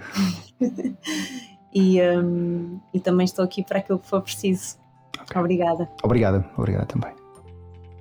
e, 1.73 2.01
um, 2.01 2.79
e 2.93 2.99
também 2.99 3.25
estou 3.25 3.43
aqui 3.45 3.63
para 3.63 3.79
aquilo 3.79 3.99
que 3.99 4.07
for 4.07 4.21
preciso. 4.21 4.77
Okay. 5.21 5.39
Obrigada. 5.39 5.89
Obrigada, 6.03 6.49
obrigada 6.57 6.85
também. 6.85 7.13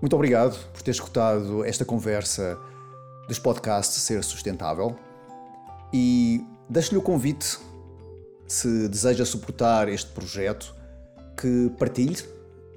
Muito 0.01 0.15
obrigado 0.15 0.57
por 0.73 0.83
ter 0.83 0.91
escutado 0.91 1.65
esta 1.65 1.85
conversa 1.85 2.59
dos 3.27 3.39
podcasts 3.39 4.03
Ser 4.03 4.23
Sustentável 4.23 4.97
e 5.93 6.45
deixo-lhe 6.69 6.99
o 6.99 7.03
convite, 7.03 7.59
se 8.47 8.89
deseja 8.89 9.25
suportar 9.25 9.89
este 9.89 10.11
projeto, 10.13 10.76
que 11.37 11.71
partilhe 11.79 12.17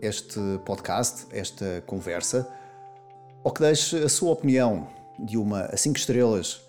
este 0.01 0.39
podcast, 0.65 1.27
esta 1.31 1.81
conversa, 1.85 2.47
ou 3.43 3.51
que 3.51 3.61
deixe 3.61 3.97
a 4.03 4.09
sua 4.09 4.31
opinião 4.31 4.87
de 5.19 5.37
uma 5.37 5.61
a 5.65 5.77
5 5.77 5.97
estrelas 5.97 6.61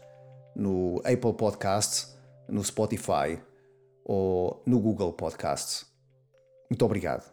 no 0.54 0.98
Apple 0.98 1.34
Podcast, 1.34 2.08
no 2.48 2.64
Spotify 2.64 3.38
ou 4.04 4.62
no 4.66 4.80
Google 4.80 5.12
Podcast. 5.12 5.86
Muito 6.68 6.84
obrigado. 6.84 7.29